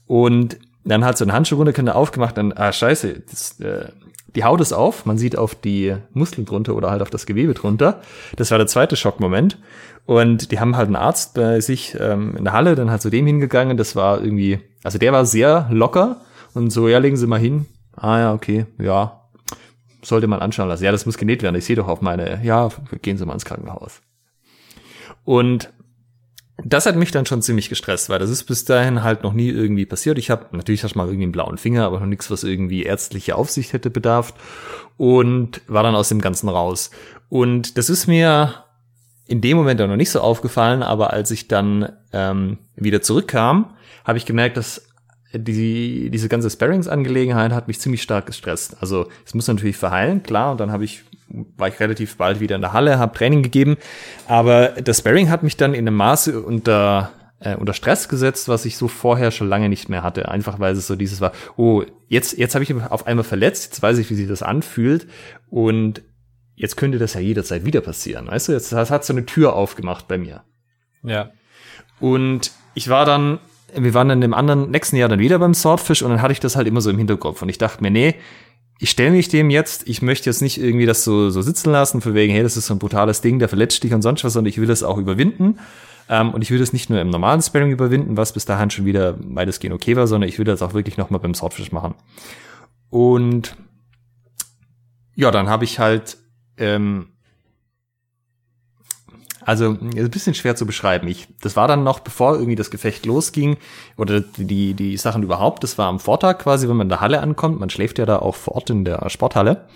Und 0.07 0.59
dann 0.85 1.05
hat 1.05 1.19
so 1.19 1.25
ein 1.25 1.33
Handschuh 1.33 1.57
runterkinder 1.57 1.97
aufgemacht, 1.97 2.37
dann, 2.37 2.53
ah, 2.53 2.73
scheiße, 2.73 3.23
das, 3.31 3.61
äh, 3.61 3.89
die 4.35 4.45
Haut 4.45 4.61
ist 4.61 4.73
auf, 4.73 5.07
man 5.07 5.17
sieht 5.17 5.39
auf 5.39 5.55
die 5.55 5.95
Muskeln 6.13 6.45
drunter 6.45 6.75
oder 6.75 6.91
halt 6.91 7.03
auf 7.03 7.11
das 7.11 7.27
Gewebe 7.27 7.55
drunter. 7.55 8.01
Das 8.37 8.51
war 8.51 8.59
der 8.59 8.67
zweite 8.67 8.97
Schockmoment. 8.97 9.59
Und 10.07 10.51
die 10.51 10.61
haben 10.61 10.77
halt 10.77 10.87
einen 10.87 10.97
Arzt 10.97 11.35
bei 11.35 11.61
sich 11.61 11.97
ähm, 11.99 12.37
in 12.37 12.45
der 12.45 12.53
Halle, 12.53 12.75
dann 12.75 12.91
halt 12.91 13.01
zu 13.01 13.11
dem 13.11 13.27
hingegangen, 13.27 13.77
das 13.77 13.97
war 13.97 14.21
irgendwie, 14.21 14.59
also 14.83 14.99
der 14.99 15.13
war 15.13 15.25
sehr 15.25 15.69
locker 15.71 16.21
und 16.53 16.71
so, 16.71 16.89
ja, 16.89 16.99
legen 16.99 17.17
Sie 17.17 17.27
mal 17.27 17.39
hin. 17.39 17.67
Ah 17.97 18.19
ja, 18.19 18.35
okay, 18.35 18.67
ja. 18.79 19.24
Sollte 20.05 20.27
man 20.27 20.41
anschauen 20.41 20.69
lassen. 20.69 20.85
Ja, 20.85 20.93
das 20.93 21.07
muss 21.07 21.19
genäht 21.19 21.43
werden. 21.43 21.57
Ich 21.57 21.65
sehe 21.65 21.77
doch 21.77 21.89
auf 21.89 22.01
meine, 22.01 22.41
ja, 22.45 22.69
gehen 23.03 23.17
Sie 23.17 23.27
mal 23.27 23.33
ins 23.35 23.45
Krankenhaus. 23.45 24.01
Und 25.25 25.71
das 26.63 26.87
hat 26.87 26.95
mich 26.95 27.11
dann 27.11 27.27
schon 27.27 27.43
ziemlich 27.43 27.69
gestresst, 27.69 28.09
weil 28.09 28.19
das 28.19 28.31
ist 28.31 28.45
bis 28.45 28.65
dahin 28.65 29.03
halt 29.03 29.23
noch 29.23 29.33
nie 29.33 29.49
irgendwie 29.49 29.87
passiert. 29.87 30.19
Ich 30.19 30.31
habe 30.31 30.57
natürlich 30.57 30.85
hast 30.85 30.95
mal 30.95 31.07
irgendwie 31.07 31.25
einen 31.25 31.33
blauen 31.33 31.59
Finger, 31.59 31.85
aber 31.85 31.99
noch 31.99 32.07
nichts, 32.07 32.31
was 32.31 32.45
irgendwie 32.45 32.85
ärztliche 32.85 33.35
Aufsicht 33.35 33.73
hätte 33.73 33.91
bedarf 33.91 34.35
und 34.97 35.63
war 35.67 35.83
dann 35.83 35.97
aus 35.97 36.11
dem 36.11 36.21
Ganzen 36.21 36.49
raus. 36.49 36.91
Und 37.29 37.77
das 37.77 37.91
ist 37.91 38.07
mir 38.07 38.55
in 39.27 39.41
dem 39.41 39.57
Moment 39.57 39.81
auch 39.81 39.89
noch 39.89 39.97
nicht 39.97 40.11
so 40.11 40.21
aufgefallen, 40.21 40.83
aber 40.83 41.13
als 41.13 41.31
ich 41.31 41.49
dann 41.49 41.93
ähm, 42.13 42.59
wieder 42.77 43.03
zurückkam, 43.03 43.75
habe 44.05 44.19
ich 44.19 44.27
gemerkt, 44.27 44.57
dass 44.57 44.87
die, 45.35 46.11
diese 46.11 46.29
ganze 46.29 46.51
Sparrings-Angelegenheit 46.51 47.53
hat 47.53 47.69
mich 47.69 47.81
ziemlich 47.81 48.03
stark 48.03 48.27
gestresst. 48.27 48.77
Also 48.81 49.09
es 49.27 49.35
muss 49.35 49.49
natürlich 49.49 49.77
verheilen, 49.77 50.23
klar, 50.23 50.53
und 50.53 50.61
dann 50.61 50.73
habe 50.73 50.85
ich 50.85 51.03
war 51.57 51.69
ich 51.69 51.81
relativ 51.81 52.17
bald 52.17 52.39
wieder 52.41 52.55
in 52.55 52.61
der 52.61 52.75
Halle, 52.75 52.99
habe 52.99 53.17
Training 53.17 53.43
gegeben, 53.43 53.77
aber 54.29 54.69
das 54.69 54.99
Sparring 54.99 55.31
hat 55.31 55.43
mich 55.43 55.57
dann 55.57 55.73
in 55.73 55.89
einem 55.89 55.97
Maße 55.97 56.41
unter 56.41 57.13
äh, 57.41 57.57
unter 57.57 57.75
Stress 57.75 58.09
gesetzt, 58.09 58.49
was 58.49 58.65
ich 58.65 58.77
so 58.77 58.89
vorher 58.89 59.31
schon 59.31 59.49
lange 59.49 59.69
nicht 59.69 59.89
mehr 59.89 60.03
hatte. 60.03 60.29
Einfach 60.29 60.61
weil 60.61 60.75
es 60.75 60.87
so 60.87 60.97
dieses 60.97 61.21
war, 61.21 61.33
oh, 61.57 61.83
jetzt, 62.09 62.39
jetzt 62.39 62.55
habe 62.55 62.63
ich 62.63 62.73
mich 62.73 62.85
auf 62.85 63.07
einmal 63.07 63.25
verletzt, 63.25 63.65
jetzt 63.65 63.83
weiß 63.83 63.99
ich, 63.99 64.11
wie 64.11 64.15
sich 64.15 64.29
das 64.29 64.43
anfühlt 64.43 65.07
und 65.51 66.03
jetzt 66.57 66.77
könnte 66.77 66.99
das 66.99 67.15
ja 67.15 67.21
jederzeit 67.21 67.65
wieder 67.65 67.81
passieren. 67.81 68.29
Weißt 68.29 68.49
du, 68.49 68.53
jetzt 68.53 68.73
das 68.73 68.91
hat 68.91 69.05
so 69.05 69.13
eine 69.13 69.27
Tür 69.27 69.55
aufgemacht 69.55 70.09
bei 70.09 70.19
mir. 70.19 70.45
Ja. 71.03 71.31
Und 72.01 72.53
ich 72.75 72.89
war 72.89 73.05
dann, 73.05 73.39
wir 73.77 73.95
waren 73.95 74.09
dann 74.09 74.23
im 74.23 74.35
anderen 74.35 74.71
nächsten 74.71 74.97
Jahr 74.97 75.09
dann 75.09 75.19
wieder 75.19 75.39
beim 75.39 75.55
Swordfish 75.55 76.03
und 76.03 76.11
dann 76.11 76.23
hatte 76.23 76.33
ich 76.33 76.41
das 76.41 76.57
halt 76.57 76.67
immer 76.67 76.81
so 76.81 76.91
im 76.91 76.99
Hinterkopf 76.99 77.43
und 77.43 77.49
ich 77.49 77.59
dachte 77.59 77.83
mir, 77.83 77.91
nee, 77.91 78.15
ich 78.79 78.91
stelle 78.91 79.13
mich 79.13 79.29
dem 79.29 79.51
jetzt, 79.51 79.89
ich 79.89 80.03
möchte 80.03 80.29
jetzt 80.29 80.43
nicht 80.43 80.61
irgendwie 80.61 80.87
das 80.87 81.05
so, 81.05 81.31
so 81.31 81.43
sitzen 81.43 81.71
lassen, 81.71 82.01
für 82.01 82.15
wegen, 82.15 82.33
hey, 82.33 82.43
das 82.43 82.57
ist 82.57 82.67
so 82.67 82.75
ein 82.75 82.79
brutales 82.79 83.21
Ding, 83.21 83.39
der 83.39 83.49
verletzt 83.49 83.83
dich 83.83 83.95
und 83.95 84.03
sonst 84.03 84.25
was, 84.25 84.33
sondern 84.33 84.51
ich 84.51 84.59
will 84.59 84.67
das 84.67 84.83
auch 84.83 84.99
überwinden. 84.99 85.59
Ähm, 86.09 86.35
und 86.35 86.43
ich 86.43 86.51
will 86.51 86.59
das 86.59 86.73
nicht 86.73 86.91
nur 86.91 87.01
im 87.01 87.09
normalen 87.09 87.41
Sparring 87.41 87.71
überwinden, 87.71 88.17
was 88.17 88.33
bis 88.33 88.45
dahin 88.45 88.71
schon 88.71 88.85
wieder 88.85 89.17
weitestgehend 89.21 89.75
okay 89.75 89.97
war, 89.97 90.07
sondern 90.07 90.29
ich 90.29 90.39
will 90.39 90.45
das 90.45 90.61
auch 90.61 90.75
wirklich 90.75 90.97
nochmal 90.97 91.21
beim 91.21 91.35
Swordfish 91.35 91.73
machen. 91.73 91.95
Und 92.91 93.57
ja, 95.15 95.31
dann 95.31 95.49
habe 95.49 95.65
ich 95.65 95.79
halt 95.79 96.19
ähm, 96.59 97.14
also 99.47 99.71
ein 99.71 100.11
bisschen 100.11 100.35
schwer 100.35 100.57
zu 100.57 100.67
beschreiben. 100.67 101.09
Ich, 101.09 101.29
das 101.41 101.57
war 101.57 101.69
dann 101.69 101.85
noch, 101.85 102.01
bevor 102.01 102.35
irgendwie 102.35 102.57
das 102.57 102.71
Gefecht 102.71 103.07
losging 103.07 103.57
oder 103.97 104.21
die 104.21 104.75
die 104.75 104.97
Sachen 104.97 105.23
überhaupt. 105.23 105.63
Das 105.63 105.79
war 105.79 105.89
am 105.89 106.01
Vortag 106.01 106.39
quasi, 106.39 106.69
wenn 106.69 106.77
man 106.77 106.87
in 106.87 106.91
der 106.91 107.01
Halle 107.01 107.21
ankommt. 107.21 107.61
Man 107.61 107.71
schläft 107.71 107.99
ja 107.99 108.07
da 108.07 108.19
auch 108.19 108.35
vor 108.35 108.57
Ort 108.57 108.71
in 108.71 108.85
der 108.85 109.09
Sporthalle. 109.11 109.67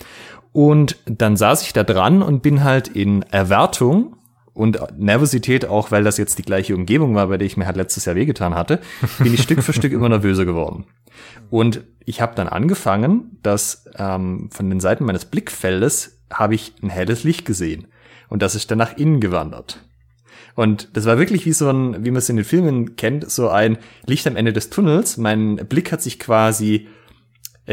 Und 0.52 0.96
dann 1.04 1.36
saß 1.36 1.62
ich 1.62 1.72
da 1.72 1.84
dran 1.84 2.22
und 2.22 2.42
bin 2.42 2.64
halt 2.64 2.88
in 2.88 3.22
Erwartung 3.22 4.16
und 4.54 4.80
Nervosität 4.98 5.66
auch, 5.66 5.92
weil 5.92 6.02
das 6.02 6.18
jetzt 6.18 6.38
die 6.38 6.42
gleiche 6.42 6.74
Umgebung 6.74 7.14
war, 7.14 7.28
bei 7.28 7.38
der 7.38 7.46
ich 7.46 7.56
mir 7.56 7.66
halt 7.66 7.76
letztes 7.76 8.06
Jahr 8.06 8.16
wehgetan 8.16 8.56
hatte, 8.56 8.80
bin 9.18 9.32
ich 9.32 9.42
Stück 9.42 9.62
für 9.62 9.72
Stück 9.72 9.92
immer 9.92 10.08
nervöser 10.08 10.44
geworden. 10.44 10.84
Und 11.48 11.82
ich 12.04 12.20
habe 12.20 12.34
dann 12.34 12.48
angefangen, 12.48 13.38
dass 13.42 13.84
ähm, 13.96 14.50
von 14.50 14.68
den 14.68 14.80
Seiten 14.80 15.04
meines 15.04 15.26
Blickfeldes 15.26 16.17
habe 16.32 16.54
ich 16.54 16.72
ein 16.82 16.90
helles 16.90 17.24
Licht 17.24 17.44
gesehen. 17.44 17.88
Und 18.28 18.42
das 18.42 18.54
ist 18.54 18.70
dann 18.70 18.78
nach 18.78 18.96
innen 18.96 19.20
gewandert. 19.20 19.84
Und 20.54 20.88
das 20.96 21.06
war 21.06 21.18
wirklich 21.18 21.46
wie 21.46 21.52
so 21.52 21.70
ein, 21.70 22.04
wie 22.04 22.10
man 22.10 22.18
es 22.18 22.28
in 22.28 22.36
den 22.36 22.44
Filmen 22.44 22.96
kennt, 22.96 23.30
so 23.30 23.48
ein 23.48 23.78
Licht 24.06 24.26
am 24.26 24.36
Ende 24.36 24.52
des 24.52 24.70
Tunnels. 24.70 25.16
Mein 25.16 25.56
Blick 25.68 25.92
hat 25.92 26.02
sich 26.02 26.18
quasi, 26.18 26.88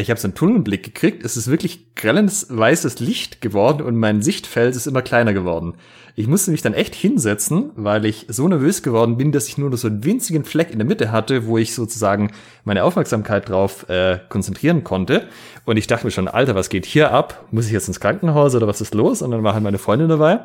ich 0.02 0.10
habe 0.10 0.20
so 0.20 0.28
einen 0.28 0.36
Tunnelblick 0.36 0.84
gekriegt. 0.84 1.24
Es 1.24 1.38
ist 1.38 1.50
wirklich 1.50 1.96
grelles 1.96 2.48
weißes 2.50 3.00
Licht 3.00 3.40
geworden 3.40 3.82
und 3.82 3.96
mein 3.96 4.22
Sichtfeld 4.22 4.76
ist 4.76 4.88
immer 4.88 5.02
kleiner 5.02 5.34
geworden. 5.34 5.76
Ich 6.18 6.28
musste 6.28 6.52
mich 6.52 6.62
dann 6.62 6.74
echt 6.74 6.96
hinsetzen, 6.96 7.72
weil 7.76 8.06
ich 8.06 8.26
so 8.28 8.48
nervös 8.48 8.84
geworden 8.84 9.16
bin, 9.16 9.32
dass 9.32 9.48
ich 9.48 9.58
nur 9.58 9.70
noch 9.70 9.78
so 9.78 9.88
einen 9.88 10.04
winzigen 10.04 10.44
Fleck 10.44 10.72
in 10.72 10.80
der 10.80 10.88
Mitte 10.88 11.12
hatte, 11.12 11.46
wo 11.46 11.58
ich 11.58 11.74
sozusagen 11.74 12.32
meine 12.66 12.84
Aufmerksamkeit 12.84 13.48
drauf 13.48 13.88
äh, 13.90 14.20
konzentrieren 14.28 14.84
konnte. 14.84 15.30
Und 15.64 15.78
ich 15.78 15.88
dachte 15.88 16.06
mir 16.06 16.12
schon, 16.12 16.28
Alter, 16.28 16.56
was 16.56 16.70
geht 16.70 16.86
hier 16.86 17.12
ab? 17.12 17.46
Muss 17.52 17.66
ich 17.66 17.72
jetzt 17.72 17.88
ins 17.88 18.02
Krankenhaus 18.02 18.54
oder 18.54 18.68
was 18.68 18.82
ist 18.82 18.94
los? 18.94 19.22
Und 19.22 19.32
dann 19.32 19.44
war 19.44 19.54
halt 19.54 19.64
meine 19.64 19.78
Freundin 19.78 20.10
dabei 20.10 20.42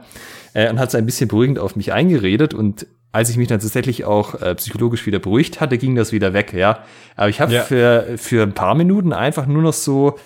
äh, 0.55 0.71
und 0.71 0.79
hat 0.79 0.93
so 0.93 0.99
ein 0.99 1.07
bisschen 1.07 1.27
beruhigend 1.27 1.59
auf 1.59 1.75
mich 1.75 1.93
eingeredet 1.93 2.55
und 2.55 2.87
als 3.13 3.29
ich 3.29 3.37
mich 3.37 3.49
dann 3.49 3.61
tatsächlich 3.61 4.05
auch 4.05 4.41
äh, 4.41 4.55
psychologisch 4.55 5.05
wieder 5.07 5.19
beruhigt 5.19 5.61
hatte, 5.61 5.79
ging 5.79 5.97
das 5.97 6.13
wieder 6.13 6.33
weg, 6.33 6.53
ja. 6.53 6.85
Aber 7.17 7.29
ich 7.29 7.41
habe 7.41 7.53
ja. 7.53 7.63
für, 7.63 8.15
für 8.17 8.43
ein 8.43 8.55
paar 8.55 8.75
Minuten 8.75 9.13
einfach 9.13 9.47
nur 9.47 9.63
noch 9.63 9.73
so 9.73 10.19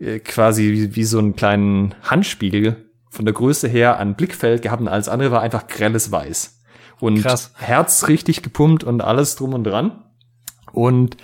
äh, 0.00 0.18
quasi 0.18 0.72
wie, 0.72 0.96
wie 0.96 1.04
so 1.04 1.18
einen 1.18 1.36
kleinen 1.36 1.94
Handspiegel 2.02 2.76
von 3.10 3.24
der 3.24 3.34
Größe 3.34 3.68
her 3.68 3.98
an 3.98 4.14
Blickfeld 4.14 4.62
gehabt 4.62 4.82
und 4.82 4.88
alles 4.88 5.08
andere 5.08 5.30
war 5.30 5.40
einfach 5.40 5.68
grelles 5.68 6.10
Weiß. 6.10 6.60
Und 6.98 7.22
Krass. 7.22 7.52
Herz 7.54 8.08
richtig 8.08 8.42
gepumpt 8.42 8.82
und 8.82 9.02
alles 9.02 9.36
drum 9.36 9.54
und 9.54 9.64
dran. 9.64 10.02
Und 10.72 11.16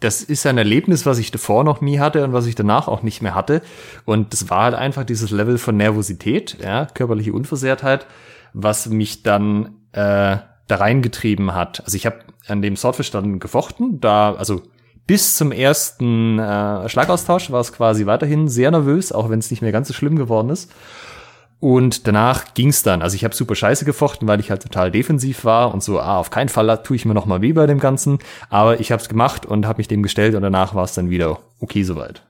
das 0.00 0.22
ist 0.22 0.46
ein 0.46 0.58
Erlebnis, 0.58 1.06
was 1.06 1.18
ich 1.18 1.30
davor 1.30 1.62
noch 1.62 1.80
nie 1.80 2.00
hatte 2.00 2.24
und 2.24 2.32
was 2.32 2.46
ich 2.46 2.54
danach 2.54 2.88
auch 2.88 3.02
nicht 3.02 3.22
mehr 3.22 3.34
hatte. 3.34 3.62
Und 4.04 4.32
das 4.32 4.50
war 4.50 4.64
halt 4.64 4.74
einfach 4.74 5.04
dieses 5.04 5.30
Level 5.30 5.58
von 5.58 5.76
Nervosität, 5.76 6.58
ja, 6.60 6.86
körperliche 6.86 7.32
Unversehrtheit, 7.32 8.06
was 8.52 8.88
mich 8.88 9.22
dann 9.22 9.76
äh, 9.92 10.36
da 10.66 10.76
reingetrieben 10.76 11.54
hat. 11.54 11.82
Also 11.84 11.96
ich 11.96 12.06
habe 12.06 12.20
an 12.46 12.62
dem 12.62 12.76
Swordfish 12.76 13.10
dann 13.10 13.38
gefochten, 13.38 14.00
da, 14.00 14.34
also 14.34 14.62
bis 15.06 15.36
zum 15.36 15.52
ersten 15.52 16.38
äh, 16.38 16.88
Schlagaustausch 16.88 17.50
war 17.50 17.60
es 17.60 17.72
quasi 17.72 18.06
weiterhin 18.06 18.48
sehr 18.48 18.70
nervös, 18.70 19.12
auch 19.12 19.30
wenn 19.30 19.38
es 19.38 19.50
nicht 19.50 19.62
mehr 19.62 19.72
ganz 19.72 19.88
so 19.88 19.94
schlimm 19.94 20.16
geworden 20.16 20.50
ist. 20.50 20.70
Und 21.58 22.08
danach 22.08 22.54
ging's 22.54 22.82
dann. 22.82 23.02
Also 23.02 23.14
ich 23.14 23.22
habe 23.22 23.36
super 23.36 23.54
scheiße 23.54 23.84
gefochten, 23.84 24.26
weil 24.26 24.40
ich 24.40 24.50
halt 24.50 24.62
total 24.62 24.90
defensiv 24.90 25.44
war 25.44 25.72
und 25.72 25.80
so, 25.82 26.00
ah, 26.00 26.18
auf 26.18 26.30
keinen 26.30 26.48
Fall 26.48 26.82
tue 26.82 26.96
ich 26.96 27.04
mir 27.04 27.14
noch 27.14 27.26
mal 27.26 27.40
weh 27.40 27.52
bei 27.52 27.66
dem 27.66 27.78
Ganzen. 27.78 28.18
Aber 28.50 28.80
ich 28.80 28.90
habe 28.90 29.00
es 29.00 29.08
gemacht 29.08 29.46
und 29.46 29.66
habe 29.66 29.78
mich 29.78 29.86
dem 29.86 30.02
gestellt 30.02 30.34
und 30.34 30.42
danach 30.42 30.74
war 30.74 30.82
es 30.84 30.94
dann 30.94 31.08
wieder 31.08 31.38
okay 31.60 31.84
soweit. 31.84 32.24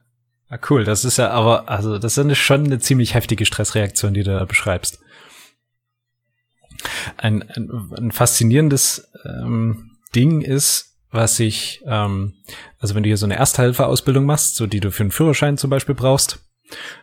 Ah, 0.49 0.59
cool. 0.69 0.83
Das 0.83 1.03
ist 1.03 1.17
ja 1.17 1.31
aber, 1.31 1.67
also 1.67 1.97
das 1.97 2.15
ist 2.15 2.37
schon 2.37 2.65
eine 2.65 2.77
ziemlich 2.77 3.15
heftige 3.15 3.47
Stressreaktion, 3.47 4.13
die 4.13 4.21
du 4.21 4.37
da 4.37 4.45
beschreibst. 4.45 4.99
Ein, 7.17 7.43
ein, 7.43 7.91
ein 7.97 8.11
faszinierendes 8.11 9.11
ähm, 9.25 9.97
Ding 10.15 10.41
ist, 10.41 10.97
was 11.11 11.39
ich, 11.39 11.83
ähm, 11.85 12.33
also 12.79 12.95
wenn 12.95 13.03
du 13.03 13.07
hier 13.07 13.17
so 13.17 13.25
eine 13.25 13.35
Ersthelferausbildung 13.35 14.25
machst, 14.25 14.55
so 14.55 14.67
die 14.67 14.79
du 14.79 14.91
für 14.91 15.03
einen 15.03 15.11
Führerschein 15.11 15.57
zum 15.57 15.69
Beispiel 15.69 15.95
brauchst, 15.95 16.39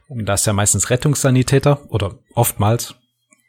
da 0.08 0.34
ist 0.34 0.46
ja 0.46 0.52
meistens 0.52 0.90
Rettungssanitäter 0.90 1.90
oder 1.90 2.18
oftmals. 2.34 2.96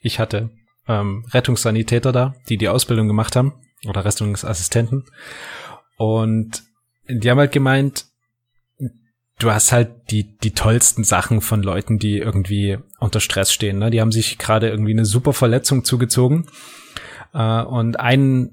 Ich 0.01 0.19
hatte 0.19 0.51
ähm, 0.87 1.25
Rettungssanitäter 1.31 2.11
da, 2.11 2.35
die 2.49 2.57
die 2.57 2.69
Ausbildung 2.69 3.07
gemacht 3.07 3.35
haben 3.35 3.53
oder 3.87 4.05
Rettungsassistenten. 4.05 5.05
Und 5.97 6.63
die 7.07 7.29
haben 7.29 7.39
halt 7.39 7.51
gemeint, 7.51 8.05
du 9.41 9.51
hast 9.51 9.71
halt 9.71 9.89
die, 10.11 10.37
die 10.37 10.51
tollsten 10.51 11.03
Sachen 11.03 11.41
von 11.41 11.63
Leuten, 11.63 11.99
die 11.99 12.17
irgendwie 12.17 12.77
unter 12.99 13.19
Stress 13.19 13.51
stehen. 13.51 13.79
Ne? 13.79 13.89
Die 13.89 14.01
haben 14.01 14.11
sich 14.11 14.37
gerade 14.37 14.69
irgendwie 14.69 14.91
eine 14.91 15.05
super 15.05 15.33
Verletzung 15.33 15.83
zugezogen. 15.83 16.45
Äh, 17.33 17.61
und 17.63 17.99
ein, 17.99 18.51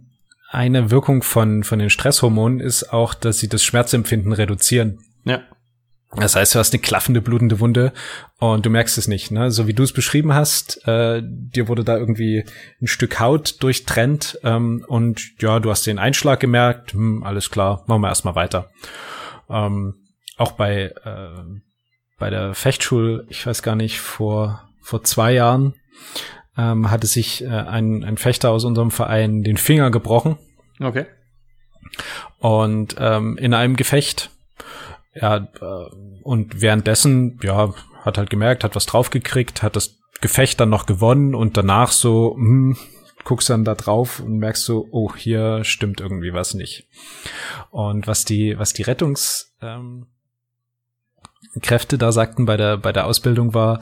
eine 0.50 0.90
Wirkung 0.90 1.22
von, 1.22 1.62
von 1.62 1.78
den 1.78 1.90
Stresshormonen 1.90 2.60
ist 2.60 2.92
auch, 2.92 3.14
dass 3.14 3.38
sie 3.38 3.48
das 3.48 3.62
Schmerzempfinden 3.62 4.32
reduzieren. 4.32 5.00
Ja. 5.24 5.42
Das 6.16 6.36
heißt, 6.36 6.54
du 6.54 6.58
hast 6.58 6.72
eine 6.72 6.80
klaffende, 6.80 7.20
blutende 7.20 7.60
Wunde 7.60 7.92
und 8.38 8.64
du 8.64 8.70
merkst 8.70 8.96
es 8.96 9.08
nicht, 9.08 9.30
ne? 9.30 9.50
So 9.50 9.66
wie 9.66 9.74
du 9.74 9.82
es 9.82 9.92
beschrieben 9.92 10.32
hast, 10.32 10.88
äh, 10.88 11.20
dir 11.22 11.68
wurde 11.68 11.84
da 11.84 11.98
irgendwie 11.98 12.46
ein 12.80 12.86
Stück 12.86 13.20
Haut 13.20 13.62
durchtrennt 13.62 14.38
ähm, 14.42 14.86
und 14.88 15.20
ja, 15.42 15.60
du 15.60 15.70
hast 15.70 15.86
den 15.86 15.98
Einschlag 15.98 16.40
gemerkt, 16.40 16.94
hm, 16.94 17.24
alles 17.24 17.50
klar, 17.50 17.84
machen 17.86 18.00
wir 18.00 18.08
erstmal 18.08 18.36
weiter. 18.36 18.70
Ähm, 19.50 19.96
auch 20.38 20.52
bei, 20.52 20.94
äh, 21.04 21.42
bei 22.18 22.30
der 22.30 22.54
Fechtschule, 22.54 23.26
ich 23.28 23.46
weiß 23.46 23.62
gar 23.62 23.76
nicht, 23.76 24.00
vor, 24.00 24.68
vor 24.80 25.02
zwei 25.04 25.32
Jahren 25.32 25.74
ähm, 26.56 26.90
hatte 26.90 27.06
sich 27.06 27.44
äh, 27.44 27.48
ein, 27.48 28.02
ein 28.04 28.16
Fechter 28.16 28.50
aus 28.50 28.64
unserem 28.64 28.90
Verein 28.90 29.42
den 29.42 29.56
Finger 29.56 29.90
gebrochen. 29.90 30.38
Okay. 30.80 31.06
Und 32.38 32.96
ähm, 32.98 33.36
in 33.36 33.54
einem 33.54 33.76
Gefecht 33.76 34.30
ja, 35.20 35.36
äh, 35.36 35.94
und 36.22 36.60
währenddessen, 36.60 37.38
ja, 37.42 37.74
hat 38.04 38.18
halt 38.18 38.30
gemerkt, 38.30 38.64
hat 38.64 38.76
was 38.76 38.86
draufgekriegt, 38.86 39.62
hat 39.62 39.76
das 39.76 39.98
Gefecht 40.20 40.60
dann 40.60 40.70
noch 40.70 40.86
gewonnen 40.86 41.34
und 41.34 41.56
danach 41.56 41.92
so, 41.92 42.34
hm, 42.34 42.76
guckst 43.24 43.50
dann 43.50 43.64
da 43.64 43.74
drauf 43.74 44.20
und 44.20 44.38
merkst 44.38 44.64
so, 44.64 44.88
oh, 44.90 45.14
hier 45.14 45.64
stimmt 45.64 46.00
irgendwie 46.00 46.32
was 46.32 46.54
nicht. 46.54 46.88
Und 47.70 48.06
was 48.06 48.24
die, 48.24 48.58
was 48.58 48.72
die 48.72 48.82
Rettungs, 48.82 49.54
ähm, 49.60 50.06
Kräfte 51.60 51.98
da 51.98 52.12
sagten 52.12 52.46
bei 52.46 52.56
der, 52.56 52.76
bei 52.76 52.92
der 52.92 53.06
Ausbildung 53.06 53.54
war, 53.54 53.80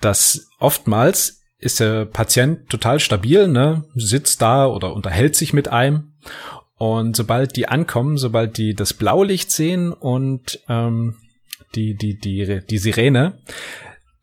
dass 0.00 0.48
oftmals 0.58 1.42
ist 1.58 1.80
der 1.80 2.06
Patient 2.06 2.68
total 2.70 3.00
stabil, 3.00 3.48
ne, 3.48 3.84
sitzt 3.94 4.40
da 4.40 4.66
oder 4.66 4.94
unterhält 4.94 5.36
sich 5.36 5.52
mit 5.52 5.68
einem 5.68 6.14
und 6.76 7.14
sobald 7.14 7.56
die 7.56 7.68
ankommen, 7.68 8.16
sobald 8.16 8.56
die 8.56 8.74
das 8.74 8.94
Blaulicht 8.94 9.50
sehen 9.50 9.92
und 9.92 10.60
ähm, 10.68 11.16
die, 11.74 11.94
die, 11.94 12.18
die, 12.18 12.62
die 12.68 12.78
Sirene, 12.78 13.38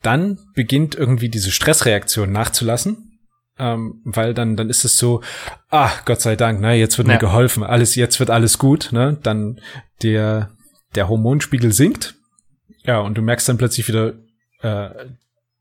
dann 0.01 0.39
beginnt 0.55 0.95
irgendwie 0.95 1.29
diese 1.29 1.51
Stressreaktion 1.51 2.31
nachzulassen. 2.31 3.19
ähm, 3.59 4.01
weil 4.03 4.33
dann, 4.33 4.55
dann 4.55 4.69
ist 4.69 4.85
es 4.85 4.97
so, 4.97 5.21
ah, 5.69 5.91
Gott 6.05 6.21
sei 6.21 6.35
Dank, 6.35 6.61
ne, 6.61 6.73
jetzt 6.75 6.97
wird 6.97 7.07
ja. 7.07 7.15
mir 7.15 7.19
geholfen, 7.19 7.63
alles, 7.63 7.95
jetzt 7.95 8.19
wird 8.19 8.29
alles 8.29 8.57
gut, 8.57 8.89
ne, 8.91 9.17
dann 9.21 9.59
der, 10.01 10.51
der 10.95 11.09
Hormonspiegel 11.09 11.71
sinkt, 11.71 12.15
ja, 12.87 12.99
und 12.99 13.17
du 13.17 13.21
merkst 13.21 13.47
dann 13.47 13.57
plötzlich 13.57 13.87
wieder, 13.87 14.13
äh, 14.61 14.89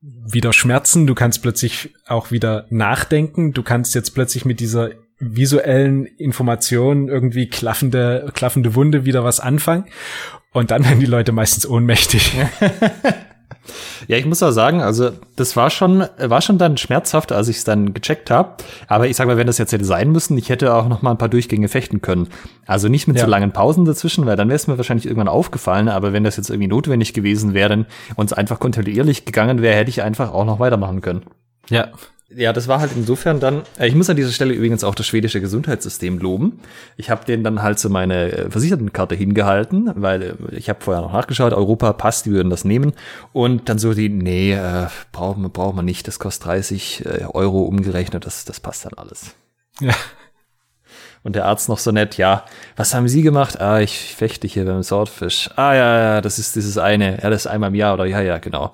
wieder 0.01 0.53
Schmerzen, 0.53 1.07
du 1.07 1.15
kannst 1.15 1.43
plötzlich 1.43 1.95
auch 2.07 2.31
wieder 2.31 2.67
nachdenken, 2.71 3.53
du 3.53 3.63
kannst 3.63 3.95
jetzt 3.95 4.15
plötzlich 4.15 4.45
mit 4.45 4.61
dieser 4.61 4.91
visuellen 5.19 6.07
Information 6.07 7.09
irgendwie 7.09 7.49
klaffende, 7.49 8.31
klaffende 8.35 8.75
Wunde 8.75 9.05
wieder 9.05 9.25
was 9.25 9.41
anfangen. 9.41 9.87
Und 10.53 10.71
dann 10.71 10.85
werden 10.85 11.01
die 11.01 11.07
Leute 11.07 11.33
meistens 11.33 11.67
ohnmächtig. 11.67 12.33
Ja, 14.09 14.17
ich 14.17 14.27
muss 14.27 14.43
auch 14.43 14.51
sagen, 14.51 14.81
also 14.83 15.11
das 15.35 15.57
war 15.57 15.71
schon, 15.71 16.05
war 16.19 16.41
schon 16.41 16.59
dann 16.59 16.77
schmerzhaft, 16.77 17.33
als 17.33 17.49
ich 17.49 17.59
es 17.59 17.65
dann 17.65 17.93
gecheckt 17.93 18.31
habe. 18.31 18.55
Aber 18.87 19.09
ich 19.09 19.17
sag 19.17 19.27
mal, 19.27 19.37
wenn 19.37 19.47
das 19.47 19.59
jetzt 19.59 19.73
hätte 19.73 19.85
sein 19.85 20.13
müssen, 20.13 20.39
ich 20.39 20.49
hätte 20.49 20.75
auch 20.75 20.89
noch 20.89 21.03
mal 21.03 21.11
ein 21.11 21.19
paar 21.19 21.29
Durchgänge 21.29 21.69
fechten 21.69 22.01
können. 22.03 22.29
Also 22.67 22.89
nicht 22.89 23.09
mit 23.09 23.17
ja. 23.17 23.25
so 23.25 23.31
langen 23.31 23.53
Pausen 23.53 23.85
dazwischen, 23.85 24.27
weil 24.27 24.37
dann 24.37 24.49
wäre 24.49 24.57
es 24.57 24.67
mir 24.67 24.77
wahrscheinlich 24.77 25.07
irgendwann 25.07 25.29
aufgefallen. 25.29 25.89
Aber 25.89 26.13
wenn 26.13 26.25
das 26.25 26.37
jetzt 26.37 26.51
irgendwie 26.51 26.69
notwendig 26.69 27.15
gewesen 27.15 27.55
wäre 27.55 27.87
und 28.15 28.27
es 28.27 28.33
einfach 28.33 28.61
kontinuierlich 28.61 29.25
gegangen 29.25 29.63
wäre, 29.63 29.77
hätte 29.77 29.91
ich 29.91 30.03
einfach 30.03 30.33
auch 30.33 30.45
noch 30.45 30.61
weitermachen 30.61 31.01
können. 31.01 31.23
Ja, 31.69 31.89
ja, 32.37 32.53
das 32.53 32.69
war 32.69 32.81
halt 32.81 32.93
insofern 32.95 33.41
dann. 33.41 33.63
Äh, 33.79 33.89
ich 33.89 33.95
muss 33.95 34.11
an 34.11 34.17
dieser 34.17 34.31
Stelle 34.31 34.53
übrigens 34.53 34.85
auch 34.85 34.95
das 34.95 35.07
schwedische 35.07 35.41
Gesundheitssystem 35.41 36.19
loben. 36.19 36.61
Ich 36.99 37.09
habe 37.09 37.25
denen 37.25 37.43
dann 37.43 37.63
halt 37.63 37.79
so 37.79 37.89
meine 37.89 38.31
äh, 38.31 38.51
Versichertenkarte 38.51 39.15
hingehalten, 39.15 39.91
weil 39.95 40.23
äh, 40.23 40.35
ich 40.55 40.69
habe 40.69 40.83
vorher 40.83 41.03
noch 41.03 41.15
nachgeschaut, 41.15 41.55
Europa 41.55 41.95
passt, 41.95 42.27
die 42.27 42.33
würden 42.33 42.51
das 42.51 42.65
nehmen. 42.65 42.93
Und 43.33 43.71
dann 43.71 43.79
so 43.79 43.95
die, 43.95 44.11
nee, 44.11 44.53
äh, 44.53 44.87
brauchen 45.13 45.43
wir 45.43 45.49
brauchen 45.49 45.77
wir 45.77 45.83
nicht, 45.83 46.07
das 46.07 46.19
kostet 46.19 46.47
30 46.47 47.05
Euro 47.33 47.63
umgerechnet, 47.63 48.27
das, 48.27 48.45
das 48.45 48.61
passt 48.61 48.85
dann 48.85 48.93
alles. 48.97 49.35
Ja. 49.81 49.95
Und 51.23 51.35
der 51.35 51.47
Arzt 51.47 51.69
noch 51.69 51.79
so 51.79 51.91
nett, 51.91 52.19
ja, 52.19 52.45
was 52.77 52.95
haben 52.95 53.09
Sie 53.09 53.23
gemacht? 53.23 53.61
Ah, 53.61 53.81
ich 53.81 54.15
fechte 54.15 54.47
hier 54.47 54.65
beim 54.65 54.83
Swordfish. 54.83 55.51
Ah, 55.57 55.75
ja, 55.75 55.99
ja, 55.99 56.21
das 56.21 56.39
ist 56.39 56.55
dieses 56.55 56.79
eine, 56.79 57.21
ja, 57.23 57.31
das 57.31 57.47
ist 57.47 57.47
einmal 57.47 57.71
im 57.71 57.75
Jahr 57.75 57.95
oder 57.95 58.05
ja, 58.05 58.21
ja, 58.21 58.39
genau 58.39 58.73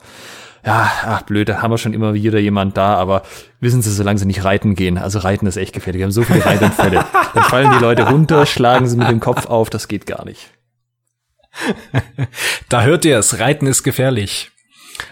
ja, 0.64 0.90
ach 1.04 1.22
blöd, 1.22 1.48
da 1.48 1.60
haben 1.60 1.72
wir 1.72 1.78
schon 1.78 1.92
immer 1.92 2.14
wieder 2.14 2.38
jemand 2.38 2.76
da, 2.76 2.94
aber 2.94 3.22
wissen 3.60 3.82
Sie, 3.82 3.90
solange 3.90 4.18
Sie 4.18 4.26
nicht 4.26 4.44
reiten 4.44 4.76
gehen, 4.76 4.96
also 4.96 5.18
reiten 5.18 5.46
ist 5.46 5.56
echt 5.56 5.72
gefährlich, 5.72 6.00
wir 6.00 6.04
haben 6.04 6.12
so 6.12 6.22
viele 6.22 6.44
Reitunfälle. 6.44 7.04
Dann 7.34 7.42
fallen 7.44 7.72
die 7.72 7.82
Leute 7.82 8.08
runter, 8.08 8.46
schlagen 8.46 8.86
sie 8.86 8.96
mit 8.96 9.08
dem 9.08 9.20
Kopf 9.20 9.46
auf, 9.46 9.70
das 9.70 9.88
geht 9.88 10.06
gar 10.06 10.24
nicht. 10.24 10.50
da 12.68 12.82
hört 12.82 13.04
ihr 13.04 13.18
es, 13.18 13.40
reiten 13.40 13.66
ist 13.66 13.82
gefährlich. 13.82 14.52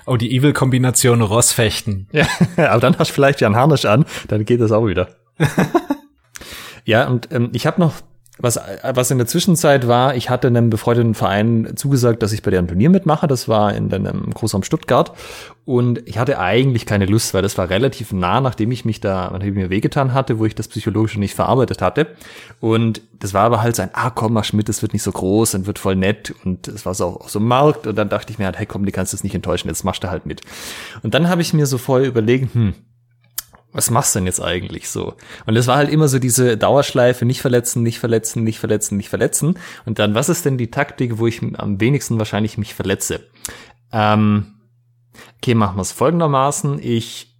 Oh, 0.07 0.17
die 0.17 0.37
Evil-Kombination 0.37 1.21
Rossfechten. 1.23 2.09
Ja, 2.13 2.27
aber 2.71 2.81
dann 2.81 2.99
hast 2.99 3.11
du 3.11 3.15
vielleicht 3.15 3.41
ja 3.41 3.49
ein 3.49 3.57
Harnisch 3.57 3.87
an, 3.87 4.05
dann 4.29 4.45
geht 4.45 4.61
das 4.61 4.71
auch 4.71 4.87
wieder. 4.87 5.17
ja, 6.85 7.09
und 7.09 7.33
ähm, 7.33 7.51
ich 7.55 7.67
habe 7.67 7.81
noch 7.81 7.95
was, 8.41 8.59
was 8.83 9.11
in 9.11 9.19
der 9.19 9.27
Zwischenzeit 9.27 9.87
war, 9.87 10.15
ich 10.17 10.31
hatte 10.31 10.49
einem 10.49 10.71
befreundeten 10.71 11.15
Verein 11.15 11.73
zugesagt, 11.77 12.23
dass 12.23 12.33
ich 12.33 12.43
bei 12.43 12.51
deren 12.51 12.69
Turnier 12.69 12.91
mitmache. 12.91 13.27
Das 13.27 13.49
war 13.49 13.75
in 13.75 13.93
einem 13.93 14.31
Großraum 14.33 14.63
Stuttgart. 14.63 15.13
Und 15.65 16.09
ich 16.09 16.19
hatte 16.19 16.39
eigentlich 16.39 16.87
keine 16.87 17.07
Lust, 17.07 17.33
weil 17.35 17.43
das 17.43 17.57
war 17.59 17.71
relativ 17.71 18.13
nah, 18.13 18.41
nachdem 18.41 18.73
ich 18.73 18.85
mich 18.85 19.01
da, 19.01 19.31
nachdem 19.31 19.51
ich 19.51 19.55
mir 19.55 19.71
wehgetan 19.71 20.15
hatte, 20.15 20.39
wo 20.39 20.47
ich 20.47 20.55
das 20.55 20.69
psychologisch 20.69 21.17
nicht 21.17 21.35
verarbeitet 21.35 21.81
hatte. 21.83 22.09
Und 22.59 23.03
das 23.19 23.35
war 23.35 23.43
aber 23.43 23.63
halt 23.63 23.77
so 23.77 23.83
ein, 23.83 23.91
ah 23.93 24.11
komm, 24.11 24.33
mach 24.33 24.45
Schmidt, 24.45 24.69
das 24.69 24.83
wird 24.83 24.95
nicht 24.95 25.03
so 25.03 25.13
groß 25.13 25.55
und 25.55 25.67
wird 25.67 25.79
voll 25.79 25.97
nett. 25.97 26.35
Und 26.45 26.67
es 26.67 26.87
war 26.87 26.95
so 26.95 27.07
auch 27.07 27.29
so 27.29 27.41
Markt. 27.41 27.87
Und 27.87 27.97
dann 27.97 28.09
dachte 28.09 28.33
ich 28.33 28.39
mir 28.39 28.47
halt, 28.47 28.59
hey 28.59 28.67
komm, 28.67 28.85
die 28.85 28.93
kannst 28.93 29.13
du 29.13 29.17
es 29.17 29.23
nicht 29.23 29.35
enttäuschen, 29.35 29.69
jetzt 29.69 29.85
machst 29.85 30.03
du 30.03 30.11
halt 30.11 30.27
mit. 30.27 30.41
Und 31.03 31.15
dann 31.15 31.29
habe 31.29 31.43
ich 31.43 31.53
mir 31.53 31.67
so 31.67 31.79
vorher 31.79 32.09
überlegt, 32.09 32.55
hm, 32.55 32.75
was 33.73 33.91
machst 33.91 34.15
du 34.15 34.19
denn 34.19 34.27
jetzt 34.27 34.43
eigentlich 34.43 34.89
so? 34.89 35.15
Und 35.47 35.57
es 35.57 35.67
war 35.67 35.77
halt 35.77 35.91
immer 35.91 36.09
so 36.09 36.19
diese 36.19 36.57
Dauerschleife, 36.57 37.25
nicht 37.25 37.41
verletzen, 37.41 37.83
nicht 37.83 37.99
verletzen, 37.99 38.43
nicht 38.43 38.59
verletzen, 38.59 38.97
nicht 38.97 39.09
verletzen. 39.09 39.59
Und 39.87 39.99
dann, 39.99 40.15
was 40.15 40.29
ist 40.29 40.45
denn 40.45 40.59
die 40.59 40.71
Taktik, 40.71 41.19
wo 41.19 41.27
ich 41.27 41.41
am 41.55 41.81
wenigsten 41.81 42.19
wahrscheinlich 42.19 42.59
mich 42.59 42.75
verletze? 42.75 43.21
Ähm, 43.93 44.55
okay, 45.37 45.55
machen 45.55 45.77
wir 45.77 45.83
es 45.83 45.93
folgendermaßen. 45.93 46.81
Ich 46.83 47.37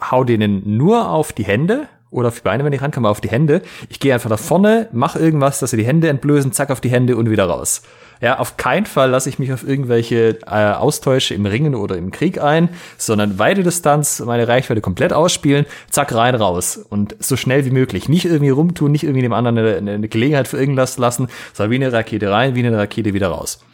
hau 0.00 0.24
denen 0.24 0.76
nur 0.76 1.10
auf 1.10 1.32
die 1.32 1.44
Hände 1.44 1.88
oder 2.10 2.28
auf 2.28 2.36
die 2.36 2.42
Beine, 2.42 2.64
wenn 2.64 2.72
ich 2.72 2.82
rankomme, 2.82 3.08
auf 3.08 3.20
die 3.20 3.30
Hände. 3.30 3.62
Ich 3.88 4.00
gehe 4.00 4.14
einfach 4.14 4.30
da 4.30 4.36
vorne, 4.36 4.88
mach 4.92 5.16
irgendwas, 5.16 5.58
dass 5.60 5.70
sie 5.70 5.76
die 5.76 5.86
Hände 5.86 6.08
entblößen, 6.08 6.52
zack 6.52 6.70
auf 6.70 6.80
die 6.80 6.90
Hände 6.90 7.16
und 7.16 7.30
wieder 7.30 7.44
raus. 7.44 7.82
Ja, 8.20 8.38
auf 8.40 8.56
keinen 8.56 8.86
Fall 8.86 9.10
lasse 9.10 9.28
ich 9.28 9.38
mich 9.38 9.52
auf 9.52 9.66
irgendwelche 9.66 10.40
äh, 10.44 10.72
Austäusche 10.72 11.34
im 11.34 11.46
Ringen 11.46 11.74
oder 11.76 11.96
im 11.96 12.10
Krieg 12.10 12.42
ein, 12.42 12.70
sondern 12.96 13.38
weite 13.38 13.62
Distanz, 13.62 14.20
meine 14.20 14.48
Reichweite 14.48 14.80
komplett 14.80 15.12
ausspielen, 15.12 15.66
zack, 15.88 16.12
rein, 16.12 16.34
raus. 16.34 16.78
Und 16.78 17.14
so 17.20 17.36
schnell 17.36 17.64
wie 17.64 17.70
möglich. 17.70 18.08
Nicht 18.08 18.24
irgendwie 18.24 18.50
rumtun, 18.50 18.90
nicht 18.90 19.04
irgendwie 19.04 19.22
dem 19.22 19.32
anderen 19.32 19.58
eine, 19.58 19.94
eine 19.94 20.08
Gelegenheit 20.08 20.48
für 20.48 20.58
irgendwas 20.58 20.98
lassen, 20.98 21.28
sondern 21.52 21.70
wie 21.70 21.84
eine 21.84 21.92
Rakete 21.92 22.30
rein, 22.30 22.56
wie 22.56 22.66
eine 22.66 22.76
Rakete 22.76 23.14
wieder 23.14 23.28
raus. 23.28 23.64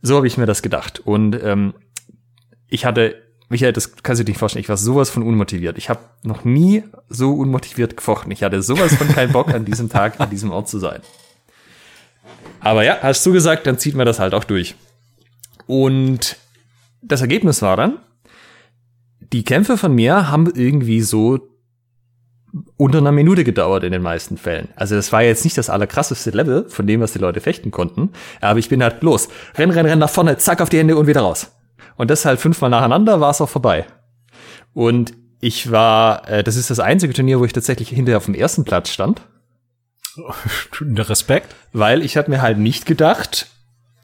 So 0.00 0.16
habe 0.16 0.26
ich 0.26 0.36
mir 0.36 0.46
das 0.46 0.62
gedacht. 0.62 1.00
Und 1.04 1.40
ähm, 1.40 1.74
ich 2.66 2.84
hatte 2.84 3.14
Michael, 3.52 3.74
das 3.74 3.96
kannst 4.02 4.18
du 4.18 4.24
dir 4.24 4.30
nicht 4.30 4.38
vorstellen. 4.38 4.62
Ich 4.62 4.70
war 4.70 4.78
sowas 4.78 5.10
von 5.10 5.22
unmotiviert. 5.22 5.76
Ich 5.76 5.90
habe 5.90 6.00
noch 6.22 6.44
nie 6.44 6.84
so 7.10 7.34
unmotiviert 7.34 7.98
gefochten. 7.98 8.32
Ich 8.32 8.42
hatte 8.42 8.62
sowas 8.62 8.94
von 8.94 9.06
keinen 9.08 9.30
Bock, 9.30 9.48
an 9.52 9.66
diesem 9.66 9.90
Tag 9.90 10.18
an 10.20 10.30
diesem 10.30 10.50
Ort 10.50 10.70
zu 10.70 10.78
sein. 10.78 11.00
Aber 12.60 12.82
ja, 12.82 12.96
hast 13.02 13.26
du 13.26 13.32
gesagt, 13.32 13.66
dann 13.66 13.78
zieht 13.78 13.94
man 13.94 14.06
das 14.06 14.18
halt 14.18 14.32
auch 14.32 14.44
durch. 14.44 14.74
Und 15.66 16.36
das 17.02 17.20
Ergebnis 17.20 17.60
war 17.60 17.76
dann, 17.76 17.98
die 19.20 19.44
Kämpfe 19.44 19.76
von 19.76 19.94
mir 19.94 20.30
haben 20.30 20.50
irgendwie 20.54 21.02
so 21.02 21.38
unter 22.78 22.98
einer 22.98 23.12
Minute 23.12 23.44
gedauert 23.44 23.84
in 23.84 23.92
den 23.92 24.02
meisten 24.02 24.38
Fällen. 24.38 24.68
Also 24.76 24.94
das 24.94 25.12
war 25.12 25.22
jetzt 25.22 25.44
nicht 25.44 25.58
das 25.58 25.68
allerkrasseste 25.68 26.30
Level 26.30 26.70
von 26.70 26.86
dem, 26.86 27.02
was 27.02 27.12
die 27.12 27.18
Leute 27.18 27.42
fechten 27.42 27.70
konnten. 27.70 28.12
Aber 28.40 28.58
ich 28.58 28.70
bin 28.70 28.82
halt 28.82 29.02
los. 29.02 29.28
Renn, 29.56 29.70
renn, 29.70 29.84
renn 29.84 29.98
nach 29.98 30.08
vorne, 30.08 30.38
zack 30.38 30.62
auf 30.62 30.70
die 30.70 30.78
Hände 30.78 30.96
und 30.96 31.06
wieder 31.06 31.20
raus. 31.20 31.50
Und 31.96 32.10
das 32.10 32.24
halt 32.24 32.40
fünfmal 32.40 32.70
nacheinander 32.70 33.20
war 33.20 33.30
es 33.30 33.40
auch 33.40 33.48
vorbei. 33.48 33.86
Und 34.74 35.14
ich 35.40 35.70
war, 35.70 36.28
äh, 36.28 36.44
das 36.44 36.56
ist 36.56 36.70
das 36.70 36.80
einzige 36.80 37.12
Turnier, 37.12 37.40
wo 37.40 37.44
ich 37.44 37.52
tatsächlich 37.52 37.88
hinterher 37.88 38.18
auf 38.18 38.26
dem 38.26 38.34
ersten 38.34 38.64
Platz 38.64 38.90
stand. 38.90 39.22
Respekt. 40.80 41.54
Weil 41.72 42.02
ich 42.02 42.16
habe 42.16 42.30
mir 42.30 42.42
halt 42.42 42.58
nicht 42.58 42.86
gedacht, 42.86 43.48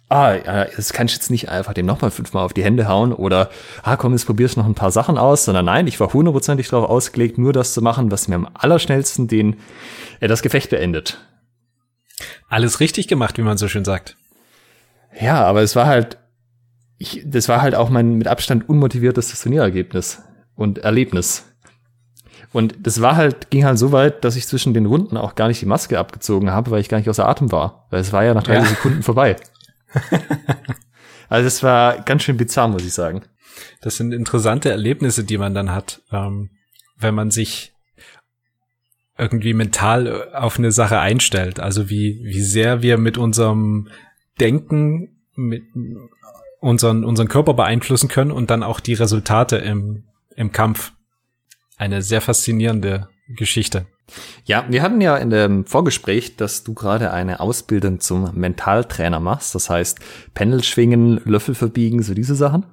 ah, 0.09 0.65
das 0.77 0.93
kann 0.93 1.07
ich 1.07 1.15
jetzt 1.15 1.31
nicht 1.31 1.49
einfach 1.49 1.75
dem 1.75 1.87
nochmal 1.87 2.11
fünfmal 2.11 2.45
auf 2.45 2.55
die 2.55 2.65
Hände 2.65 2.89
hauen 2.89 3.13
oder, 3.13 3.51
ah, 3.83 3.97
komm, 3.97 4.13
jetzt 4.13 4.27
probierst 4.27 4.57
noch 4.57 4.67
ein 4.67 4.75
paar 4.75 4.91
Sachen 4.91 5.19
aus, 5.19 5.45
sondern 5.45 5.67
nein, 5.67 5.87
ich 5.87 6.01
war 6.01 6.13
hundertprozentig 6.13 6.69
darauf 6.69 6.89
ausgelegt, 6.89 7.39
nur 7.39 7.53
das 7.53 7.75
zu 7.75 7.83
machen, 7.83 8.11
was 8.11 8.29
mir 8.29 8.37
am 8.37 8.49
allerschnellsten 8.55 9.29
den, 9.29 9.57
äh, 10.21 10.29
das 10.29 10.43
Gefecht 10.43 10.71
beendet. 10.71 11.19
Alles 12.49 12.81
richtig 12.81 13.09
gemacht, 13.09 13.39
wie 13.39 13.43
man 13.43 13.59
so 13.59 13.69
schön 13.69 13.85
sagt. 13.85 14.17
Ja, 15.21 15.45
aber 15.45 15.63
es 15.63 15.77
war 15.77 15.87
halt, 15.87 16.19
ich, 16.99 17.23
das 17.25 17.49
war 17.49 17.63
halt 17.63 17.75
auch 17.75 17.91
mein 17.91 18.15
mit 18.15 18.27
Abstand 18.27 18.69
unmotiviertestes 18.69 19.41
Turnierergebnis 19.43 20.23
und 20.57 20.79
Erlebnis. 20.79 21.45
Und 22.53 22.75
das 22.87 23.01
war 23.01 23.17
halt, 23.17 23.51
ging 23.51 23.65
halt 23.65 23.79
so 23.79 23.93
weit, 23.93 24.25
dass 24.25 24.37
ich 24.37 24.47
zwischen 24.47 24.75
den 24.75 24.87
Runden 24.87 25.17
auch 25.17 25.35
gar 25.35 25.49
nicht 25.49 25.61
die 25.61 25.67
Maske 25.67 25.99
abgezogen 25.99 26.51
habe, 26.51 26.71
weil 26.71 26.81
ich 26.81 26.89
gar 26.89 26.99
nicht 26.99 27.09
außer 27.09 27.29
Atem 27.29 27.53
war. 27.53 27.87
Weil 27.91 28.01
es 28.01 28.13
war 28.13 28.25
ja 28.25 28.35
nach 28.35 28.43
drei 28.43 28.55
ja. 28.55 28.65
Sekunden 28.65 29.03
vorbei. 29.03 29.37
also 31.29 31.47
es 31.47 31.63
war 31.63 32.01
ganz 32.03 32.23
schön 32.23 32.37
bizarr, 32.37 32.69
muss 32.69 32.85
ich 32.85 32.93
sagen. 32.93 33.23
Das 33.81 33.97
sind 33.97 34.13
interessante 34.13 34.71
Erlebnisse, 34.71 35.25
die 35.25 35.39
man 35.39 35.55
dann 35.55 35.73
hat, 35.73 36.01
ähm, 36.11 36.51
wenn 36.97 37.15
man 37.15 37.31
sich 37.31 37.73
irgendwie 39.19 39.53
mental 39.53 40.33
auf 40.33 40.59
eine 40.59 40.73
Sache 40.73 41.01
einstellt. 41.01 41.61
Also 41.61 41.91
wie, 41.91 42.21
wie 42.23 42.43
sehr 42.43 42.83
wir 42.83 42.99
mit 42.99 43.19
unserem 43.19 43.89
Denken, 44.41 45.19
mit 45.35 45.65
unseren, 46.61 47.05
unseren 47.05 47.29
Körper 47.29 47.55
beeinflussen 47.55 48.09
können 48.09 48.33
und 48.33 48.51
dann 48.51 48.63
auch 48.63 48.81
die 48.81 48.95
Resultate 48.95 49.57
im, 49.57 50.05
im 50.35 50.53
Kampf 50.53 50.93
eine 51.77 52.03
sehr 52.03 52.21
faszinierende 52.21 53.09
Geschichte. 53.29 53.87
Ja, 54.45 54.65
wir 54.69 54.83
hatten 54.83 55.01
ja 55.01 55.17
in 55.17 55.31
dem 55.31 55.67
Vorgespräch, 55.67 56.37
dass 56.37 56.65
du 56.65 56.75
gerade 56.75 57.13
eine 57.13 57.41
Ausbildung 57.41 58.01
zum 58.01 58.35
Mentaltrainer 58.35 59.21
machst. 59.21 59.55
Das 59.55 59.69
heißt, 59.69 59.99
Pendel 60.35 60.65
schwingen, 60.65 61.21
Löffel 61.25 61.55
verbiegen, 61.55 62.03
so 62.03 62.15
diese 62.15 62.35
Sachen. 62.35 62.65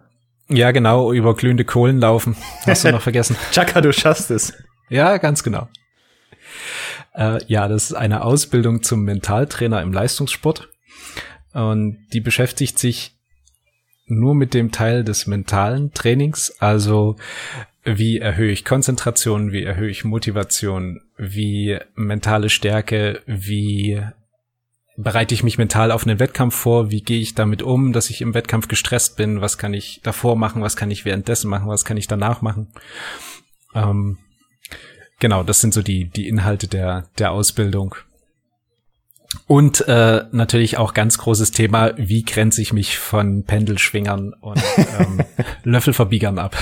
Ja, 0.48 0.72
genau, 0.72 1.12
über 1.12 1.36
glühende 1.36 1.66
Kohlen 1.66 2.00
laufen. 2.00 2.36
Hast 2.66 2.86
du 2.86 2.92
noch 2.92 3.02
vergessen? 3.04 3.36
Chaka, 3.52 3.82
du 3.82 3.92
schaffst 3.92 4.32
es. 4.32 4.54
Ja, 4.90 5.18
ganz 5.18 5.44
genau. 5.44 5.68
Äh, 7.14 7.40
ja, 7.48 7.68
das 7.68 7.86
ist 7.86 7.94
eine 7.94 8.24
Ausbildung 8.24 8.84
zum 8.84 9.04
Mentaltrainer 9.04 9.82
im 9.82 9.92
Leistungssport. 9.92 10.70
Und 11.54 12.08
die 12.14 12.22
beschäftigt 12.22 12.78
sich 12.80 13.15
nur 14.06 14.36
mit 14.36 14.54
dem 14.54 14.72
Teil 14.72 15.04
des 15.04 15.28
mentalen 15.28 15.94
Trainings, 15.94 16.56
also 16.60 17.16
wie 17.84 18.20
erhöhe 18.20 18.52
ich 18.52 18.66
Konzentration, 18.66 19.52
wie 19.52 19.64
erhöhe 19.64 19.90
ich 19.90 20.04
Motivation, 20.06 21.02
wie 21.18 21.78
mentale 21.96 22.50
Stärke, 22.50 23.22
wie 23.26 24.02
bereite 24.98 25.34
ich 25.34 25.44
mich 25.44 25.58
mental 25.58 25.92
auf 25.92 26.06
einen 26.06 26.20
Wettkampf 26.20 26.56
vor, 26.56 26.90
wie 26.90 27.02
gehe 27.02 27.20
ich 27.20 27.36
damit 27.36 27.62
um, 27.62 27.94
dass 27.94 28.10
ich 28.10 28.22
im 28.22 28.34
Wettkampf 28.34 28.68
gestresst 28.68 29.18
bin, 29.18 29.42
was 29.42 29.58
kann 29.58 29.74
ich 29.74 30.00
davor 30.04 30.36
machen, 30.36 30.62
was 30.62 30.76
kann 30.76 30.92
ich 30.92 31.06
währenddessen 31.06 31.50
machen, 31.50 31.68
was 31.68 31.86
kann 31.86 31.98
ich 31.98 32.08
danach 32.08 32.42
machen. 32.42 32.68
Ähm, 33.74 34.18
genau, 35.20 35.44
das 35.44 35.62
sind 35.62 35.74
so 35.74 35.82
die, 35.82 36.06
die 36.06 36.28
Inhalte 36.28 36.68
der, 36.68 37.10
der 37.18 37.32
Ausbildung. 37.32 37.96
Und 39.48 39.88
äh, 39.88 40.24
natürlich 40.32 40.78
auch 40.78 40.94
ganz 40.94 41.18
großes 41.18 41.52
Thema, 41.52 41.92
wie 41.98 42.24
grenze 42.24 42.62
ich 42.62 42.74
mich 42.74 42.98
von 42.98 43.44
Pendelschwingern 43.44 44.34
und 44.34 44.64
ähm, 45.00 45.22
Löffelverbiegern 45.64 46.40
ab. 46.40 46.58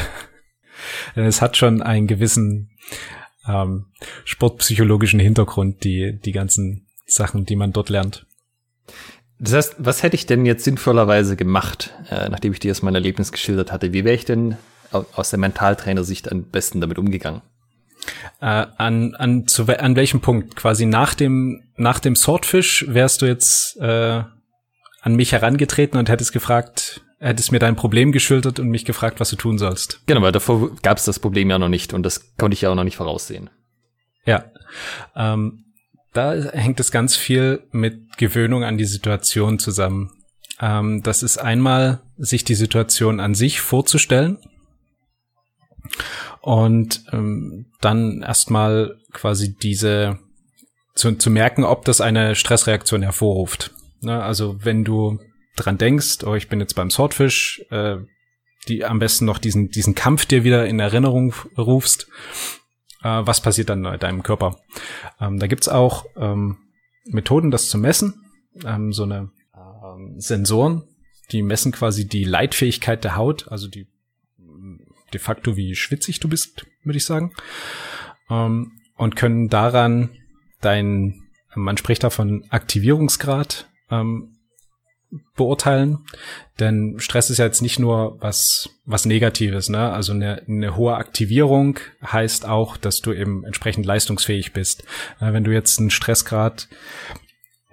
Denn 1.16 1.26
es 1.26 1.42
hat 1.42 1.58
schon 1.58 1.82
einen 1.82 2.08
gewissen 2.08 2.72
ähm, 3.48 3.86
sportpsychologischen 4.26 5.20
Hintergrund, 5.20 5.84
die, 5.84 6.20
die 6.20 6.32
ganzen 6.32 6.88
Sachen, 7.06 7.46
die 7.46 7.56
man 7.56 7.74
dort 7.74 7.90
lernt. 7.90 8.26
Das 9.40 9.54
heißt, 9.54 9.76
was 9.80 10.04
hätte 10.04 10.16
ich 10.16 10.26
denn 10.26 10.46
jetzt 10.46 10.64
sinnvollerweise 10.64 11.36
gemacht, 11.36 11.94
äh, 12.10 12.30
nachdem 12.30 12.54
ich 12.54 12.60
dir 12.60 12.72
das 12.72 12.82
mein 12.82 12.96
Erlebnis 12.96 13.32
geschildert 13.32 13.72
hatte? 13.72 13.94
Wie 13.94 14.06
wäre 14.06 14.16
ich 14.16 14.26
denn 14.26 14.58
aus 14.92 15.32
der 15.32 15.40
Mentaltrainersicht 15.40 16.32
am 16.32 16.44
besten 16.44 16.80
damit 16.80 17.00
umgegangen? 17.00 17.42
Äh, 18.42 18.46
an, 18.46 19.16
an, 19.16 19.48
zu, 19.48 19.66
an 19.68 19.96
welchem 19.96 20.22
Punkt? 20.22 20.56
Quasi 20.56 20.86
nach 20.86 21.14
dem, 21.14 21.64
nach 21.76 22.00
dem 22.00 22.16
Swordfish 22.16 22.86
wärst 22.88 23.22
du 23.22 23.26
jetzt 23.26 23.78
äh, 23.78 24.24
an 25.02 25.16
mich 25.16 25.32
herangetreten 25.32 26.00
und 26.00 26.10
hättest 26.10 26.34
gefragt, 26.34 27.02
hättest 27.20 27.52
mir 27.52 27.60
dein 27.60 27.76
Problem 27.76 28.12
geschildert 28.12 28.60
und 28.60 28.70
mich 28.70 28.86
gefragt, 28.86 29.20
was 29.20 29.30
du 29.30 29.36
tun 29.36 29.58
sollst. 29.58 30.02
Genau, 30.06 30.22
weil 30.22 30.32
davor 30.32 30.76
gab 30.82 30.98
es 30.98 31.06
das 31.06 31.20
Problem 31.20 31.50
ja 31.50 31.60
noch 31.60 31.70
nicht 31.70 31.94
und 31.94 32.04
das 32.04 32.36
konnte 32.38 32.56
ich 32.56 32.62
ja 32.62 32.70
auch 32.70 32.76
noch 32.76 32.84
nicht 32.84 32.98
voraussehen. 32.98 33.50
Ja. 34.26 34.46
Ähm, 35.16 35.66
da 36.14 36.34
hängt 36.34 36.80
es 36.80 36.92
ganz 36.92 37.16
viel 37.16 37.64
mit 37.72 38.18
Gewöhnung 38.18 38.64
an 38.64 38.78
die 38.78 38.86
Situation 38.86 39.60
zusammen. 39.60 40.12
Ähm, 40.62 41.02
das 41.04 41.24
ist 41.24 41.38
einmal, 41.38 42.02
sich 42.18 42.44
die 42.44 42.56
Situation 42.56 43.20
an 43.20 43.36
sich 43.36 43.62
vorzustellen 43.62 44.38
und 46.44 47.06
ähm, 47.14 47.68
dann 47.80 48.22
erstmal 48.22 49.00
quasi 49.14 49.56
diese 49.56 50.20
zu, 50.94 51.14
zu 51.14 51.30
merken, 51.30 51.64
ob 51.64 51.86
das 51.86 52.02
eine 52.02 52.36
Stressreaktion 52.36 53.02
hervorruft. 53.02 53.72
Ne? 54.02 54.22
Also 54.22 54.58
wenn 54.62 54.84
du 54.84 55.20
dran 55.56 55.78
denkst, 55.78 56.26
oh, 56.26 56.36
ich 56.36 56.50
bin 56.50 56.60
jetzt 56.60 56.74
beim 56.74 56.92
Swordfish, 56.92 57.64
äh, 57.72 57.96
die 58.68 58.84
am 58.84 59.00
besten 59.00 59.24
noch 59.24 59.38
diesen, 59.38 59.70
diesen 59.70 59.96
Kampf 59.96 60.26
dir 60.26 60.44
wieder 60.44 60.68
in 60.68 60.82
Erinnerung 60.82 61.34
rufst, 61.58 62.10
äh, 63.04 63.22
was 63.24 63.40
passiert 63.40 63.70
dann 63.70 63.86
in 63.86 64.00
deinem 64.00 64.22
Körper? 64.22 64.60
Ähm, 65.22 65.40
da 65.40 65.48
gibt's 65.48 65.70
auch 65.70 66.06
ähm, 66.18 66.58
Methoden, 67.06 67.52
das 67.52 67.70
zu 67.70 67.78
messen, 67.78 68.16
ähm, 68.66 68.92
so 68.92 69.04
eine 69.04 69.32
ähm, 69.56 70.16
Sensoren, 70.18 70.84
die 71.32 71.42
messen 71.42 71.72
quasi 71.72 72.06
die 72.06 72.26
Leitfähigkeit 72.26 73.06
der 73.06 73.16
Haut, 73.16 73.48
also 73.48 73.70
die 73.70 73.88
de 75.14 75.20
facto, 75.20 75.56
wie 75.56 75.76
schwitzig 75.76 76.20
du 76.20 76.28
bist, 76.28 76.66
würde 76.84 76.98
ich 76.98 77.06
sagen. 77.06 77.34
Ähm, 78.30 78.80
und 78.96 79.16
können 79.16 79.50
daran 79.50 80.10
dein, 80.62 81.24
man 81.56 81.78
spricht 81.78 82.04
da 82.04 82.10
von 82.10 82.46
Aktivierungsgrad 82.50 83.70
ähm, 83.92 84.38
beurteilen. 85.36 86.00
Denn 86.60 86.96
Stress 87.00 87.30
ist 87.30 87.38
ja 87.38 87.46
jetzt 87.46 87.62
nicht 87.62 87.80
nur 87.80 88.18
was, 88.22 88.70
was 88.86 89.06
Negatives, 89.06 89.70
ne? 89.70 89.92
Also 89.92 90.14
eine, 90.14 90.44
eine 90.48 90.76
hohe 90.76 90.96
Aktivierung 90.96 91.80
heißt 92.06 92.48
auch, 92.48 92.78
dass 92.78 93.02
du 93.02 93.14
eben 93.14 93.44
entsprechend 93.44 93.86
leistungsfähig 93.86 94.54
bist. 94.54 94.84
Äh, 95.20 95.34
wenn 95.34 95.44
du 95.44 95.52
jetzt 95.52 95.80
einen 95.80 95.90
Stressgrad 95.90 96.68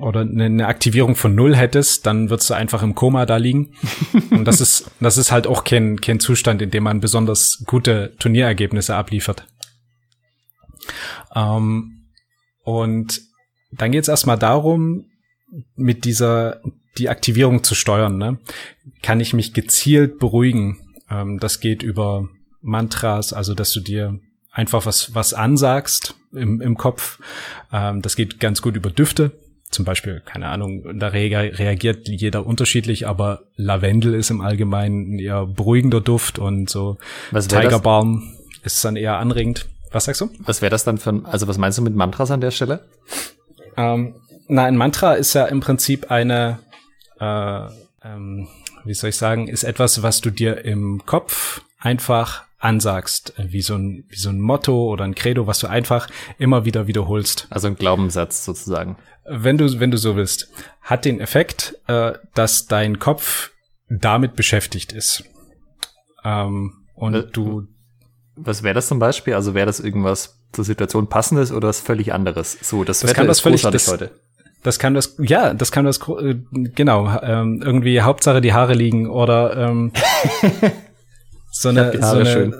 oder 0.00 0.20
eine 0.20 0.66
Aktivierung 0.66 1.14
von 1.14 1.34
null 1.34 1.56
hättest, 1.56 2.06
dann 2.06 2.30
würdest 2.30 2.50
du 2.50 2.54
einfach 2.54 2.82
im 2.82 2.94
Koma 2.94 3.26
da 3.26 3.36
liegen. 3.36 3.74
Und 4.30 4.44
das 4.44 4.60
ist, 4.60 4.90
das 5.00 5.16
ist 5.16 5.32
halt 5.32 5.46
auch 5.46 5.64
kein, 5.64 6.00
kein 6.00 6.20
Zustand, 6.20 6.62
in 6.62 6.70
dem 6.70 6.84
man 6.84 7.00
besonders 7.00 7.62
gute 7.66 8.14
Turnierergebnisse 8.18 8.94
abliefert. 8.94 9.46
Ähm, 11.34 12.06
und 12.64 13.20
dann 13.72 13.92
geht 13.92 14.02
es 14.02 14.08
erstmal 14.08 14.38
darum, 14.38 15.06
mit 15.76 16.04
dieser, 16.04 16.60
die 16.98 17.08
Aktivierung 17.08 17.62
zu 17.62 17.74
steuern. 17.74 18.18
Ne? 18.18 18.38
Kann 19.02 19.20
ich 19.20 19.32
mich 19.32 19.52
gezielt 19.52 20.18
beruhigen? 20.18 20.78
Ähm, 21.10 21.38
das 21.38 21.60
geht 21.60 21.82
über 21.82 22.28
Mantras, 22.60 23.32
also 23.32 23.54
dass 23.54 23.72
du 23.72 23.80
dir 23.80 24.18
einfach 24.52 24.86
was, 24.86 25.14
was 25.14 25.34
ansagst 25.34 26.14
im, 26.32 26.60
im 26.60 26.76
Kopf. 26.76 27.18
Ähm, 27.72 28.02
das 28.02 28.16
geht 28.16 28.40
ganz 28.40 28.62
gut 28.62 28.76
über 28.76 28.90
Düfte 28.90 29.32
zum 29.70 29.84
Beispiel, 29.84 30.20
keine 30.24 30.48
Ahnung, 30.48 30.98
da 30.98 31.08
reagiert 31.08 32.08
jeder 32.08 32.44
unterschiedlich, 32.44 33.06
aber 33.06 33.42
Lavendel 33.56 34.14
ist 34.14 34.30
im 34.30 34.40
Allgemeinen 34.40 35.14
ein 35.14 35.18
eher 35.18 35.46
beruhigender 35.46 36.00
Duft 36.00 36.38
und 36.38 36.68
so 36.68 36.98
was 37.30 37.46
Tigerbalm 37.46 38.34
ist 38.62 38.84
dann 38.84 38.96
eher 38.96 39.18
anregend. 39.18 39.68
Was 39.92 40.04
sagst 40.04 40.20
du? 40.20 40.30
Was 40.40 40.62
wäre 40.62 40.70
das 40.70 40.84
dann 40.84 40.98
für 40.98 41.10
ein, 41.10 41.26
also 41.26 41.48
was 41.48 41.58
meinst 41.58 41.78
du 41.78 41.82
mit 41.82 41.94
Mantras 41.94 42.30
an 42.30 42.40
der 42.40 42.50
Stelle? 42.50 42.84
Ähm, 43.76 44.14
na, 44.48 44.64
ein 44.64 44.76
Mantra 44.76 45.14
ist 45.14 45.34
ja 45.34 45.46
im 45.46 45.60
Prinzip 45.60 46.10
eine, 46.10 46.58
äh, 47.20 47.66
ähm, 48.04 48.48
wie 48.84 48.94
soll 48.94 49.10
ich 49.10 49.16
sagen, 49.16 49.48
ist 49.48 49.64
etwas, 49.64 50.02
was 50.02 50.20
du 50.20 50.30
dir 50.30 50.64
im 50.64 51.04
Kopf 51.06 51.62
einfach 51.78 52.44
ansagst, 52.60 53.34
wie 53.38 53.62
so 53.62 53.74
ein, 53.74 54.04
wie 54.08 54.18
so 54.18 54.28
ein 54.28 54.40
Motto 54.40 54.88
oder 54.90 55.04
ein 55.04 55.14
Credo, 55.14 55.46
was 55.46 55.58
du 55.58 55.66
einfach 55.66 56.08
immer 56.38 56.64
wieder 56.64 56.86
wiederholst. 56.86 57.48
Also 57.50 57.66
ein 57.66 57.74
Glaubenssatz 57.74 58.44
sozusagen 58.44 58.96
wenn 59.30 59.58
du, 59.58 59.80
wenn 59.80 59.90
du 59.90 59.96
so 59.96 60.16
willst, 60.16 60.50
hat 60.82 61.04
den 61.04 61.20
Effekt, 61.20 61.76
äh, 61.86 62.12
dass 62.34 62.66
dein 62.66 62.98
Kopf 62.98 63.50
damit 63.88 64.34
beschäftigt 64.34 64.92
ist. 64.92 65.24
Ähm, 66.24 66.72
und 66.94 67.14
was, 67.14 67.30
du. 67.32 67.62
Was 68.36 68.62
wäre 68.62 68.74
das 68.74 68.88
zum 68.88 68.98
Beispiel? 68.98 69.34
Also 69.34 69.54
wäre 69.54 69.66
das 69.66 69.80
irgendwas 69.80 70.40
zur 70.52 70.64
Situation 70.64 71.08
passendes 71.08 71.52
oder 71.52 71.68
was 71.68 71.80
völlig 71.80 72.12
anderes? 72.12 72.58
So, 72.60 72.84
das, 72.84 73.00
das 73.00 73.10
Wetter 73.10 73.20
kann 73.20 73.28
das 73.28 73.40
völlig, 73.40 73.62
das, 73.62 73.88
heute. 73.88 74.10
Das 74.62 74.78
kann 74.78 74.94
das, 74.94 75.16
ja, 75.18 75.54
das 75.54 75.70
kann 75.72 75.84
das, 75.84 76.00
äh, 76.08 76.36
genau, 76.54 77.20
ähm, 77.22 77.62
irgendwie 77.64 78.00
Hauptsache 78.00 78.40
die 78.40 78.52
Haare 78.52 78.74
liegen 78.74 79.08
oder 79.08 79.56
ähm, 79.56 79.92
so 81.50 81.68
eine, 81.68 81.92
so 82.00 82.16
eine, 82.16 82.26
schön. 82.26 82.54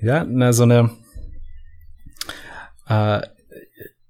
ja, 0.00 0.24
na, 0.24 0.52
so 0.52 0.62
eine, 0.62 0.90
äh, 2.88 3.20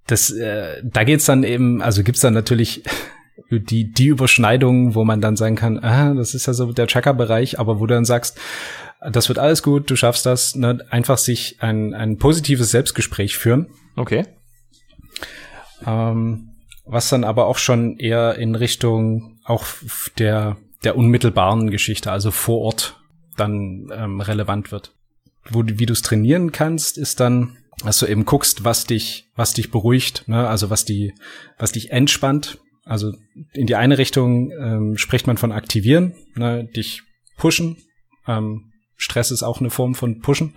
das, 0.06 0.30
äh, 0.30 0.82
da 0.84 1.04
geht's 1.04 1.26
dann 1.26 1.44
eben, 1.44 1.82
also 1.82 2.02
gibt's 2.02 2.20
dann 2.20 2.34
natürlich 2.34 2.82
die, 3.50 3.92
die 3.92 4.06
Überschneidung, 4.06 4.94
wo 4.94 5.04
man 5.04 5.20
dann 5.20 5.36
sagen 5.36 5.56
kann, 5.56 5.78
ah, 5.78 6.14
das 6.14 6.34
ist 6.34 6.46
ja 6.46 6.52
so 6.52 6.72
der 6.72 6.86
Chakra-Bereich, 6.86 7.58
aber 7.58 7.80
wo 7.80 7.86
du 7.86 7.94
dann 7.94 8.04
sagst, 8.04 8.38
das 9.00 9.28
wird 9.28 9.38
alles 9.38 9.62
gut, 9.62 9.90
du 9.90 9.96
schaffst 9.96 10.26
das, 10.26 10.56
ne? 10.56 10.84
einfach 10.90 11.18
sich 11.18 11.56
ein, 11.60 11.94
ein 11.94 12.18
positives 12.18 12.70
Selbstgespräch 12.70 13.36
führen. 13.36 13.68
Okay. 13.96 14.26
Ähm, 15.86 16.50
was 16.84 17.08
dann 17.08 17.24
aber 17.24 17.46
auch 17.46 17.58
schon 17.58 17.98
eher 17.98 18.36
in 18.36 18.54
Richtung 18.54 19.38
auch 19.44 19.66
der, 20.18 20.56
der 20.84 20.96
unmittelbaren 20.96 21.70
Geschichte, 21.70 22.10
also 22.10 22.30
vor 22.30 22.60
Ort, 22.60 23.00
dann 23.38 23.90
ähm, 23.92 24.20
relevant 24.20 24.72
wird. 24.72 24.94
Wo, 25.51 25.62
wie 25.64 25.87
du 25.87 25.92
es 25.92 26.03
trainieren 26.03 26.53
kannst, 26.53 26.98
ist 26.98 27.20
dann 27.20 27.57
dass 27.85 27.98
du 27.98 28.07
eben 28.07 28.24
guckst, 28.24 28.64
was 28.64 28.85
dich, 28.85 29.29
was 29.37 29.53
dich 29.53 29.70
beruhigt, 29.70 30.24
ne? 30.27 30.48
also 30.48 30.70
was 30.70 30.85
die, 30.85 31.14
was 31.59 31.72
dich 31.72 31.90
entspannt. 31.90 32.59
Also 32.85 33.12
in 33.53 33.66
die 33.66 33.77
eine 33.77 33.98
Richtung 33.98 34.51
ähm, 34.51 34.96
spricht 34.96 35.27
man 35.27 35.37
von 35.37 35.53
aktivieren, 35.53 36.14
ne? 36.35 36.64
dich 36.64 37.03
pushen. 37.37 37.77
Ähm, 38.27 38.72
Stress 38.96 39.31
ist 39.31 39.42
auch 39.42 39.61
eine 39.61 39.70
Form 39.70 39.94
von 39.94 40.20
pushen. 40.20 40.55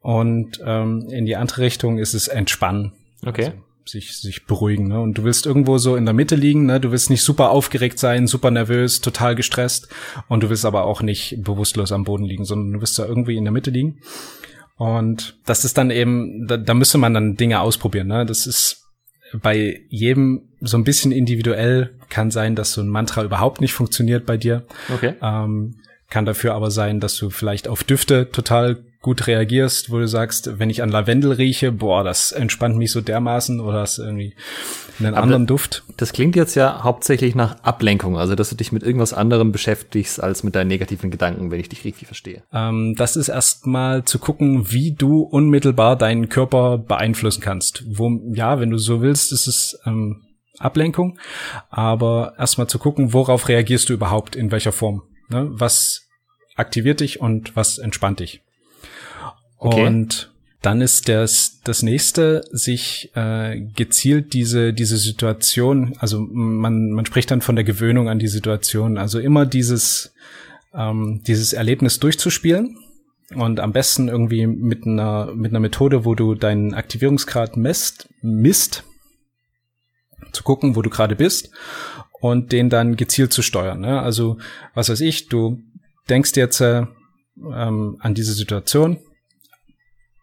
Und 0.00 0.60
ähm, 0.64 1.06
in 1.10 1.26
die 1.26 1.36
andere 1.36 1.62
Richtung 1.62 1.98
ist 1.98 2.14
es 2.14 2.28
entspannen. 2.28 2.92
Okay. 3.24 3.46
Also 3.46 3.58
sich, 3.84 4.18
sich 4.18 4.46
beruhigen. 4.46 4.88
Ne? 4.88 5.00
Und 5.00 5.18
du 5.18 5.24
willst 5.24 5.46
irgendwo 5.46 5.78
so 5.78 5.96
in 5.96 6.04
der 6.04 6.14
Mitte 6.14 6.36
liegen, 6.36 6.66
ne? 6.66 6.80
du 6.80 6.90
willst 6.90 7.10
nicht 7.10 7.22
super 7.22 7.50
aufgeregt 7.50 7.98
sein, 7.98 8.26
super 8.26 8.50
nervös, 8.50 9.00
total 9.00 9.34
gestresst 9.34 9.88
und 10.28 10.42
du 10.42 10.50
willst 10.50 10.64
aber 10.64 10.84
auch 10.84 11.02
nicht 11.02 11.42
bewusstlos 11.42 11.92
am 11.92 12.04
Boden 12.04 12.24
liegen, 12.24 12.44
sondern 12.44 12.72
du 12.74 12.80
willst 12.80 12.98
da 12.98 13.06
irgendwie 13.06 13.36
in 13.36 13.44
der 13.44 13.52
Mitte 13.52 13.70
liegen. 13.70 14.00
Und 14.76 15.38
das 15.46 15.64
ist 15.64 15.78
dann 15.78 15.90
eben, 15.90 16.46
da, 16.46 16.56
da 16.56 16.74
müsste 16.74 16.98
man 16.98 17.14
dann 17.14 17.36
Dinge 17.36 17.60
ausprobieren. 17.60 18.08
Ne? 18.08 18.26
Das 18.26 18.46
ist 18.46 18.82
bei 19.40 19.80
jedem 19.88 20.48
so 20.60 20.76
ein 20.76 20.84
bisschen 20.84 21.12
individuell. 21.12 21.94
Kann 22.08 22.30
sein, 22.30 22.54
dass 22.56 22.72
so 22.72 22.82
ein 22.82 22.88
Mantra 22.88 23.22
überhaupt 23.22 23.60
nicht 23.60 23.72
funktioniert 23.72 24.26
bei 24.26 24.36
dir. 24.36 24.66
Okay. 24.92 25.14
Ähm, 25.22 25.76
kann 26.10 26.26
dafür 26.26 26.54
aber 26.54 26.70
sein, 26.70 27.00
dass 27.00 27.16
du 27.16 27.30
vielleicht 27.30 27.68
auf 27.68 27.84
Düfte 27.84 28.30
total 28.30 28.84
gut 29.02 29.26
reagierst, 29.26 29.90
wo 29.90 29.98
du 29.98 30.06
sagst, 30.06 30.58
wenn 30.60 30.70
ich 30.70 30.82
an 30.82 30.88
Lavendel 30.88 31.32
rieche, 31.32 31.72
boah, 31.72 32.04
das 32.04 32.30
entspannt 32.30 32.76
mich 32.76 32.92
so 32.92 33.00
dermaßen 33.00 33.60
oder 33.60 33.80
hast 33.80 33.98
irgendwie 33.98 34.34
einen 35.00 35.14
Aber 35.14 35.24
anderen 35.24 35.46
Duft. 35.46 35.82
Das 35.96 36.12
klingt 36.12 36.36
jetzt 36.36 36.54
ja 36.54 36.84
hauptsächlich 36.84 37.34
nach 37.34 37.62
Ablenkung, 37.64 38.16
also 38.16 38.36
dass 38.36 38.50
du 38.50 38.54
dich 38.54 38.70
mit 38.70 38.84
irgendwas 38.84 39.12
anderem 39.12 39.50
beschäftigst 39.50 40.22
als 40.22 40.44
mit 40.44 40.54
deinen 40.54 40.68
negativen 40.68 41.10
Gedanken, 41.10 41.50
wenn 41.50 41.58
ich 41.58 41.68
dich 41.68 41.84
richtig 41.84 42.06
verstehe. 42.06 42.44
Ähm, 42.52 42.94
das 42.96 43.16
ist 43.16 43.28
erstmal 43.28 44.04
zu 44.04 44.20
gucken, 44.20 44.70
wie 44.70 44.92
du 44.92 45.22
unmittelbar 45.22 45.96
deinen 45.96 46.28
Körper 46.28 46.78
beeinflussen 46.78 47.40
kannst. 47.40 47.84
Wo, 47.88 48.20
ja, 48.32 48.60
wenn 48.60 48.70
du 48.70 48.78
so 48.78 49.02
willst, 49.02 49.32
ist 49.32 49.48
es 49.48 49.78
ähm, 49.84 50.22
Ablenkung, 50.58 51.18
aber 51.70 52.34
erstmal 52.38 52.68
zu 52.68 52.78
gucken, 52.78 53.12
worauf 53.12 53.48
reagierst 53.48 53.88
du 53.88 53.94
überhaupt, 53.94 54.36
in 54.36 54.52
welcher 54.52 54.72
Form. 54.72 55.02
Ne? 55.28 55.48
Was 55.50 56.08
aktiviert 56.54 57.00
dich 57.00 57.20
und 57.20 57.56
was 57.56 57.78
entspannt 57.78 58.20
dich. 58.20 58.42
Okay. 59.62 59.86
Und 59.86 60.32
Dann 60.62 60.80
ist 60.80 61.08
das, 61.08 61.60
das 61.64 61.82
nächste, 61.82 62.44
sich 62.52 63.10
äh, 63.14 63.60
gezielt 63.60 64.32
diese, 64.32 64.72
diese 64.72 64.96
Situation, 64.96 65.96
also 65.98 66.20
man, 66.20 66.90
man 66.90 67.04
spricht 67.04 67.32
dann 67.32 67.40
von 67.40 67.56
der 67.56 67.64
Gewöhnung 67.64 68.08
an 68.08 68.20
die 68.20 68.28
Situation, 68.28 68.96
also 68.96 69.18
immer 69.18 69.44
dieses, 69.44 70.14
ähm, 70.72 71.20
dieses 71.26 71.52
Erlebnis 71.52 71.98
durchzuspielen 71.98 72.78
und 73.34 73.58
am 73.58 73.72
besten 73.72 74.06
irgendwie 74.06 74.46
mit 74.46 74.86
einer, 74.86 75.32
mit 75.34 75.50
einer 75.50 75.58
Methode, 75.60 76.04
wo 76.04 76.14
du 76.14 76.36
deinen 76.36 76.74
Aktivierungsgrad 76.74 77.56
messt, 77.56 78.08
misst, 78.22 78.84
zu 80.32 80.44
gucken, 80.44 80.76
wo 80.76 80.82
du 80.82 80.90
gerade 80.90 81.16
bist 81.16 81.50
und 82.20 82.52
den 82.52 82.70
dann 82.70 82.94
gezielt 82.94 83.32
zu 83.32 83.42
steuern. 83.42 83.80
Ne? 83.80 84.00
Also, 84.00 84.38
was 84.74 84.88
weiß 84.88 85.00
ich, 85.00 85.28
du 85.28 85.60
denkst 86.08 86.32
jetzt 86.36 86.60
äh, 86.60 86.86
ähm, 87.36 87.96
an 87.98 88.14
diese 88.14 88.32
Situation, 88.32 88.98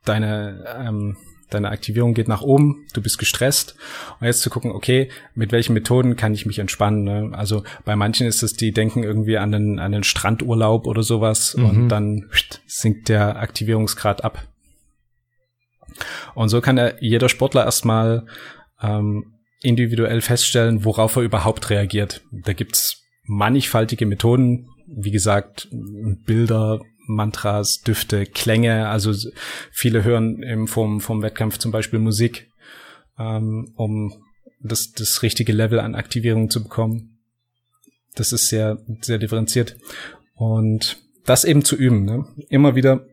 deine, 0.06 0.66
ähm, 0.78 1.18
deine 1.50 1.70
Aktivierung 1.70 2.14
geht 2.14 2.28
nach 2.28 2.42
oben, 2.42 2.86
du 2.94 3.02
bist 3.02 3.18
gestresst 3.18 3.76
und 4.20 4.28
jetzt 4.28 4.42
zu 4.42 4.50
gucken, 4.50 4.72
okay, 4.72 5.10
mit 5.36 5.52
welchen 5.52 5.74
Methoden 5.74 6.16
kann 6.16 6.34
ich 6.34 6.46
mich 6.46 6.60
entspannen. 6.60 7.04
Ne? 7.04 7.30
Also 7.34 7.64
bei 7.86 7.96
manchen 7.96 8.28
ist 8.28 8.44
es, 8.44 8.54
die 8.54 8.72
denken 8.72 9.04
irgendwie 9.04 9.38
an 9.38 9.54
einen, 9.54 9.80
an 9.80 9.94
einen 9.94 10.04
Strandurlaub 10.04 10.88
oder 10.88 11.04
sowas 11.04 11.56
mhm. 11.56 11.66
und 11.66 11.90
dann 11.90 12.30
sinkt 12.68 13.10
der 13.10 13.38
Aktivierungsgrad 13.38 14.24
ab. 14.24 14.48
Und 16.36 16.50
so 16.50 16.62
kann 16.62 16.78
er, 16.78 17.02
jeder 17.04 17.30
Sportler 17.30 17.66
erstmal 17.66 18.26
ähm, 18.82 19.34
individuell 19.62 20.22
feststellen, 20.22 20.86
worauf 20.86 21.16
er 21.16 21.24
überhaupt 21.24 21.70
reagiert. 21.70 22.22
Da 22.32 22.54
gibt's 22.54 23.04
mannigfaltige 23.24 24.06
Methoden, 24.06 24.70
wie 24.88 25.12
gesagt, 25.12 25.68
Bilder, 25.72 26.80
Mantras, 27.10 27.82
Düfte, 27.82 28.26
Klänge. 28.26 28.88
Also 28.88 29.14
viele 29.72 30.04
hören 30.04 30.42
im, 30.44 30.68
vom, 30.68 31.02
vom 31.02 31.22
Wettkampf 31.22 31.58
zum 31.58 31.72
Beispiel 31.72 32.00
Musik, 32.00 32.50
ähm, 33.18 33.74
um 33.76 34.24
das, 34.62 34.92
das 34.92 35.24
richtige 35.24 35.54
Level 35.54 35.80
an 35.80 35.96
Aktivierung 35.96 36.50
zu 36.50 36.64
bekommen. 36.64 37.20
Das 38.16 38.32
ist 38.32 38.48
sehr, 38.48 38.78
sehr 39.02 39.18
differenziert. 39.18 39.78
Und 40.36 40.98
das 41.26 41.46
eben 41.46 41.64
zu 41.64 41.76
üben, 41.76 42.06
ne? 42.06 42.26
immer 42.50 42.76
wieder 42.76 43.06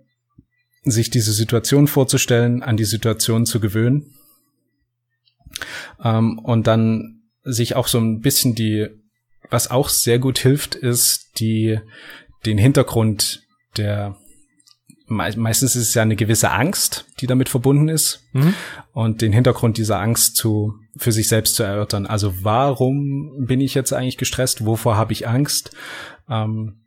sich 0.85 1.11
diese 1.11 1.33
Situation 1.33 1.89
vorzustellen, 1.89 2.63
an 2.63 2.77
die 2.77 2.85
Situation 2.85 3.45
zu 3.45 3.61
gewöhnen 3.61 4.15
ähm, 6.03 6.39
und 6.39 6.67
dann 6.67 7.23
sich 7.43 7.77
auch 7.77 7.89
so 7.89 7.99
ein 7.99 8.21
bisschen 8.21 8.55
die, 8.55 8.87
was 9.51 9.71
auch 9.71 9.89
sehr 9.89 10.19
gut 10.19 10.39
hilft, 10.39 10.75
ist 10.75 11.41
die, 11.41 11.79
den 12.45 12.59
Hintergrund 12.59 13.46
der 13.79 14.17
meistens 15.09 15.77
ist 15.77 15.89
es 15.89 15.95
ja 15.95 16.03
eine 16.03 16.17
gewisse 16.17 16.51
Angst, 16.51 17.07
die 17.21 17.27
damit 17.27 17.49
verbunden 17.49 17.89
ist 17.89 18.25
mhm. 18.33 18.55
und 18.93 19.23
den 19.23 19.33
Hintergrund 19.33 19.79
dieser 19.79 20.01
Angst 20.01 20.37
zu 20.37 20.75
für 20.97 21.13
sich 21.13 21.29
selbst 21.29 21.55
zu 21.55 21.63
erörtern. 21.63 22.07
Also 22.07 22.35
warum 22.43 23.47
bin 23.47 23.61
ich 23.61 23.75
jetzt 23.75 23.93
eigentlich 23.93 24.19
gestresst? 24.19 24.65
Wovor 24.65 24.97
habe 24.97 25.13
ich 25.13 25.29
Angst? 25.29 25.71
Ähm, 26.29 26.81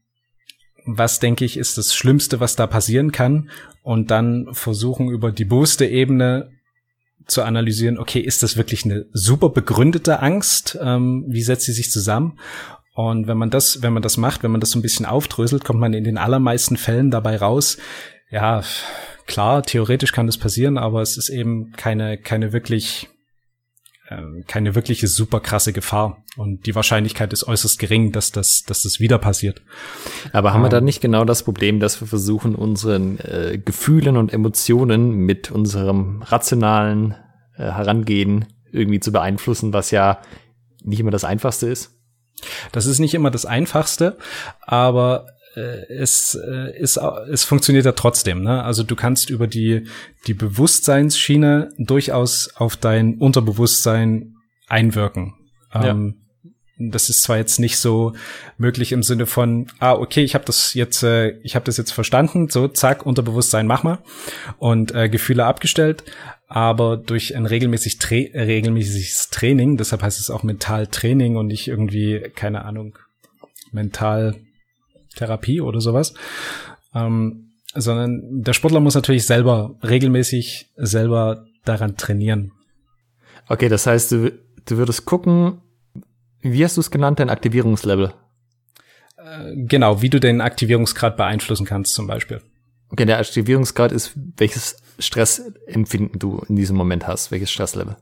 was 0.85 1.19
denke 1.19 1.45
ich 1.45 1.57
ist 1.57 1.77
das 1.77 1.93
Schlimmste, 1.93 2.39
was 2.39 2.55
da 2.55 2.67
passieren 2.67 3.11
kann? 3.11 3.49
Und 3.83 4.11
dann 4.11 4.47
versuchen 4.51 5.09
über 5.09 5.31
die 5.31 5.45
bewusste 5.45 5.85
Ebene 5.85 6.51
zu 7.25 7.43
analysieren, 7.43 7.99
okay, 7.99 8.19
ist 8.19 8.43
das 8.43 8.57
wirklich 8.57 8.85
eine 8.85 9.05
super 9.13 9.49
begründete 9.49 10.19
Angst? 10.21 10.77
Ähm, 10.81 11.25
wie 11.27 11.43
setzt 11.43 11.65
sie 11.65 11.73
sich 11.73 11.91
zusammen? 11.91 12.39
Und 12.99 13.27
wenn 13.27 13.37
man 13.37 13.49
das, 13.49 13.81
wenn 13.81 13.93
man 13.93 14.03
das 14.03 14.17
macht, 14.17 14.43
wenn 14.43 14.51
man 14.51 14.59
das 14.59 14.71
so 14.71 14.79
ein 14.79 14.81
bisschen 14.81 15.05
aufdröselt, 15.05 15.63
kommt 15.63 15.79
man 15.79 15.93
in 15.93 16.03
den 16.03 16.17
allermeisten 16.17 16.75
Fällen 16.75 17.11
dabei 17.11 17.37
raus. 17.37 17.77
Ja, 18.29 18.61
klar, 19.25 19.63
theoretisch 19.63 20.11
kann 20.11 20.25
das 20.25 20.37
passieren, 20.37 20.77
aber 20.77 21.01
es 21.01 21.15
ist 21.15 21.29
eben 21.29 21.71
keine, 21.71 22.17
keine 22.17 22.51
wirklich, 22.51 23.07
äh, 24.09 24.41
keine 24.47 24.75
wirkliche 24.75 25.07
super 25.07 25.39
krasse 25.39 25.71
Gefahr. 25.71 26.25
Und 26.35 26.65
die 26.65 26.75
Wahrscheinlichkeit 26.75 27.31
ist 27.31 27.47
äußerst 27.47 27.79
gering, 27.79 28.11
dass 28.11 28.33
das, 28.33 28.63
dass 28.63 28.83
das 28.83 28.99
wieder 28.99 29.17
passiert. 29.17 29.61
Aber 30.33 30.51
haben 30.51 30.59
ähm, 30.59 30.65
wir 30.65 30.69
da 30.69 30.81
nicht 30.81 30.99
genau 30.99 31.23
das 31.23 31.43
Problem, 31.43 31.79
dass 31.79 32.01
wir 32.01 32.07
versuchen, 32.09 32.53
unseren 32.53 33.17
äh, 33.19 33.61
Gefühlen 33.63 34.17
und 34.17 34.33
Emotionen 34.33 35.11
mit 35.11 35.51
unserem 35.51 36.21
rationalen 36.21 37.15
äh, 37.55 37.63
Herangehen 37.63 38.47
irgendwie 38.73 38.99
zu 38.99 39.13
beeinflussen, 39.13 39.71
was 39.71 39.89
ja 39.89 40.19
nicht 40.83 40.99
immer 40.99 41.11
das 41.11 41.23
Einfachste 41.23 41.69
ist? 41.69 41.95
Das 42.71 42.85
ist 42.85 42.99
nicht 42.99 43.13
immer 43.13 43.31
das 43.31 43.45
Einfachste, 43.45 44.17
aber 44.61 45.27
äh, 45.55 45.85
es 45.93 46.35
äh, 46.35 46.77
ist 46.77 46.97
es 46.97 47.43
funktioniert 47.43 47.85
ja 47.85 47.93
trotzdem. 47.93 48.43
Ne? 48.43 48.63
Also 48.63 48.83
du 48.83 48.95
kannst 48.95 49.29
über 49.29 49.47
die 49.47 49.87
die 50.27 50.33
Bewusstseinsschiene 50.33 51.71
durchaus 51.77 52.51
auf 52.55 52.77
dein 52.77 53.17
Unterbewusstsein 53.17 54.35
einwirken. 54.67 55.35
Ja. 55.73 55.87
Ähm, 55.87 56.18
das 56.79 57.09
ist 57.09 57.21
zwar 57.21 57.37
jetzt 57.37 57.59
nicht 57.59 57.77
so 57.77 58.13
möglich 58.57 58.93
im 58.93 59.03
Sinne 59.03 59.25
von, 59.25 59.67
ah, 59.79 59.91
okay, 59.93 60.23
ich 60.23 60.33
habe 60.33 60.45
das 60.45 60.73
jetzt, 60.73 61.03
äh, 61.03 61.31
ich 61.43 61.55
habe 61.55 61.65
das 61.65 61.75
jetzt 61.75 61.91
verstanden, 61.91 62.47
so 62.47 62.69
zack, 62.69 63.05
Unterbewusstsein, 63.05 63.67
mach 63.67 63.83
mal 63.83 63.99
und 64.57 64.95
äh, 64.95 65.09
Gefühle 65.09 65.45
abgestellt, 65.45 66.03
aber 66.47 66.95
durch 66.95 67.35
ein 67.35 67.45
regelmäßig 67.45 67.99
tra 67.99 68.15
regelmäßiges 68.15 69.29
Training, 69.29 69.75
deshalb 69.75 70.01
heißt 70.01 70.19
es 70.19 70.29
auch 70.29 70.43
Mentaltraining 70.43 71.35
und 71.35 71.47
nicht 71.47 71.67
irgendwie, 71.67 72.31
keine 72.33 72.63
Ahnung, 72.63 72.97
Mentaltherapie 73.73 75.59
oder 75.59 75.81
sowas, 75.81 76.13
ähm, 76.95 77.51
sondern 77.75 78.41
der 78.41 78.53
Sportler 78.53 78.79
muss 78.79 78.95
natürlich 78.95 79.25
selber 79.25 79.75
regelmäßig 79.83 80.71
selber 80.77 81.45
daran 81.65 81.97
trainieren. 81.97 82.53
Okay, 83.49 83.67
das 83.67 83.85
heißt, 83.85 84.13
du, 84.13 84.31
du 84.65 84.77
würdest 84.77 85.05
gucken, 85.05 85.61
wie 86.41 86.63
hast 86.63 86.77
du 86.77 86.81
es 86.81 86.91
genannt, 86.91 87.19
dein 87.19 87.29
Aktivierungslevel? 87.29 88.13
Äh, 89.17 89.55
genau, 89.55 90.01
wie 90.01 90.09
du 90.09 90.19
den 90.19 90.41
Aktivierungsgrad 90.41 91.17
beeinflussen 91.17 91.65
kannst 91.65 91.93
zum 91.93 92.07
Beispiel. 92.07 92.41
Okay, 92.91 93.05
der 93.05 93.19
Aktivierungsgrad 93.19 93.91
ist, 93.91 94.13
welches 94.37 94.77
Stressempfinden 94.97 96.19
du 96.19 96.43
in 96.49 96.55
diesem 96.55 96.75
Moment 96.75 97.07
hast, 97.07 97.31
welches 97.31 97.51
Stresslevel? 97.51 97.97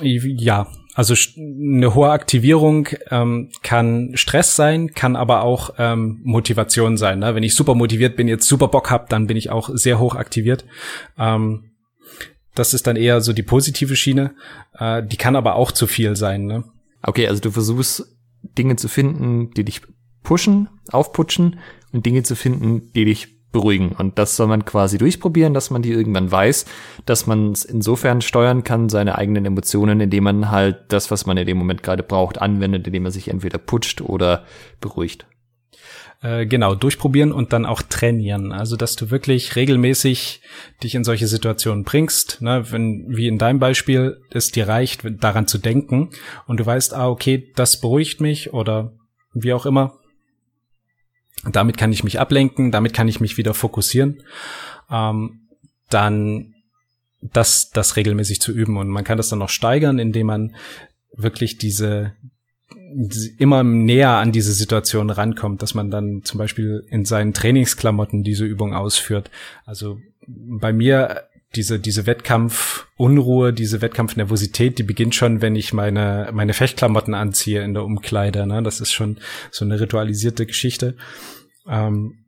Ja, 0.00 0.68
also 0.94 1.14
eine 1.36 1.94
hohe 1.94 2.10
Aktivierung 2.10 2.88
ähm, 3.10 3.50
kann 3.62 4.12
Stress 4.14 4.56
sein, 4.56 4.94
kann 4.94 5.16
aber 5.16 5.42
auch 5.42 5.74
ähm, 5.78 6.20
Motivation 6.24 6.96
sein. 6.96 7.20
Ne? 7.20 7.34
Wenn 7.34 7.42
ich 7.42 7.54
super 7.54 7.74
motiviert 7.74 8.16
bin, 8.16 8.28
jetzt 8.28 8.48
super 8.48 8.68
Bock 8.68 8.90
hab, 8.90 9.08
dann 9.08 9.26
bin 9.26 9.36
ich 9.36 9.50
auch 9.50 9.70
sehr 9.72 9.98
hoch 9.98 10.14
aktiviert. 10.14 10.64
Ähm, 11.18 11.70
das 12.54 12.74
ist 12.74 12.86
dann 12.86 12.96
eher 12.96 13.20
so 13.20 13.32
die 13.32 13.42
positive 13.42 13.94
Schiene. 13.94 14.34
Äh, 14.76 15.04
die 15.04 15.16
kann 15.16 15.36
aber 15.36 15.54
auch 15.54 15.72
zu 15.72 15.86
viel 15.86 16.16
sein. 16.16 16.46
Ne? 16.46 16.64
Okay, 17.02 17.28
also 17.28 17.40
du 17.40 17.50
versuchst 17.50 18.16
Dinge 18.42 18.76
zu 18.76 18.88
finden, 18.88 19.50
die 19.52 19.64
dich 19.64 19.82
pushen, 20.22 20.68
aufputschen 20.90 21.58
und 21.92 22.06
Dinge 22.06 22.22
zu 22.22 22.36
finden, 22.36 22.92
die 22.92 23.04
dich 23.04 23.38
beruhigen. 23.50 23.92
Und 23.92 24.18
das 24.18 24.36
soll 24.36 24.46
man 24.46 24.64
quasi 24.64 24.98
durchprobieren, 24.98 25.54
dass 25.54 25.70
man 25.70 25.82
die 25.82 25.90
irgendwann 25.90 26.30
weiß, 26.30 26.66
dass 27.06 27.26
man 27.26 27.52
es 27.52 27.64
insofern 27.64 28.20
steuern 28.20 28.62
kann, 28.62 28.88
seine 28.88 29.16
eigenen 29.16 29.46
Emotionen, 29.46 30.00
indem 30.00 30.24
man 30.24 30.50
halt 30.50 30.84
das, 30.88 31.10
was 31.10 31.26
man 31.26 31.36
in 31.36 31.46
dem 31.46 31.56
Moment 31.56 31.82
gerade 31.82 32.02
braucht, 32.02 32.40
anwendet, 32.40 32.86
indem 32.86 33.04
man 33.04 33.12
sich 33.12 33.28
entweder 33.28 33.58
putscht 33.58 34.02
oder 34.02 34.44
beruhigt. 34.80 35.26
Äh, 36.20 36.46
genau, 36.46 36.74
durchprobieren 36.74 37.30
und 37.30 37.52
dann 37.52 37.64
auch 37.64 37.80
trainieren. 37.80 38.50
Also, 38.50 38.76
dass 38.76 38.96
du 38.96 39.10
wirklich 39.10 39.54
regelmäßig 39.54 40.40
dich 40.82 40.96
in 40.96 41.04
solche 41.04 41.28
Situationen 41.28 41.84
bringst, 41.84 42.42
ne? 42.42 42.64
wenn, 42.70 43.06
wie 43.08 43.28
in 43.28 43.38
deinem 43.38 43.60
Beispiel, 43.60 44.20
es 44.30 44.50
dir 44.50 44.66
reicht, 44.66 45.02
daran 45.22 45.46
zu 45.46 45.58
denken 45.58 46.10
und 46.46 46.58
du 46.58 46.66
weißt, 46.66 46.92
ah, 46.92 47.08
okay, 47.08 47.52
das 47.54 47.80
beruhigt 47.80 48.20
mich 48.20 48.52
oder 48.52 48.92
wie 49.32 49.52
auch 49.52 49.64
immer, 49.64 49.98
damit 51.44 51.78
kann 51.78 51.92
ich 51.92 52.02
mich 52.02 52.18
ablenken, 52.18 52.72
damit 52.72 52.94
kann 52.94 53.06
ich 53.06 53.20
mich 53.20 53.36
wieder 53.36 53.54
fokussieren. 53.54 54.22
Ähm, 54.90 55.48
dann 55.88 56.54
das, 57.20 57.70
das 57.70 57.96
regelmäßig 57.96 58.40
zu 58.40 58.52
üben. 58.52 58.76
Und 58.76 58.88
man 58.88 59.04
kann 59.04 59.16
das 59.16 59.28
dann 59.28 59.38
noch 59.38 59.48
steigern, 59.48 59.98
indem 59.98 60.26
man 60.26 60.56
wirklich 61.12 61.58
diese, 61.58 62.14
immer 63.38 63.62
näher 63.62 64.10
an 64.10 64.32
diese 64.32 64.52
Situation 64.52 65.10
rankommt, 65.10 65.62
dass 65.62 65.74
man 65.74 65.90
dann 65.90 66.22
zum 66.24 66.38
Beispiel 66.38 66.84
in 66.88 67.04
seinen 67.04 67.34
Trainingsklamotten 67.34 68.22
diese 68.22 68.44
Übung 68.44 68.74
ausführt. 68.74 69.30
Also 69.64 69.98
bei 70.26 70.72
mir 70.72 71.28
diese, 71.54 71.78
diese 71.78 72.06
Wettkampfunruhe, 72.06 73.52
diese 73.52 73.80
Wettkampfnervosität, 73.80 74.78
die 74.78 74.82
beginnt 74.82 75.14
schon, 75.14 75.40
wenn 75.40 75.56
ich 75.56 75.72
meine, 75.72 76.28
meine 76.32 76.52
Fechtklamotten 76.52 77.14
anziehe 77.14 77.62
in 77.62 77.72
der 77.72 77.84
Umkleide. 77.84 78.46
Ne? 78.46 78.62
Das 78.62 78.80
ist 78.80 78.92
schon 78.92 79.18
so 79.50 79.64
eine 79.64 79.80
ritualisierte 79.80 80.44
Geschichte, 80.44 80.96
ähm, 81.66 82.18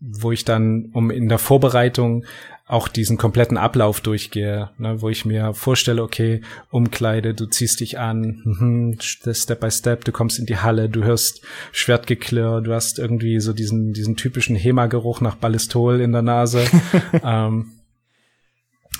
wo 0.00 0.30
ich 0.30 0.44
dann, 0.44 0.90
um 0.92 1.10
in 1.10 1.28
der 1.28 1.38
Vorbereitung 1.38 2.24
auch 2.66 2.88
diesen 2.88 3.18
kompletten 3.18 3.58
Ablauf 3.58 4.00
durchgehe, 4.00 4.70
ne, 4.78 5.02
wo 5.02 5.10
ich 5.10 5.26
mir 5.26 5.52
vorstelle, 5.52 6.02
okay, 6.02 6.40
Umkleide, 6.70 7.34
du 7.34 7.44
ziehst 7.44 7.80
dich 7.80 7.98
an, 7.98 8.40
mhm, 8.44 8.98
Step 9.00 9.60
by 9.60 9.70
Step, 9.70 10.04
du 10.04 10.12
kommst 10.12 10.38
in 10.38 10.46
die 10.46 10.56
Halle, 10.56 10.88
du 10.88 11.04
hörst 11.04 11.42
Schwertgeklirr, 11.72 12.62
du 12.62 12.72
hast 12.72 12.98
irgendwie 12.98 13.38
so 13.40 13.52
diesen, 13.52 13.92
diesen 13.92 14.16
typischen 14.16 14.56
Hema-Geruch 14.56 15.20
nach 15.20 15.34
Ballistol 15.34 16.00
in 16.00 16.12
der 16.12 16.22
Nase. 16.22 16.64
ähm, 17.22 17.72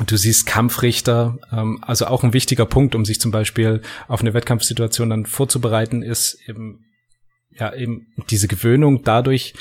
Du 0.07 0.17
siehst 0.17 0.47
Kampfrichter, 0.47 1.39
ähm, 1.53 1.79
also 1.87 2.07
auch 2.07 2.25
ein 2.25 2.33
wichtiger 2.33 2.67
Punkt, 2.67 2.97
um 2.97 3.05
sich 3.05 3.21
zum 3.21 3.31
Beispiel 3.31 3.81
auf 4.09 4.23
eine 4.23 4.35
Wettkampfsituation 4.35 5.09
dann 5.09 5.25
vorzubereiten, 5.25 6.03
ist 6.03 6.37
eben, 6.49 6.85
ja, 7.53 7.73
eben 7.73 8.09
diese 8.29 8.49
Gewöhnung 8.49 9.05
dadurch, 9.05 9.55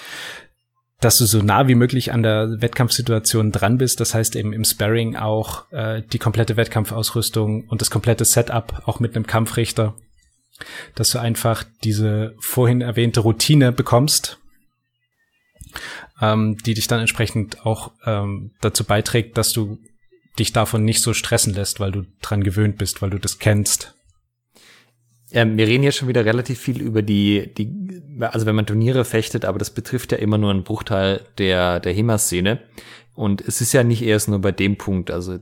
dass 1.04 1.18
du 1.18 1.26
so 1.26 1.42
nah 1.42 1.68
wie 1.68 1.76
möglich 1.76 2.14
an 2.14 2.24
der 2.24 2.62
Wettkampfsituation 2.62 3.52
dran 3.52 3.78
bist. 3.78 4.00
Das 4.00 4.14
heißt 4.14 4.36
eben 4.36 4.54
im 4.54 4.64
Sparring 4.64 5.16
auch 5.16 5.70
äh, 5.72 6.02
die 6.02 6.20
komplette 6.20 6.56
Wettkampfausrüstung 6.56 7.68
und 7.68 7.82
das 7.82 7.92
komplette 7.92 8.26
Setup, 8.26 8.84
auch 8.86 9.00
mit 9.00 9.16
einem 9.16 9.28
Kampfrichter, 9.28 9.96
dass 10.96 11.12
du 11.12 11.20
einfach 11.20 11.66
diese 11.84 12.36
vorhin 12.40 12.82
erwähnte 12.82 13.20
Routine 13.20 13.72
bekommst, 13.74 14.40
ähm, 16.22 16.58
die 16.66 16.74
dich 16.74 16.88
dann 16.88 17.02
entsprechend 17.02 17.66
auch 17.66 17.92
ähm, 18.06 18.52
dazu 18.62 18.86
beiträgt, 18.86 19.38
dass 19.38 19.52
du 19.52 19.80
dich 20.40 20.54
davon 20.54 20.86
nicht 20.86 21.02
so 21.02 21.14
stressen 21.14 21.54
lässt, 21.54 21.80
weil 21.80 21.92
du 21.92 22.06
dran 22.22 22.44
gewöhnt 22.44 22.78
bist, 22.78 23.02
weil 23.02 23.10
du 23.10 23.20
das 23.20 23.40
kennst. 23.40 23.94
Ja, 25.34 25.46
wir 25.48 25.68
reden 25.68 25.82
hier 25.82 25.92
schon 25.92 26.08
wieder 26.08 26.26
relativ 26.26 26.60
viel 26.60 26.80
über 26.80 27.02
die, 27.02 27.52
die, 27.56 28.04
also 28.20 28.46
wenn 28.46 28.56
man 28.56 28.68
Turniere 28.68 29.04
fechtet, 29.04 29.46
aber 29.46 29.58
das 29.58 29.72
betrifft 29.72 30.12
ja 30.12 30.20
immer 30.20 30.38
nur 30.38 30.52
einen 30.52 30.64
Bruchteil 30.64 31.22
der, 31.40 31.80
der 31.80 31.92
HEMA-Szene. 31.92 32.62
Und 33.16 33.42
es 33.42 33.60
ist 33.60 33.74
ja 33.74 33.84
nicht 33.84 34.04
erst 34.04 34.30
nur 34.30 34.40
bei 34.40 34.52
dem 34.52 34.78
Punkt, 34.78 35.10
also 35.10 35.40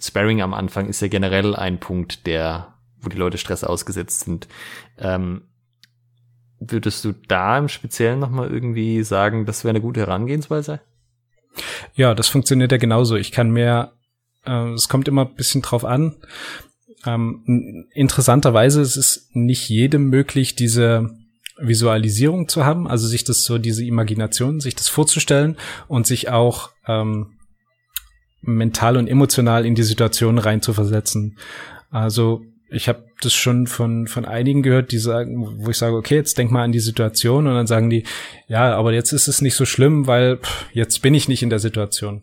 Sparring 0.00 0.40
am 0.40 0.54
Anfang 0.54 0.88
ist 0.88 1.00
ja 1.02 1.08
generell 1.08 1.54
ein 1.54 1.78
Punkt, 1.78 2.26
der, 2.26 2.74
wo 3.00 3.10
die 3.10 3.18
Leute 3.18 3.36
Stress 3.36 3.64
ausgesetzt 3.64 4.20
sind. 4.20 4.48
Ähm, 4.98 5.42
würdest 6.58 7.04
du 7.04 7.12
da 7.12 7.58
im 7.58 7.68
Speziellen 7.68 8.18
nochmal 8.18 8.50
irgendwie 8.50 9.02
sagen, 9.04 9.44
das 9.44 9.62
wäre 9.62 9.70
eine 9.70 9.80
gute 9.82 10.00
Herangehensweise? 10.00 10.80
Ja, 11.94 12.14
das 12.14 12.28
funktioniert 12.28 12.72
ja 12.72 12.78
genauso. 12.78 13.16
Ich 13.16 13.30
kann 13.30 13.50
mehr, 13.50 13.92
äh, 14.46 14.72
es 14.72 14.88
kommt 14.88 15.06
immer 15.06 15.26
ein 15.26 15.34
bisschen 15.34 15.60
drauf 15.60 15.84
an. 15.84 16.16
Ähm, 17.04 17.86
interessanterweise 17.92 18.80
ist 18.80 18.96
es 18.96 19.28
nicht 19.32 19.68
jedem 19.68 20.08
möglich, 20.08 20.54
diese 20.54 21.10
Visualisierung 21.58 22.48
zu 22.48 22.64
haben, 22.64 22.88
also 22.88 23.06
sich 23.06 23.24
das 23.24 23.44
so, 23.44 23.58
diese 23.58 23.84
Imagination, 23.84 24.60
sich 24.60 24.74
das 24.74 24.88
vorzustellen 24.88 25.56
und 25.88 26.06
sich 26.06 26.28
auch 26.30 26.70
ähm, 26.86 27.38
mental 28.40 28.96
und 28.96 29.06
emotional 29.06 29.64
in 29.66 29.74
die 29.74 29.82
Situation 29.82 30.38
reinzuversetzen. 30.38 31.38
Also 31.90 32.42
ich 32.70 32.88
habe 32.88 33.04
das 33.20 33.34
schon 33.34 33.66
von 33.66 34.06
von 34.06 34.24
einigen 34.24 34.62
gehört, 34.62 34.92
die 34.92 34.98
sagen, 34.98 35.58
wo 35.58 35.70
ich 35.70 35.76
sage, 35.76 35.94
okay, 35.94 36.16
jetzt 36.16 36.38
denk 36.38 36.50
mal 36.50 36.64
an 36.64 36.72
die 36.72 36.80
Situation 36.80 37.46
und 37.46 37.54
dann 37.54 37.66
sagen 37.66 37.90
die, 37.90 38.04
ja, 38.48 38.74
aber 38.74 38.92
jetzt 38.92 39.12
ist 39.12 39.28
es 39.28 39.42
nicht 39.42 39.54
so 39.54 39.66
schlimm, 39.66 40.06
weil 40.06 40.38
pff, 40.38 40.66
jetzt 40.72 41.02
bin 41.02 41.14
ich 41.14 41.28
nicht 41.28 41.42
in 41.42 41.50
der 41.50 41.58
Situation. 41.58 42.22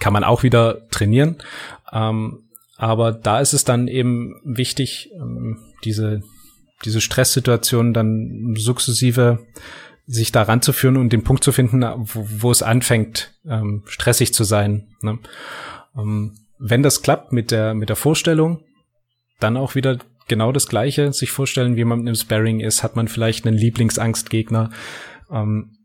Kann 0.00 0.12
man 0.12 0.24
auch 0.24 0.42
wieder 0.42 0.88
trainieren, 0.90 1.36
ähm, 1.92 2.45
aber 2.76 3.12
da 3.12 3.40
ist 3.40 3.52
es 3.52 3.64
dann 3.64 3.88
eben 3.88 4.40
wichtig, 4.44 5.10
ähm, 5.14 5.58
diese 5.84 6.22
diese 6.84 7.00
Stresssituation 7.00 7.94
dann 7.94 8.54
sukzessive 8.56 9.46
sich 10.06 10.30
da 10.30 10.42
ranzuführen 10.42 10.96
und 10.96 11.12
den 11.12 11.24
Punkt 11.24 11.42
zu 11.42 11.50
finden, 11.50 11.82
wo, 11.82 12.28
wo 12.42 12.50
es 12.50 12.62
anfängt, 12.62 13.34
ähm, 13.48 13.82
stressig 13.86 14.32
zu 14.32 14.44
sein. 14.44 14.86
Ne? 15.02 15.18
Ähm, 15.96 16.36
wenn 16.58 16.82
das 16.82 17.02
klappt 17.02 17.32
mit 17.32 17.50
der, 17.50 17.74
mit 17.74 17.88
der 17.88 17.96
Vorstellung, 17.96 18.62
dann 19.40 19.56
auch 19.56 19.74
wieder 19.74 19.98
genau 20.28 20.52
das 20.52 20.68
Gleiche, 20.68 21.12
sich 21.12 21.30
vorstellen, 21.30 21.76
wie 21.76 21.84
man 21.84 21.98
mit 21.98 22.08
einem 22.08 22.14
Sparring 22.14 22.60
ist, 22.60 22.82
hat 22.82 22.94
man 22.94 23.08
vielleicht 23.08 23.46
einen 23.46 23.56
Lieblingsangstgegner, 23.56 24.70
ähm, 25.30 25.76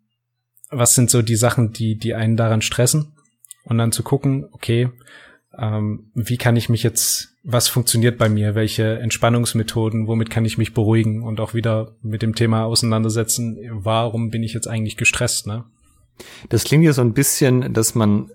was 0.70 0.94
sind 0.94 1.10
so 1.10 1.22
die 1.22 1.36
Sachen, 1.36 1.74
die, 1.74 1.98
die 1.98 2.14
einen 2.14 2.38
daran 2.38 2.62
stressen 2.62 3.14
und 3.64 3.78
dann 3.78 3.92
zu 3.92 4.04
gucken, 4.04 4.48
okay, 4.52 4.90
ähm, 5.58 6.12
wie 6.14 6.38
kann 6.38 6.56
ich 6.56 6.70
mich 6.70 6.84
jetzt, 6.84 7.36
was 7.44 7.68
funktioniert 7.68 8.18
bei 8.18 8.30
mir, 8.30 8.56
welche 8.56 9.00
Entspannungsmethoden, 9.00 10.08
womit 10.08 10.30
kann 10.30 10.46
ich 10.46 10.58
mich 10.58 10.74
beruhigen 10.74 11.24
und 11.24 11.40
auch 11.40 11.54
wieder 11.54 11.96
mit 12.02 12.22
dem 12.22 12.36
Thema 12.36 12.66
auseinandersetzen, 12.66 13.58
warum 13.72 14.30
bin 14.30 14.44
ich 14.44 14.54
jetzt 14.54 14.68
eigentlich 14.68 14.98
gestresst, 14.98 15.48
ne? 15.48 15.66
Das 16.50 16.64
klingt 16.66 16.84
ja 16.84 16.94
so 16.94 17.02
ein 17.02 17.14
bisschen, 17.14 17.74
dass 17.74 17.96
man 17.96 18.30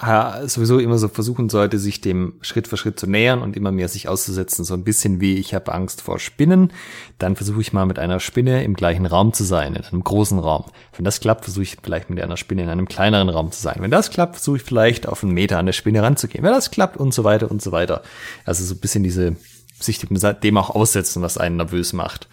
sowieso 0.00 0.78
immer 0.78 0.96
so 0.96 1.08
versuchen 1.08 1.48
sollte, 1.48 1.78
sich 1.80 2.00
dem 2.00 2.34
Schritt 2.40 2.68
für 2.68 2.76
Schritt 2.76 3.00
zu 3.00 3.08
nähern 3.08 3.42
und 3.42 3.56
immer 3.56 3.72
mehr 3.72 3.88
sich 3.88 4.08
auszusetzen. 4.08 4.64
So 4.64 4.74
ein 4.74 4.84
bisschen 4.84 5.20
wie 5.20 5.34
ich 5.34 5.54
habe 5.54 5.74
Angst 5.74 6.02
vor 6.02 6.20
Spinnen, 6.20 6.72
dann 7.18 7.34
versuche 7.34 7.60
ich 7.60 7.72
mal 7.72 7.84
mit 7.84 7.98
einer 7.98 8.20
Spinne 8.20 8.62
im 8.62 8.74
gleichen 8.74 9.06
Raum 9.06 9.32
zu 9.32 9.42
sein, 9.42 9.74
in 9.74 9.84
einem 9.84 10.04
großen 10.04 10.38
Raum. 10.38 10.66
Wenn 10.94 11.04
das 11.04 11.18
klappt, 11.18 11.44
versuche 11.44 11.64
ich 11.64 11.76
vielleicht 11.82 12.10
mit 12.10 12.20
einer 12.22 12.36
Spinne 12.36 12.62
in 12.62 12.68
einem 12.68 12.86
kleineren 12.86 13.28
Raum 13.28 13.50
zu 13.50 13.60
sein. 13.60 13.78
Wenn 13.80 13.90
das 13.90 14.10
klappt, 14.10 14.36
versuche 14.36 14.58
ich 14.58 14.62
vielleicht 14.62 15.08
auf 15.08 15.24
einen 15.24 15.32
Meter 15.32 15.58
an 15.58 15.66
der 15.66 15.72
Spinne 15.72 16.00
ranzugehen. 16.00 16.44
Wenn 16.44 16.52
das 16.52 16.70
klappt 16.70 16.96
und 16.96 17.12
so 17.12 17.24
weiter 17.24 17.50
und 17.50 17.60
so 17.60 17.72
weiter. 17.72 18.02
Also 18.44 18.64
so 18.64 18.74
ein 18.74 18.80
bisschen 18.80 19.02
diese, 19.02 19.34
sich 19.80 19.98
dem 19.98 20.58
auch 20.58 20.70
aussetzen, 20.70 21.22
was 21.22 21.38
einen 21.38 21.56
nervös 21.56 21.92
macht. 21.92 22.28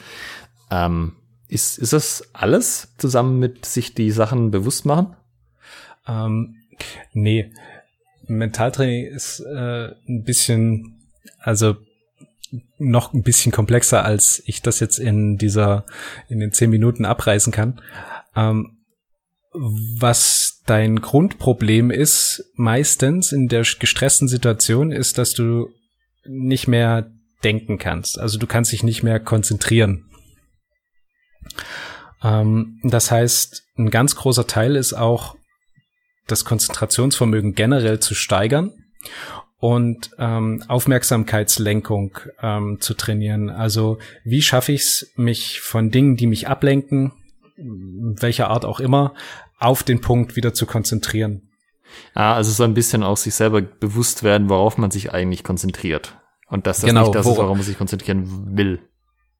Ähm, 0.69 1.13
ist, 1.47 1.79
ist 1.79 1.93
das 1.93 2.29
alles 2.33 2.89
zusammen 2.99 3.39
mit 3.39 3.65
sich 3.65 3.95
die 3.95 4.11
Sachen 4.11 4.51
bewusst 4.51 4.85
machen? 4.85 5.15
Ähm 6.07 6.57
Nee, 7.13 7.51
Mentaltraining 8.27 9.05
ist 9.05 9.39
äh, 9.39 9.91
ein 10.07 10.23
bisschen, 10.23 11.01
also 11.39 11.75
noch 12.77 13.13
ein 13.13 13.23
bisschen 13.23 13.51
komplexer, 13.51 14.05
als 14.05 14.41
ich 14.45 14.61
das 14.61 14.79
jetzt 14.79 14.97
in 14.97 15.37
dieser, 15.37 15.85
in 16.29 16.39
den 16.39 16.51
zehn 16.51 16.69
Minuten 16.69 17.05
abreißen 17.05 17.51
kann. 17.51 17.81
Ähm, 18.35 18.77
was 19.53 20.61
dein 20.65 21.01
Grundproblem 21.01 21.91
ist, 21.91 22.51
meistens 22.55 23.31
in 23.31 23.47
der 23.47 23.61
gestressten 23.61 24.27
Situation, 24.27 24.91
ist, 24.91 25.17
dass 25.17 25.33
du 25.33 25.69
nicht 26.25 26.67
mehr 26.67 27.11
denken 27.43 27.77
kannst. 27.77 28.19
Also 28.19 28.37
du 28.37 28.47
kannst 28.47 28.71
dich 28.71 28.83
nicht 28.83 29.03
mehr 29.03 29.19
konzentrieren. 29.19 30.09
Ähm, 32.23 32.79
das 32.83 33.11
heißt, 33.11 33.63
ein 33.77 33.91
ganz 33.91 34.15
großer 34.15 34.47
Teil 34.47 34.75
ist 34.75 34.93
auch 34.93 35.35
das 36.27 36.45
Konzentrationsvermögen 36.45 37.53
generell 37.53 37.99
zu 37.99 38.15
steigern 38.15 38.73
und 39.57 40.11
ähm, 40.17 40.63
Aufmerksamkeitslenkung 40.67 42.17
ähm, 42.41 42.77
zu 42.79 42.93
trainieren. 42.93 43.49
Also 43.49 43.99
wie 44.23 44.41
schaffe 44.41 44.73
ich 44.73 44.81
es, 44.81 45.11
mich 45.15 45.61
von 45.61 45.91
Dingen, 45.91 46.17
die 46.17 46.27
mich 46.27 46.47
ablenken, 46.47 47.13
welcher 47.57 48.49
Art 48.49 48.65
auch 48.65 48.79
immer, 48.79 49.13
auf 49.59 49.83
den 49.83 50.01
Punkt 50.01 50.35
wieder 50.35 50.53
zu 50.53 50.65
konzentrieren. 50.65 51.49
Ah, 52.13 52.33
also 52.33 52.51
so 52.51 52.63
ein 52.63 52.73
bisschen 52.73 53.03
auch 53.03 53.17
sich 53.17 53.33
selber 53.35 53.61
bewusst 53.61 54.23
werden, 54.23 54.49
worauf 54.49 54.77
man 54.77 54.91
sich 54.91 55.13
eigentlich 55.13 55.43
konzentriert. 55.43 56.17
Und 56.47 56.67
dass 56.67 56.81
das 56.81 56.89
genau, 56.89 57.03
nicht 57.03 57.15
das 57.15 57.25
ist, 57.25 57.37
worauf 57.37 57.55
man 57.55 57.65
sich 57.65 57.77
konzentrieren 57.77 58.57
will. 58.57 58.79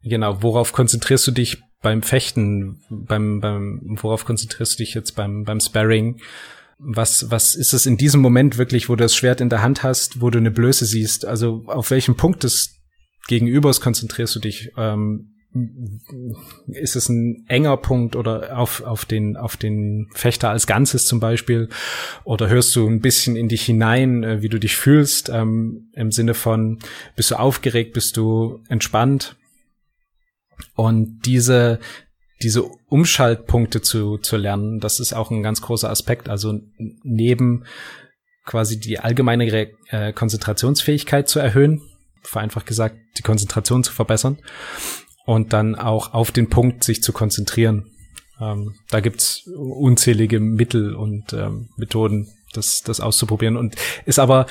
Genau, 0.03 0.41
worauf 0.41 0.71
konzentrierst 0.71 1.27
du 1.27 1.31
dich 1.31 1.61
beim 1.81 2.01
Fechten, 2.01 2.81
beim, 2.89 3.41
beim, 3.41 3.81
worauf 4.01 4.25
konzentrierst 4.25 4.73
du 4.73 4.83
dich 4.83 4.93
jetzt 4.93 5.15
beim, 5.15 5.43
beim 5.43 5.59
Sparring? 5.59 6.21
Was, 6.77 7.31
was 7.31 7.55
ist 7.55 7.73
es 7.73 7.85
in 7.85 7.97
diesem 7.97 8.21
Moment 8.21 8.57
wirklich, 8.57 8.89
wo 8.89 8.95
du 8.95 9.03
das 9.03 9.15
Schwert 9.15 9.41
in 9.41 9.49
der 9.49 9.61
Hand 9.61 9.83
hast, 9.83 10.21
wo 10.21 10.29
du 10.29 10.37
eine 10.37 10.51
Blöße 10.51 10.85
siehst? 10.85 11.25
Also 11.25 11.63
auf 11.67 11.89
welchem 11.91 12.15
Punkt 12.15 12.43
des 12.43 12.75
Gegenübers 13.27 13.79
konzentrierst 13.81 14.35
du 14.35 14.39
dich? 14.39 14.71
Ähm, 14.77 15.35
ist 16.67 16.97
es 16.97 17.07
ein 17.07 17.45
enger 17.47 17.77
Punkt 17.77 18.17
oder 18.17 18.57
auf, 18.57 18.81
auf 18.81 19.05
den, 19.05 19.37
auf 19.37 19.55
den 19.55 20.09
Fechter 20.13 20.49
als 20.49 20.67
Ganzes 20.67 21.05
zum 21.05 21.21
Beispiel? 21.21 21.69
Oder 22.25 22.49
hörst 22.49 22.75
du 22.75 22.87
ein 22.87 22.99
bisschen 22.99 23.37
in 23.37 23.47
dich 23.47 23.63
hinein, 23.63 24.23
äh, 24.23 24.41
wie 24.41 24.49
du 24.49 24.59
dich 24.59 24.75
fühlst, 24.75 25.29
ähm, 25.29 25.89
im 25.93 26.11
Sinne 26.11 26.33
von, 26.33 26.79
bist 27.15 27.31
du 27.31 27.35
aufgeregt, 27.35 27.93
bist 27.93 28.17
du 28.17 28.63
entspannt? 28.67 29.37
Und 30.75 31.21
diese, 31.25 31.79
diese 32.41 32.63
Umschaltpunkte 32.63 33.81
zu, 33.81 34.17
zu 34.17 34.37
lernen, 34.37 34.79
das 34.79 34.99
ist 34.99 35.13
auch 35.13 35.31
ein 35.31 35.43
ganz 35.43 35.61
großer 35.61 35.89
Aspekt. 35.89 36.29
Also 36.29 36.59
neben 37.03 37.65
quasi 38.45 38.79
die 38.79 38.99
allgemeine 38.99 39.45
äh, 39.89 40.13
Konzentrationsfähigkeit 40.13 41.27
zu 41.27 41.39
erhöhen, 41.39 41.81
vereinfacht 42.21 42.65
gesagt, 42.65 42.97
die 43.17 43.23
Konzentration 43.23 43.83
zu 43.83 43.93
verbessern 43.93 44.37
und 45.25 45.53
dann 45.53 45.75
auch 45.75 46.13
auf 46.13 46.31
den 46.31 46.49
Punkt 46.49 46.83
sich 46.83 47.01
zu 47.01 47.13
konzentrieren. 47.13 47.91
Ähm, 48.39 48.75
da 48.89 48.99
gibt's 48.99 49.47
unzählige 49.47 50.39
Mittel 50.39 50.95
und 50.95 51.33
ähm, 51.33 51.69
Methoden, 51.77 52.27
das, 52.53 52.83
das 52.83 52.99
auszuprobieren 52.99 53.57
und 53.57 53.75
ist 54.05 54.19
aber 54.19 54.45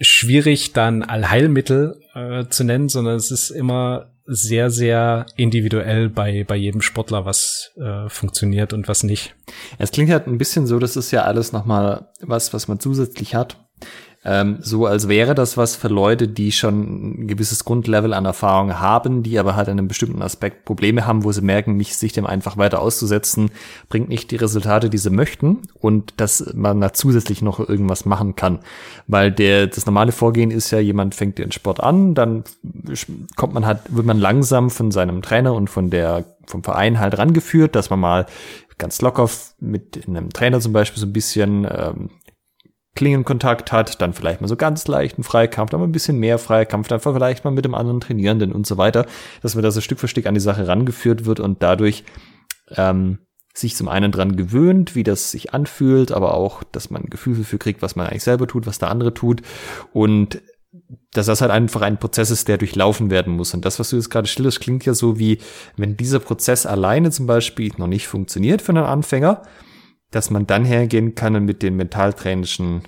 schwierig, 0.00 0.72
dann 0.72 1.02
Allheilmittel 1.02 2.00
äh, 2.14 2.46
zu 2.48 2.64
nennen, 2.64 2.88
sondern 2.88 3.16
es 3.16 3.30
ist 3.30 3.50
immer 3.50 4.10
sehr, 4.32 4.70
sehr 4.70 5.26
individuell 5.36 6.08
bei, 6.08 6.44
bei 6.44 6.56
jedem 6.56 6.82
Sportler, 6.82 7.24
was 7.24 7.72
äh, 7.76 8.08
funktioniert 8.08 8.72
und 8.72 8.86
was 8.86 9.02
nicht. 9.02 9.34
Es 9.78 9.90
klingt 9.90 10.10
halt 10.10 10.26
ein 10.26 10.38
bisschen 10.38 10.66
so, 10.66 10.78
das 10.78 10.96
ist 10.96 11.10
ja 11.10 11.24
alles 11.24 11.52
nochmal 11.52 12.08
was, 12.20 12.52
was 12.52 12.68
man 12.68 12.78
zusätzlich 12.78 13.34
hat. 13.34 13.56
Ähm, 14.22 14.58
so 14.60 14.84
als 14.84 15.08
wäre 15.08 15.34
das 15.34 15.56
was 15.56 15.76
für 15.76 15.88
Leute, 15.88 16.28
die 16.28 16.52
schon 16.52 17.22
ein 17.22 17.26
gewisses 17.26 17.64
Grundlevel 17.64 18.12
an 18.12 18.26
Erfahrung 18.26 18.78
haben, 18.78 19.22
die 19.22 19.38
aber 19.38 19.56
halt 19.56 19.68
an 19.68 19.78
einem 19.78 19.88
bestimmten 19.88 20.20
Aspekt 20.20 20.66
Probleme 20.66 21.06
haben, 21.06 21.24
wo 21.24 21.32
sie 21.32 21.40
merken, 21.40 21.74
mich 21.74 21.96
sich 21.96 22.12
dem 22.12 22.26
einfach 22.26 22.58
weiter 22.58 22.82
auszusetzen, 22.82 23.50
bringt 23.88 24.10
nicht 24.10 24.30
die 24.30 24.36
Resultate, 24.36 24.90
die 24.90 24.98
sie 24.98 25.08
möchten 25.08 25.60
und 25.72 26.12
dass 26.18 26.52
man 26.54 26.82
da 26.82 26.92
zusätzlich 26.92 27.40
noch 27.40 27.66
irgendwas 27.66 28.04
machen 28.04 28.36
kann. 28.36 28.58
Weil 29.06 29.32
der, 29.32 29.68
das 29.68 29.86
normale 29.86 30.12
Vorgehen 30.12 30.50
ist 30.50 30.70
ja, 30.70 30.80
jemand 30.80 31.14
fängt 31.14 31.38
den 31.38 31.50
Sport 31.50 31.80
an, 31.80 32.14
dann 32.14 32.44
kommt 33.36 33.54
man 33.54 33.64
halt, 33.64 33.80
wird 33.88 34.04
man 34.04 34.18
langsam 34.18 34.68
von 34.68 34.90
seinem 34.90 35.22
Trainer 35.22 35.54
und 35.54 35.70
von 35.70 35.88
der, 35.88 36.24
vom 36.46 36.62
Verein 36.62 37.00
halt 37.00 37.16
rangeführt, 37.16 37.74
dass 37.74 37.88
man 37.88 38.00
mal 38.00 38.26
ganz 38.76 39.00
locker 39.00 39.30
mit 39.60 40.06
einem 40.06 40.30
Trainer 40.30 40.60
zum 40.60 40.74
Beispiel 40.74 41.00
so 41.00 41.06
ein 41.06 41.12
bisschen 41.12 41.66
ähm, 41.70 42.10
Klingenkontakt 43.00 43.72
hat, 43.72 44.02
dann 44.02 44.12
vielleicht 44.12 44.42
mal 44.42 44.46
so 44.46 44.56
ganz 44.56 44.86
leichten 44.86 45.22
Freikampf, 45.22 45.70
dann 45.70 45.80
mal 45.80 45.86
ein 45.86 45.92
bisschen 45.92 46.18
mehr 46.18 46.38
Freikampf, 46.38 46.86
dann 46.88 47.00
vielleicht 47.00 47.46
mal 47.46 47.50
mit 47.50 47.64
dem 47.64 47.74
anderen 47.74 47.98
Trainierenden 47.98 48.52
und 48.52 48.66
so 48.66 48.76
weiter, 48.76 49.06
dass 49.40 49.54
man 49.54 49.64
da 49.64 49.70
so 49.70 49.80
Stück 49.80 49.98
für 49.98 50.06
Stück 50.06 50.26
an 50.26 50.34
die 50.34 50.40
Sache 50.40 50.68
rangeführt 50.68 51.24
wird 51.24 51.40
und 51.40 51.62
dadurch 51.62 52.04
ähm, 52.76 53.20
sich 53.54 53.74
zum 53.74 53.88
einen 53.88 54.12
dran 54.12 54.36
gewöhnt, 54.36 54.94
wie 54.94 55.02
das 55.02 55.30
sich 55.30 55.54
anfühlt, 55.54 56.12
aber 56.12 56.34
auch, 56.34 56.62
dass 56.62 56.90
man 56.90 57.04
ein 57.04 57.08
Gefühl 57.08 57.38
dafür 57.38 57.58
kriegt, 57.58 57.80
was 57.80 57.96
man 57.96 58.06
eigentlich 58.06 58.22
selber 58.22 58.46
tut, 58.46 58.66
was 58.66 58.78
der 58.78 58.90
andere 58.90 59.14
tut 59.14 59.40
und 59.94 60.42
dass 61.14 61.24
das 61.24 61.40
halt 61.40 61.50
einfach 61.50 61.80
ein 61.80 61.98
Prozess 61.98 62.30
ist, 62.30 62.48
der 62.48 62.58
durchlaufen 62.58 63.10
werden 63.10 63.34
muss. 63.34 63.54
Und 63.54 63.64
das, 63.64 63.78
was 63.78 63.88
du 63.88 63.96
jetzt 63.96 64.10
gerade 64.10 64.28
schilderst, 64.28 64.60
klingt 64.60 64.84
ja 64.84 64.92
so 64.92 65.18
wie, 65.18 65.38
wenn 65.78 65.96
dieser 65.96 66.18
Prozess 66.18 66.66
alleine 66.66 67.10
zum 67.10 67.26
Beispiel 67.26 67.72
noch 67.78 67.86
nicht 67.86 68.08
funktioniert 68.08 68.60
für 68.60 68.72
einen 68.72 68.84
Anfänger, 68.84 69.40
dass 70.10 70.30
man 70.30 70.46
dann 70.46 70.64
hergehen 70.64 71.14
kann 71.14 71.36
und 71.36 71.44
mit 71.44 71.62
den 71.62 71.76
mentaltrainischen 71.76 72.82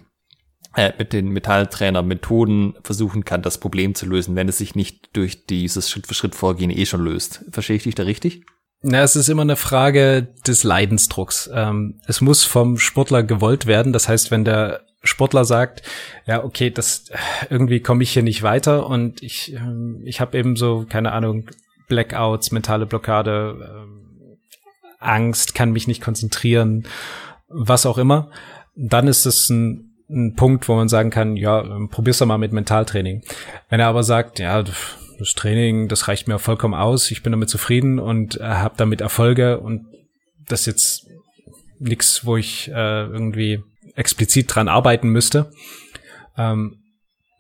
äh, 0.74 0.92
mit 0.98 1.12
den 1.12 1.28
Metalltrainer-Methoden 1.28 2.74
versuchen 2.82 3.24
kann, 3.24 3.42
das 3.42 3.58
Problem 3.58 3.94
zu 3.94 4.06
lösen, 4.06 4.36
wenn 4.36 4.48
es 4.48 4.58
sich 4.58 4.74
nicht 4.74 5.10
durch 5.14 5.44
dieses 5.44 5.90
Schritt-für-Schritt-Vorgehen 5.90 6.70
eh 6.70 6.86
schon 6.86 7.04
löst. 7.04 7.44
Verstehe 7.50 7.76
ich 7.76 7.82
dich 7.82 7.94
da 7.94 8.04
richtig? 8.04 8.42
Na, 8.80 9.02
es 9.02 9.14
ist 9.14 9.28
immer 9.28 9.42
eine 9.42 9.56
Frage 9.56 10.34
des 10.46 10.64
Leidensdrucks. 10.64 11.50
Ähm, 11.52 12.00
es 12.06 12.20
muss 12.20 12.44
vom 12.44 12.78
Sportler 12.78 13.22
gewollt 13.22 13.66
werden. 13.66 13.92
Das 13.92 14.08
heißt, 14.08 14.30
wenn 14.30 14.44
der 14.44 14.80
Sportler 15.04 15.44
sagt, 15.44 15.82
ja, 16.26 16.42
okay, 16.42 16.70
das 16.70 17.04
irgendwie 17.50 17.80
komme 17.80 18.02
ich 18.02 18.12
hier 18.12 18.22
nicht 18.22 18.42
weiter 18.42 18.86
und 18.86 19.22
ich, 19.22 19.52
ähm, 19.52 20.00
ich 20.04 20.20
habe 20.20 20.38
eben 20.38 20.56
so, 20.56 20.86
keine 20.88 21.12
Ahnung, 21.12 21.50
Blackouts, 21.88 22.50
mentale 22.50 22.86
Blockade, 22.86 23.56
ähm, 23.60 24.01
Angst, 25.02 25.54
kann 25.54 25.72
mich 25.72 25.86
nicht 25.86 26.02
konzentrieren, 26.02 26.86
was 27.48 27.86
auch 27.86 27.98
immer, 27.98 28.30
dann 28.74 29.08
ist 29.08 29.26
es 29.26 29.50
ein, 29.50 29.94
ein 30.08 30.34
Punkt, 30.34 30.68
wo 30.68 30.74
man 30.74 30.88
sagen 30.88 31.10
kann, 31.10 31.36
ja, 31.36 31.62
ähm, 31.62 31.88
probier's 31.90 32.18
doch 32.18 32.26
mal 32.26 32.38
mit 32.38 32.52
Mentaltraining. 32.52 33.22
Wenn 33.68 33.80
er 33.80 33.88
aber 33.88 34.02
sagt, 34.02 34.38
ja, 34.38 34.62
das 34.62 35.34
Training, 35.34 35.88
das 35.88 36.08
reicht 36.08 36.28
mir 36.28 36.38
vollkommen 36.38 36.74
aus, 36.74 37.10
ich 37.10 37.22
bin 37.22 37.32
damit 37.32 37.50
zufrieden 37.50 37.98
und 37.98 38.40
äh, 38.40 38.44
habe 38.44 38.74
damit 38.76 39.00
Erfolge 39.00 39.60
und 39.60 39.86
das 40.48 40.60
ist 40.60 40.66
jetzt 40.66 41.06
nichts, 41.78 42.24
wo 42.24 42.36
ich 42.36 42.68
äh, 42.68 43.02
irgendwie 43.04 43.62
explizit 43.94 44.54
dran 44.54 44.68
arbeiten 44.68 45.08
müsste, 45.08 45.50
ähm, 46.36 46.78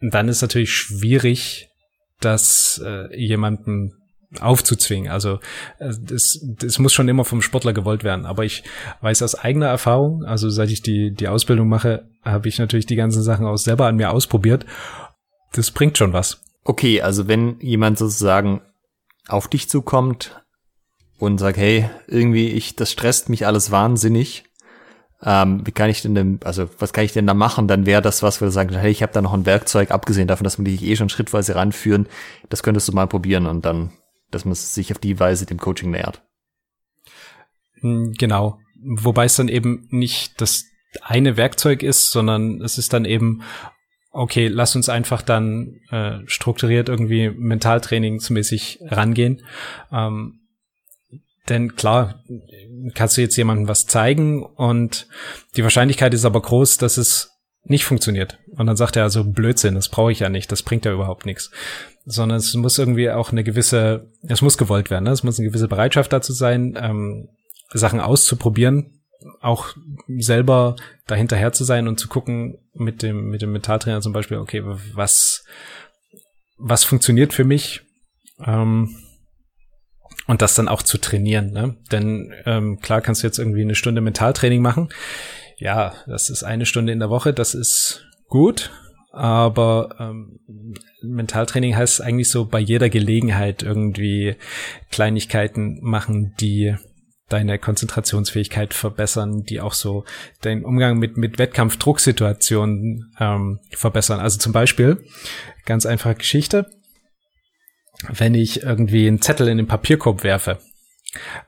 dann 0.00 0.28
ist 0.28 0.42
natürlich 0.42 0.72
schwierig, 0.72 1.68
das 2.20 2.80
äh, 2.84 3.16
jemanden 3.16 3.94
aufzuzwingen. 4.40 5.10
Also 5.10 5.38
äh, 5.78 5.92
es 6.14 6.78
muss 6.78 6.92
schon 6.92 7.08
immer 7.08 7.24
vom 7.24 7.42
Sportler 7.42 7.72
gewollt 7.72 8.04
werden. 8.04 8.26
Aber 8.26 8.44
ich 8.44 8.64
weiß 9.00 9.22
aus 9.22 9.34
eigener 9.34 9.66
Erfahrung, 9.66 10.24
also 10.24 10.48
seit 10.50 10.70
ich 10.70 10.82
die, 10.82 11.12
die 11.12 11.28
Ausbildung 11.28 11.68
mache, 11.68 12.08
habe 12.24 12.48
ich 12.48 12.58
natürlich 12.58 12.86
die 12.86 12.96
ganzen 12.96 13.22
Sachen 13.22 13.46
auch 13.46 13.56
selber 13.56 13.86
an 13.86 13.96
mir 13.96 14.10
ausprobiert. 14.10 14.64
Das 15.52 15.70
bringt 15.70 15.98
schon 15.98 16.12
was. 16.12 16.40
Okay, 16.64 17.02
also 17.02 17.28
wenn 17.28 17.58
jemand 17.60 17.98
sozusagen 17.98 18.62
auf 19.28 19.48
dich 19.48 19.68
zukommt 19.68 20.40
und 21.18 21.38
sagt, 21.38 21.56
hey, 21.56 21.88
irgendwie 22.06 22.48
ich, 22.48 22.76
das 22.76 22.90
stresst 22.90 23.28
mich 23.28 23.46
alles 23.46 23.70
wahnsinnig, 23.70 24.44
ähm, 25.24 25.62
wie 25.64 25.72
kann 25.72 25.90
ich 25.90 26.02
denn, 26.02 26.14
denn, 26.14 26.40
also 26.42 26.68
was 26.78 26.92
kann 26.92 27.04
ich 27.04 27.12
denn 27.12 27.26
da 27.26 27.34
machen? 27.34 27.68
Dann 27.68 27.86
wäre 27.86 28.02
das 28.02 28.22
was, 28.22 28.40
wo 28.40 28.44
du 28.44 28.50
sagen, 28.50 28.74
hey, 28.74 28.90
ich 28.90 29.02
habe 29.02 29.12
da 29.12 29.22
noch 29.22 29.32
ein 29.32 29.46
Werkzeug, 29.46 29.90
abgesehen 29.92 30.26
davon, 30.26 30.44
dass 30.44 30.58
wir 30.58 30.64
dich 30.64 30.82
eh 30.82 30.96
schon 30.96 31.08
schrittweise 31.08 31.54
ranführen, 31.54 32.06
das 32.48 32.62
könntest 32.62 32.88
du 32.88 32.92
mal 32.92 33.06
probieren 33.06 33.46
und 33.46 33.64
dann, 33.64 33.92
dass 34.34 34.44
man 34.44 34.54
sich 34.54 34.92
auf 34.92 34.98
die 34.98 35.18
Weise 35.20 35.46
dem 35.46 35.58
Coaching 35.58 35.90
nähert. 35.90 36.22
Hm, 37.80 38.12
genau. 38.14 38.58
Wobei 38.84 39.26
es 39.26 39.36
dann 39.36 39.48
eben 39.48 39.86
nicht 39.90 40.40
das 40.40 40.64
eine 41.00 41.36
Werkzeug 41.36 41.82
ist, 41.82 42.10
sondern 42.10 42.60
es 42.60 42.78
ist 42.78 42.92
dann 42.92 43.04
eben, 43.04 43.42
okay, 44.10 44.48
lass 44.48 44.76
uns 44.76 44.88
einfach 44.88 45.22
dann 45.22 45.80
äh, 45.90 46.18
strukturiert 46.26 46.88
irgendwie 46.88 47.30
mentaltrainingsmäßig 47.30 48.80
rangehen. 48.82 49.42
Ähm, 49.90 50.40
denn 51.48 51.74
klar, 51.74 52.22
kannst 52.94 53.16
du 53.16 53.20
jetzt 53.20 53.36
jemandem 53.36 53.68
was 53.68 53.86
zeigen 53.86 54.44
und 54.44 55.08
die 55.56 55.62
Wahrscheinlichkeit 55.62 56.14
ist 56.14 56.24
aber 56.24 56.40
groß, 56.40 56.78
dass 56.78 56.98
es 56.98 57.31
nicht 57.64 57.84
funktioniert. 57.84 58.38
Und 58.56 58.66
dann 58.66 58.76
sagt 58.76 58.96
er 58.96 59.04
also 59.04 59.24
Blödsinn, 59.24 59.74
das 59.74 59.88
brauche 59.88 60.12
ich 60.12 60.20
ja 60.20 60.28
nicht, 60.28 60.50
das 60.50 60.62
bringt 60.62 60.84
ja 60.84 60.92
überhaupt 60.92 61.26
nichts. 61.26 61.50
Sondern 62.04 62.38
es 62.38 62.54
muss 62.54 62.78
irgendwie 62.78 63.10
auch 63.10 63.30
eine 63.30 63.44
gewisse, 63.44 64.10
es 64.22 64.42
muss 64.42 64.58
gewollt 64.58 64.90
werden, 64.90 65.04
ne? 65.04 65.10
es 65.10 65.22
muss 65.22 65.38
eine 65.38 65.48
gewisse 65.48 65.68
Bereitschaft 65.68 66.12
dazu 66.12 66.32
sein, 66.32 66.76
ähm, 66.80 67.28
Sachen 67.72 68.00
auszuprobieren, 68.00 69.02
auch 69.40 69.68
selber 70.18 70.76
dahinterher 71.06 71.52
zu 71.52 71.64
sein 71.64 71.86
und 71.86 72.00
zu 72.00 72.08
gucken 72.08 72.58
mit 72.74 73.02
dem, 73.02 73.28
mit 73.30 73.42
dem 73.42 73.52
Metalltrainer 73.52 74.00
zum 74.00 74.12
Beispiel, 74.12 74.38
okay, 74.38 74.62
was, 74.64 75.44
was 76.58 76.82
funktioniert 76.84 77.32
für 77.32 77.44
mich, 77.44 77.82
ähm, 78.44 78.96
und 80.26 80.42
das 80.42 80.54
dann 80.54 80.68
auch 80.68 80.82
zu 80.82 80.98
trainieren. 80.98 81.52
Ne? 81.52 81.76
Denn 81.90 82.32
ähm, 82.46 82.80
klar 82.80 83.00
kannst 83.00 83.22
du 83.22 83.26
jetzt 83.26 83.38
irgendwie 83.38 83.62
eine 83.62 83.74
Stunde 83.74 84.00
Mentaltraining 84.00 84.62
machen. 84.62 84.88
Ja, 85.62 85.94
das 86.08 86.28
ist 86.28 86.42
eine 86.42 86.66
Stunde 86.66 86.92
in 86.92 86.98
der 86.98 87.08
Woche, 87.08 87.32
das 87.32 87.54
ist 87.54 88.04
gut. 88.26 88.72
Aber 89.12 89.94
ähm, 90.00 90.40
Mentaltraining 91.02 91.76
heißt 91.76 92.00
eigentlich 92.00 92.30
so 92.30 92.46
bei 92.46 92.58
jeder 92.58 92.88
Gelegenheit 92.88 93.62
irgendwie 93.62 94.34
Kleinigkeiten 94.90 95.78
machen, 95.80 96.34
die 96.40 96.74
deine 97.28 97.60
Konzentrationsfähigkeit 97.60 98.74
verbessern, 98.74 99.44
die 99.44 99.60
auch 99.60 99.74
so 99.74 100.04
deinen 100.40 100.64
Umgang 100.64 100.98
mit, 100.98 101.16
mit 101.16 101.38
Wettkampfdrucksituationen 101.38 103.14
ähm, 103.20 103.60
verbessern. 103.70 104.18
Also 104.18 104.38
zum 104.38 104.52
Beispiel, 104.52 105.04
ganz 105.64 105.86
einfache 105.86 106.16
Geschichte, 106.16 106.66
wenn 108.08 108.34
ich 108.34 108.64
irgendwie 108.64 109.06
einen 109.06 109.22
Zettel 109.22 109.46
in 109.46 109.58
den 109.58 109.68
Papierkorb 109.68 110.24
werfe. 110.24 110.58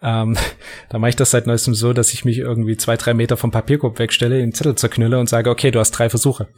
Ähm, 0.02 0.36
da 0.88 0.98
mache 0.98 1.10
ich 1.10 1.16
das 1.16 1.30
seit 1.30 1.46
neuestem 1.46 1.74
so, 1.74 1.92
dass 1.92 2.12
ich 2.12 2.24
mich 2.24 2.38
irgendwie 2.38 2.76
zwei, 2.76 2.96
drei 2.96 3.14
Meter 3.14 3.36
vom 3.36 3.50
Papierkorb 3.50 3.98
wegstelle, 3.98 4.38
den 4.38 4.52
Zettel 4.52 4.76
zerknülle 4.76 5.18
und 5.18 5.28
sage, 5.28 5.50
okay, 5.50 5.70
du 5.70 5.80
hast 5.80 5.92
drei 5.92 6.10
Versuche. 6.10 6.48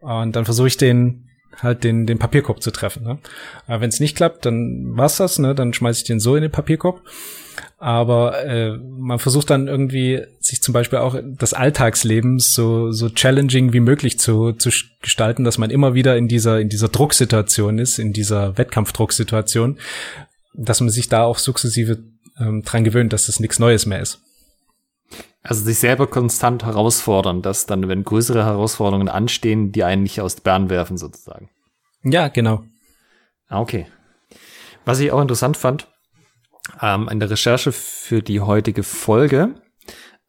Und 0.00 0.36
dann 0.36 0.44
versuche 0.44 0.68
ich 0.68 0.76
den 0.76 1.26
halt 1.62 1.84
den, 1.84 2.06
den 2.06 2.18
Papierkorb 2.18 2.62
zu 2.62 2.70
treffen. 2.70 3.02
Ne? 3.02 3.18
Wenn 3.66 3.88
es 3.88 4.00
nicht 4.00 4.16
klappt, 4.16 4.46
dann 4.46 4.96
war's 4.96 5.16
das, 5.16 5.38
ne? 5.38 5.54
Dann 5.54 5.72
schmeiße 5.72 6.00
ich 6.00 6.04
den 6.04 6.20
so 6.20 6.36
in 6.36 6.42
den 6.42 6.50
Papierkorb. 6.50 7.02
Aber 7.78 8.42
äh, 8.44 8.76
man 8.76 9.18
versucht 9.18 9.50
dann 9.50 9.66
irgendwie 9.66 10.22
sich 10.38 10.62
zum 10.62 10.72
Beispiel 10.72 10.98
auch 10.98 11.16
das 11.22 11.54
Alltagsleben 11.54 12.38
so 12.38 12.92
so 12.92 13.08
challenging 13.08 13.72
wie 13.72 13.80
möglich 13.80 14.18
zu, 14.18 14.52
zu 14.52 14.70
gestalten, 15.02 15.44
dass 15.44 15.58
man 15.58 15.70
immer 15.70 15.94
wieder 15.94 16.16
in 16.16 16.28
dieser 16.28 16.60
in 16.60 16.68
dieser 16.68 16.88
Drucksituation 16.88 17.78
ist, 17.78 17.98
in 17.98 18.12
dieser 18.12 18.56
Wettkampfdrucksituation, 18.56 19.78
dass 20.54 20.80
man 20.80 20.90
sich 20.90 21.08
da 21.08 21.24
auch 21.24 21.38
sukzessive 21.38 21.98
ähm, 22.40 22.62
dran 22.62 22.84
gewöhnt, 22.84 23.12
dass 23.12 23.26
das 23.26 23.40
nichts 23.40 23.58
Neues 23.58 23.86
mehr 23.86 24.00
ist. 24.00 24.22
Also 25.42 25.64
sich 25.64 25.78
selber 25.78 26.06
konstant 26.06 26.64
herausfordern, 26.64 27.42
dass 27.42 27.66
dann, 27.66 27.88
wenn 27.88 28.04
größere 28.04 28.44
Herausforderungen 28.44 29.08
anstehen, 29.08 29.72
die 29.72 29.84
einen 29.84 30.02
nicht 30.02 30.20
aus 30.20 30.36
der 30.36 30.42
Bahn 30.42 30.68
werfen 30.68 30.98
sozusagen. 30.98 31.48
Ja, 32.02 32.28
genau. 32.28 32.64
Ah, 33.48 33.60
okay. 33.60 33.86
Was 34.84 35.00
ich 35.00 35.12
auch 35.12 35.20
interessant 35.20 35.56
fand, 35.56 35.88
ähm, 36.80 37.08
in 37.10 37.20
der 37.20 37.30
Recherche 37.30 37.72
für 37.72 38.22
die 38.22 38.40
heutige 38.40 38.82
Folge 38.82 39.54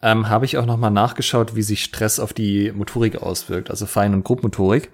ähm, 0.02 0.30
habe 0.30 0.46
ich 0.46 0.58
auch 0.58 0.66
nochmal 0.66 0.92
nachgeschaut, 0.92 1.56
wie 1.56 1.62
sich 1.62 1.84
Stress 1.84 2.20
auf 2.20 2.34
die 2.34 2.72
Motorik 2.72 3.22
auswirkt, 3.22 3.70
also 3.70 3.86
Fein- 3.86 4.14
und 4.14 4.24
Grobmotorik. 4.24 4.92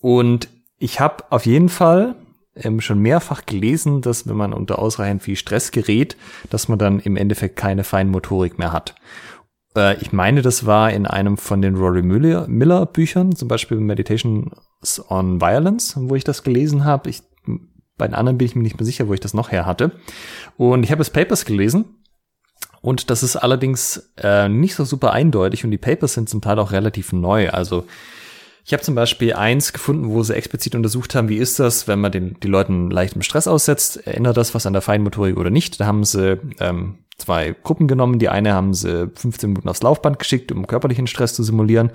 Und 0.00 0.48
ich 0.78 1.00
habe 1.00 1.24
auf 1.30 1.46
jeden 1.46 1.68
Fall 1.68 2.14
ähm, 2.56 2.80
schon 2.80 2.98
mehrfach 3.00 3.46
gelesen, 3.46 4.00
dass 4.00 4.26
wenn 4.28 4.36
man 4.36 4.52
unter 4.52 4.78
ausreichend 4.78 5.22
viel 5.22 5.36
Stress 5.36 5.70
gerät, 5.70 6.16
dass 6.50 6.68
man 6.68 6.78
dann 6.78 7.00
im 7.00 7.16
Endeffekt 7.16 7.56
keine 7.56 7.84
Feinmotorik 7.84 8.58
mehr 8.58 8.72
hat. 8.72 8.94
Äh, 9.76 9.96
ich 10.00 10.12
meine, 10.12 10.42
das 10.42 10.66
war 10.66 10.92
in 10.92 11.06
einem 11.06 11.36
von 11.36 11.62
den 11.62 11.76
Rory 11.76 12.02
Miller, 12.02 12.46
Miller 12.48 12.86
Büchern, 12.86 13.34
zum 13.34 13.48
Beispiel 13.48 13.78
Meditations 13.78 15.02
on 15.08 15.40
Violence, 15.40 15.94
wo 15.96 16.14
ich 16.14 16.24
das 16.24 16.42
gelesen 16.42 16.84
habe. 16.84 17.10
Ich 17.10 17.22
bei 17.96 18.08
den 18.08 18.14
anderen 18.14 18.38
bin 18.38 18.46
ich 18.46 18.56
mir 18.56 18.62
nicht 18.62 18.78
mehr 18.78 18.86
sicher, 18.86 19.08
wo 19.08 19.14
ich 19.14 19.20
das 19.20 19.34
noch 19.34 19.52
her 19.52 19.66
hatte. 19.66 19.92
Und 20.56 20.82
ich 20.82 20.90
habe 20.90 21.02
es 21.02 21.10
Papers 21.10 21.44
gelesen. 21.44 21.84
Und 22.80 23.08
das 23.08 23.22
ist 23.22 23.36
allerdings 23.36 24.12
äh, 24.18 24.48
nicht 24.48 24.74
so 24.74 24.84
super 24.84 25.12
eindeutig 25.12 25.64
und 25.64 25.70
die 25.70 25.78
Papers 25.78 26.14
sind 26.14 26.28
zum 26.28 26.42
Teil 26.42 26.58
auch 26.58 26.70
relativ 26.70 27.12
neu. 27.12 27.48
Also 27.48 27.86
Ich 28.66 28.72
habe 28.72 28.82
zum 28.82 28.94
Beispiel 28.94 29.34
eins 29.34 29.74
gefunden, 29.74 30.08
wo 30.08 30.22
sie 30.22 30.34
explizit 30.34 30.74
untersucht 30.74 31.14
haben, 31.14 31.28
wie 31.28 31.36
ist 31.36 31.60
das, 31.60 31.86
wenn 31.86 32.00
man 32.00 32.12
den, 32.12 32.36
die 32.42 32.48
Leuten 32.48 32.90
leichtem 32.90 33.20
Stress 33.20 33.46
aussetzt, 33.46 34.06
ändert 34.06 34.38
das 34.38 34.54
was 34.54 34.64
an 34.64 34.72
der 34.72 34.80
Feinmotorik 34.80 35.36
oder 35.36 35.50
nicht. 35.50 35.80
Da 35.80 35.86
haben 35.86 36.04
sie 36.04 36.40
ähm, 36.60 36.98
zwei 37.18 37.54
Gruppen 37.62 37.88
genommen. 37.88 38.18
Die 38.18 38.30
eine 38.30 38.54
haben 38.54 38.72
sie 38.72 39.10
15 39.14 39.50
Minuten 39.50 39.68
aufs 39.68 39.82
Laufband 39.82 40.18
geschickt, 40.18 40.50
um 40.50 40.66
körperlichen 40.66 41.06
Stress 41.06 41.34
zu 41.34 41.42
simulieren. 41.42 41.90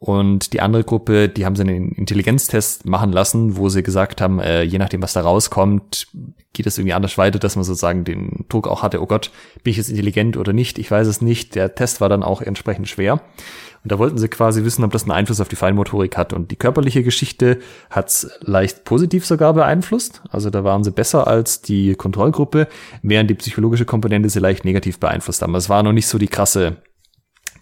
Und 0.00 0.52
die 0.52 0.60
andere 0.60 0.84
Gruppe, 0.84 1.28
die 1.28 1.46
haben 1.46 1.56
sie 1.56 1.62
einen 1.62 1.92
Intelligenztest 1.92 2.84
machen 2.84 3.12
lassen, 3.12 3.56
wo 3.56 3.68
sie 3.68 3.82
gesagt 3.82 4.20
haben, 4.20 4.40
äh, 4.40 4.62
je 4.62 4.78
nachdem, 4.78 5.00
was 5.00 5.14
da 5.14 5.22
rauskommt, 5.22 6.08
geht 6.52 6.66
es 6.66 6.76
irgendwie 6.76 6.92
anders 6.92 7.16
weiter, 7.16 7.38
dass 7.38 7.56
man 7.56 7.64
sozusagen 7.64 8.04
den 8.04 8.44
Druck 8.48 8.68
auch 8.68 8.82
hatte, 8.82 9.00
oh 9.00 9.06
Gott, 9.06 9.30
bin 9.62 9.70
ich 9.70 9.76
jetzt 9.76 9.88
intelligent 9.88 10.36
oder 10.36 10.52
nicht? 10.52 10.78
Ich 10.78 10.90
weiß 10.90 11.06
es 11.06 11.22
nicht. 11.22 11.54
Der 11.54 11.74
Test 11.74 12.00
war 12.00 12.08
dann 12.08 12.22
auch 12.22 12.42
entsprechend 12.42 12.88
schwer. 12.88 13.22
Und 13.84 13.92
da 13.92 13.98
wollten 13.98 14.18
sie 14.18 14.28
quasi 14.28 14.64
wissen, 14.64 14.82
ob 14.82 14.90
das 14.90 15.02
einen 15.02 15.12
Einfluss 15.12 15.40
auf 15.40 15.48
die 15.48 15.56
Feinmotorik 15.56 16.16
hat. 16.16 16.32
Und 16.32 16.50
die 16.50 16.56
körperliche 16.56 17.02
Geschichte 17.02 17.60
hat's 17.90 18.28
leicht 18.40 18.84
positiv 18.84 19.26
sogar 19.26 19.52
beeinflusst. 19.52 20.22
Also 20.30 20.50
da 20.50 20.64
waren 20.64 20.82
sie 20.82 20.90
besser 20.90 21.28
als 21.28 21.60
die 21.60 21.94
Kontrollgruppe, 21.94 22.66
während 23.02 23.30
die 23.30 23.34
psychologische 23.34 23.84
Komponente 23.84 24.30
sie 24.30 24.40
leicht 24.40 24.64
negativ 24.64 24.98
beeinflusst 24.98 25.42
haben. 25.42 25.54
Es 25.54 25.68
war 25.68 25.82
noch 25.82 25.92
nicht 25.92 26.08
so 26.08 26.18
die 26.18 26.28
krasse 26.28 26.78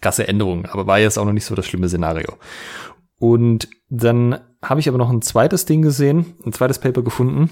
krasse 0.03 0.27
Änderung, 0.27 0.65
aber 0.67 0.85
war 0.85 0.99
jetzt 0.99 1.17
auch 1.17 1.25
noch 1.25 1.33
nicht 1.33 1.45
so 1.45 1.55
das 1.55 1.65
schlimme 1.65 1.89
Szenario. 1.89 2.33
Und 3.17 3.69
dann 3.89 4.39
habe 4.61 4.79
ich 4.79 4.89
aber 4.89 4.97
noch 4.97 5.09
ein 5.09 5.21
zweites 5.21 5.65
Ding 5.65 5.81
gesehen, 5.81 6.35
ein 6.45 6.53
zweites 6.53 6.77
Paper 6.77 7.01
gefunden. 7.01 7.49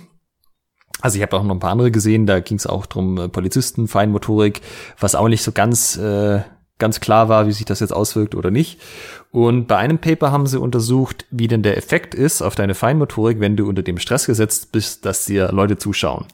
Also 1.01 1.17
ich 1.17 1.23
habe 1.23 1.35
auch 1.35 1.43
noch 1.43 1.55
ein 1.55 1.59
paar 1.59 1.71
andere 1.71 1.89
gesehen, 1.89 2.27
da 2.27 2.41
ging 2.41 2.57
es 2.57 2.67
auch 2.67 2.85
drum 2.85 3.17
äh, 3.17 3.29
Polizisten, 3.29 3.87
Feinmotorik, 3.87 4.61
was 4.99 5.15
auch 5.15 5.29
nicht 5.29 5.41
so 5.41 5.51
ganz 5.51 5.97
äh, 5.97 6.41
ganz 6.81 6.99
klar 6.99 7.29
war, 7.29 7.47
wie 7.47 7.53
sich 7.53 7.63
das 7.63 7.79
jetzt 7.79 7.93
auswirkt 7.93 8.35
oder 8.35 8.51
nicht. 8.51 8.81
Und 9.31 9.67
bei 9.67 9.77
einem 9.77 9.99
Paper 9.99 10.33
haben 10.33 10.45
sie 10.45 10.59
untersucht, 10.59 11.25
wie 11.31 11.47
denn 11.47 11.63
der 11.63 11.77
Effekt 11.77 12.13
ist 12.13 12.41
auf 12.41 12.55
deine 12.55 12.75
Feinmotorik, 12.75 13.39
wenn 13.39 13.55
du 13.55 13.69
unter 13.69 13.83
dem 13.83 13.97
Stress 13.97 14.25
gesetzt 14.25 14.73
bist, 14.73 15.05
dass 15.05 15.23
dir 15.23 15.53
Leute 15.53 15.77
zuschauen. 15.77 16.25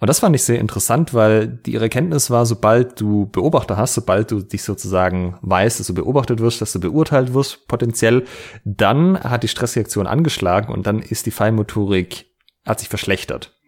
Und 0.00 0.08
das 0.08 0.18
fand 0.18 0.34
ich 0.34 0.42
sehr 0.42 0.58
interessant, 0.58 1.14
weil 1.14 1.46
die 1.46 1.74
ihre 1.74 1.84
Erkenntnis 1.84 2.30
war, 2.30 2.46
sobald 2.46 3.00
du 3.00 3.26
Beobachter 3.26 3.76
hast, 3.76 3.94
sobald 3.94 4.32
du 4.32 4.40
dich 4.40 4.64
sozusagen 4.64 5.36
weißt, 5.42 5.78
dass 5.78 5.86
du 5.86 5.94
beobachtet 5.94 6.40
wirst, 6.40 6.60
dass 6.60 6.72
du 6.72 6.80
beurteilt 6.80 7.34
wirst, 7.34 7.68
potenziell, 7.68 8.24
dann 8.64 9.20
hat 9.20 9.44
die 9.44 9.48
Stressreaktion 9.48 10.08
angeschlagen 10.08 10.72
und 10.72 10.86
dann 10.88 11.00
ist 11.00 11.26
die 11.26 11.30
Feinmotorik, 11.30 12.26
hat 12.66 12.80
sich 12.80 12.88
verschlechtert. 12.88 13.59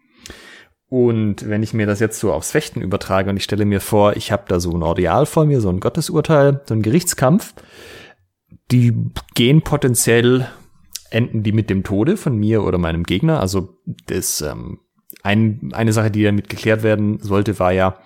Und 0.93 1.49
wenn 1.49 1.63
ich 1.63 1.73
mir 1.73 1.87
das 1.87 1.99
jetzt 1.99 2.19
so 2.19 2.31
aufs 2.31 2.51
Fechten 2.51 2.79
übertrage 2.79 3.31
und 3.31 3.37
ich 3.37 3.43
stelle 3.43 3.65
mir 3.65 3.81
vor, 3.81 4.15
ich 4.15 4.31
habe 4.31 4.43
da 4.47 4.59
so 4.59 4.69
ein 4.73 4.83
Ordeal 4.83 5.25
vor 5.25 5.43
mir, 5.47 5.59
so 5.59 5.69
ein 5.69 5.79
Gottesurteil, 5.79 6.61
so 6.67 6.75
ein 6.75 6.83
Gerichtskampf, 6.83 7.55
die 8.69 8.93
gehen 9.33 9.63
potenziell, 9.63 10.47
enden 11.09 11.41
die 11.41 11.51
mit 11.51 11.71
dem 11.71 11.83
Tode 11.83 12.15
von 12.15 12.37
mir 12.37 12.63
oder 12.63 12.77
meinem 12.77 13.05
Gegner. 13.05 13.39
Also 13.39 13.75
das 14.05 14.41
ähm, 14.41 14.81
ein, 15.23 15.71
eine 15.73 15.93
Sache, 15.93 16.11
die 16.11 16.21
damit 16.21 16.47
geklärt 16.47 16.83
werden 16.83 17.17
sollte, 17.17 17.57
war 17.57 17.71
ja, 17.71 17.97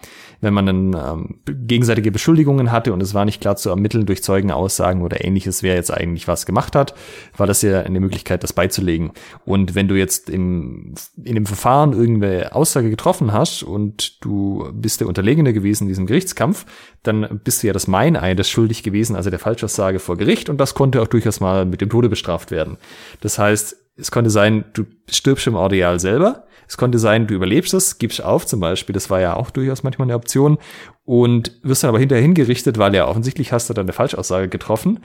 wenn 0.42 0.54
man 0.54 0.66
dann 0.66 0.94
ähm, 0.94 1.40
gegenseitige 1.46 2.12
Beschuldigungen 2.12 2.72
hatte 2.72 2.94
und 2.94 3.02
es 3.02 3.14
war 3.14 3.26
nicht 3.26 3.42
klar 3.42 3.56
zu 3.56 3.70
ermitteln 3.70 4.06
durch 4.06 4.24
Zeugenaussagen 4.24 5.02
oder 5.02 5.24
ähnliches, 5.24 5.64
wer 5.64 5.76
jetzt 5.76 5.92
eigentlich 5.92 6.28
was 6.28 6.46
gemacht 6.46 6.76
hat, 6.76 6.94
war 7.36 7.48
das 7.48 7.62
ja 7.62 7.82
eine 7.82 8.00
Möglichkeit, 8.00 8.44
das 8.44 8.54
beizulegen. 8.54 9.12
Und 9.46 9.76
wenn 9.76 9.88
du 9.88 9.96
jetzt 9.96 10.30
im, 10.30 10.94
in 11.24 11.36
dem 11.36 11.46
Verfahren 11.46 11.94
irgendeine 11.94 12.54
Aussage 12.54 12.90
getroffen 12.90 13.34
hast 13.34 13.64
und 13.64 14.24
du 14.24 14.70
bist 14.74 15.02
der 15.02 15.08
Unterlegene 15.08 15.54
gewesen 15.54 15.84
in 15.84 15.90
diesem 15.90 16.06
Gerichtskampf, 16.06 16.66
dann 17.04 17.40
bist 17.44 17.64
du 17.64 17.68
ja 17.68 17.74
das 17.74 17.88
Meineides 17.88 18.50
schuldig 18.50 18.84
gewesen, 18.84 19.16
also 19.16 19.30
der 19.30 19.40
Falschaussage 19.40 20.00
vor 20.00 20.18
Gericht 20.18 20.50
und 20.50 20.58
das 20.58 20.76
konnte 20.76 21.02
auch 21.02 21.08
durchaus 21.08 21.40
mal 21.40 21.66
mit 21.66 21.82
dem 21.82 21.90
Tode 21.90 22.10
bestraft 22.10 22.52
werden. 22.52 22.78
Das 23.22 23.40
heißt, 23.40 23.87
es 23.98 24.12
konnte 24.12 24.30
sein, 24.30 24.66
du 24.74 24.86
stirbst 25.10 25.48
im 25.48 25.56
Ordeal 25.56 26.00
selber, 26.00 26.46
es 26.68 26.78
konnte 26.78 27.00
sein, 27.00 27.28
du 27.28 27.34
überlebst 27.34 27.74
es, 27.74 27.98
gibst 27.98 28.24
auf 28.24 28.46
zum 28.46 28.60
Beispiel, 28.60 28.94
das 28.94 29.10
war 29.10 29.22
ja 29.22 29.36
auch 29.36 29.50
durchaus 29.50 29.84
manchmal 29.84 30.08
eine 30.08 30.16
Option 30.16 30.58
und 31.06 31.60
wirst 31.64 31.84
dann 31.84 31.90
aber 31.90 32.00
hinterher 32.00 32.22
hingerichtet, 32.22 32.78
weil 32.78 32.94
ja 32.94 33.08
offensichtlich 33.08 33.52
hast 33.54 33.70
du 33.70 33.74
dann 33.74 33.86
eine 33.86 33.94
Falschaussage 33.94 34.50
getroffen. 34.50 35.00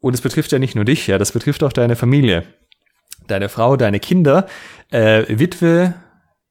Und 0.00 0.14
es 0.14 0.20
betrifft 0.20 0.52
ja 0.52 0.58
nicht 0.58 0.76
nur 0.76 0.84
dich, 0.84 1.06
ja, 1.06 1.18
das 1.18 1.32
betrifft 1.32 1.64
auch 1.64 1.72
deine 1.72 1.96
Familie, 1.96 2.44
deine 3.26 3.48
Frau, 3.48 3.76
deine 3.76 3.98
Kinder. 3.98 4.46
Äh, 4.90 5.24
Witwe 5.28 5.94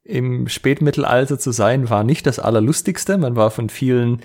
im 0.03 0.47
Spätmittelalter 0.47 1.37
zu 1.37 1.51
sein, 1.51 1.89
war 1.89 2.03
nicht 2.03 2.25
das 2.25 2.39
Allerlustigste. 2.39 3.17
Man 3.17 3.35
war 3.35 3.51
von 3.51 3.69
vielen 3.69 4.21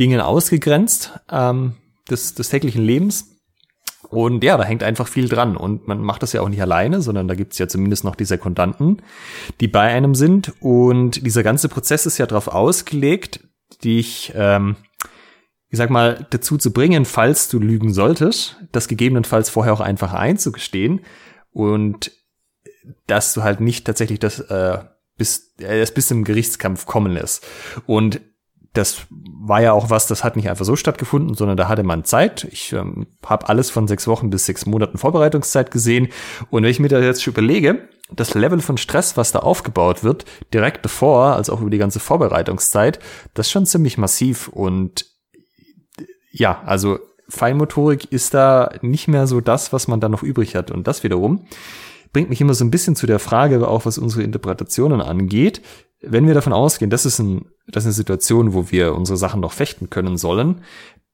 Dingen 0.00 0.20
ausgegrenzt 0.20 1.12
ähm, 1.30 1.74
des, 2.10 2.34
des 2.34 2.48
täglichen 2.48 2.82
Lebens. 2.82 3.35
Und 4.08 4.44
ja, 4.44 4.56
da 4.56 4.64
hängt 4.64 4.82
einfach 4.82 5.08
viel 5.08 5.28
dran. 5.28 5.56
Und 5.56 5.88
man 5.88 6.00
macht 6.00 6.22
das 6.22 6.32
ja 6.32 6.40
auch 6.40 6.48
nicht 6.48 6.62
alleine, 6.62 7.00
sondern 7.02 7.28
da 7.28 7.34
gibt's 7.34 7.58
ja 7.58 7.68
zumindest 7.68 8.04
noch 8.04 8.14
die 8.14 8.24
Sekundanten, 8.24 9.02
die 9.60 9.68
bei 9.68 9.92
einem 9.92 10.14
sind. 10.14 10.52
Und 10.60 11.26
dieser 11.26 11.42
ganze 11.42 11.68
Prozess 11.68 12.06
ist 12.06 12.18
ja 12.18 12.26
darauf 12.26 12.48
ausgelegt, 12.48 13.40
dich, 13.82 14.32
ähm, 14.34 14.76
ich 15.68 15.78
sag 15.78 15.90
mal, 15.90 16.26
dazu 16.30 16.56
zu 16.56 16.72
bringen, 16.72 17.04
falls 17.04 17.48
du 17.48 17.58
lügen 17.58 17.92
solltest, 17.92 18.56
das 18.72 18.88
gegebenenfalls 18.88 19.50
vorher 19.50 19.72
auch 19.72 19.80
einfach 19.80 20.12
einzugestehen 20.12 21.00
und 21.52 22.12
dass 23.06 23.34
du 23.34 23.42
halt 23.42 23.60
nicht 23.60 23.84
tatsächlich 23.84 24.20
das 24.20 24.38
äh, 24.40 24.78
bis, 25.16 25.54
äh, 25.58 25.80
das 25.80 25.92
bis 25.92 26.08
zum 26.08 26.24
Gerichtskampf 26.24 26.86
kommen 26.86 27.12
lässt. 27.12 27.46
Und 27.86 28.20
das 28.72 29.06
war 29.48 29.62
ja 29.62 29.72
auch 29.72 29.90
was, 29.90 30.06
das 30.06 30.24
hat 30.24 30.36
nicht 30.36 30.48
einfach 30.48 30.64
so 30.64 30.76
stattgefunden, 30.76 31.34
sondern 31.34 31.56
da 31.56 31.68
hatte 31.68 31.82
man 31.82 32.04
Zeit. 32.04 32.44
Ich 32.50 32.72
ähm, 32.72 33.06
habe 33.24 33.48
alles 33.48 33.70
von 33.70 33.86
sechs 33.86 34.06
Wochen 34.06 34.30
bis 34.30 34.46
sechs 34.46 34.66
Monaten 34.66 34.98
Vorbereitungszeit 34.98 35.70
gesehen. 35.70 36.08
Und 36.50 36.62
wenn 36.62 36.70
ich 36.70 36.80
mir 36.80 36.88
da 36.88 36.98
jetzt 36.98 37.22
schon 37.22 37.32
überlege, 37.32 37.88
das 38.10 38.34
Level 38.34 38.60
von 38.60 38.76
Stress, 38.76 39.16
was 39.16 39.32
da 39.32 39.40
aufgebaut 39.40 40.04
wird, 40.04 40.24
direkt 40.52 40.82
bevor, 40.82 41.36
also 41.36 41.52
auch 41.52 41.60
über 41.60 41.70
die 41.70 41.78
ganze 41.78 42.00
Vorbereitungszeit, 42.00 42.98
das 43.34 43.46
ist 43.46 43.52
schon 43.52 43.66
ziemlich 43.66 43.98
massiv. 43.98 44.48
Und 44.48 45.06
ja, 46.30 46.62
also 46.64 46.98
Feinmotorik 47.28 48.12
ist 48.12 48.34
da 48.34 48.70
nicht 48.82 49.08
mehr 49.08 49.26
so 49.26 49.40
das, 49.40 49.72
was 49.72 49.88
man 49.88 50.00
da 50.00 50.08
noch 50.08 50.22
übrig 50.22 50.54
hat. 50.54 50.70
Und 50.70 50.86
das 50.86 51.02
wiederum 51.02 51.46
bringt 52.12 52.30
mich 52.30 52.40
immer 52.40 52.54
so 52.54 52.64
ein 52.64 52.70
bisschen 52.70 52.96
zu 52.96 53.06
der 53.06 53.18
Frage, 53.18 53.66
auch 53.68 53.84
was 53.84 53.98
unsere 53.98 54.22
Interpretationen 54.22 55.00
angeht 55.00 55.60
wenn 56.06 56.26
wir 56.26 56.34
davon 56.34 56.52
ausgehen, 56.52 56.90
das 56.90 57.06
ist, 57.06 57.18
ein, 57.18 57.46
das 57.68 57.82
ist 57.84 57.88
eine 57.88 57.92
Situation, 57.94 58.54
wo 58.54 58.70
wir 58.70 58.94
unsere 58.94 59.16
Sachen 59.16 59.40
noch 59.40 59.52
fechten 59.52 59.90
können 59.90 60.16
sollen, 60.16 60.62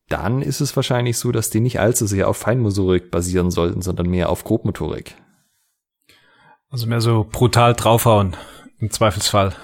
dann 0.09 0.43
ist 0.43 0.61
es 0.61 0.77
wahrscheinlich 0.77 1.19
so, 1.19 1.33
dass 1.33 1.51
die 1.51 1.61
nicht 1.61 1.81
allzu 1.81 2.07
sehr 2.07 2.29
auf 2.29 2.37
Feinmotorik 2.37 3.11
basieren 3.11 3.51
sollten, 3.51 3.83
sondern 3.83 4.09
mehr 4.09 4.29
auf 4.29 4.45
Grobmotorik. 4.45 5.17
Also 6.71 6.87
mehr 6.87 7.01
so 7.01 7.27
brutal 7.31 7.75
draufhauen, 7.75 8.37
im 8.79 8.91
Zweifelsfall. 8.91 9.55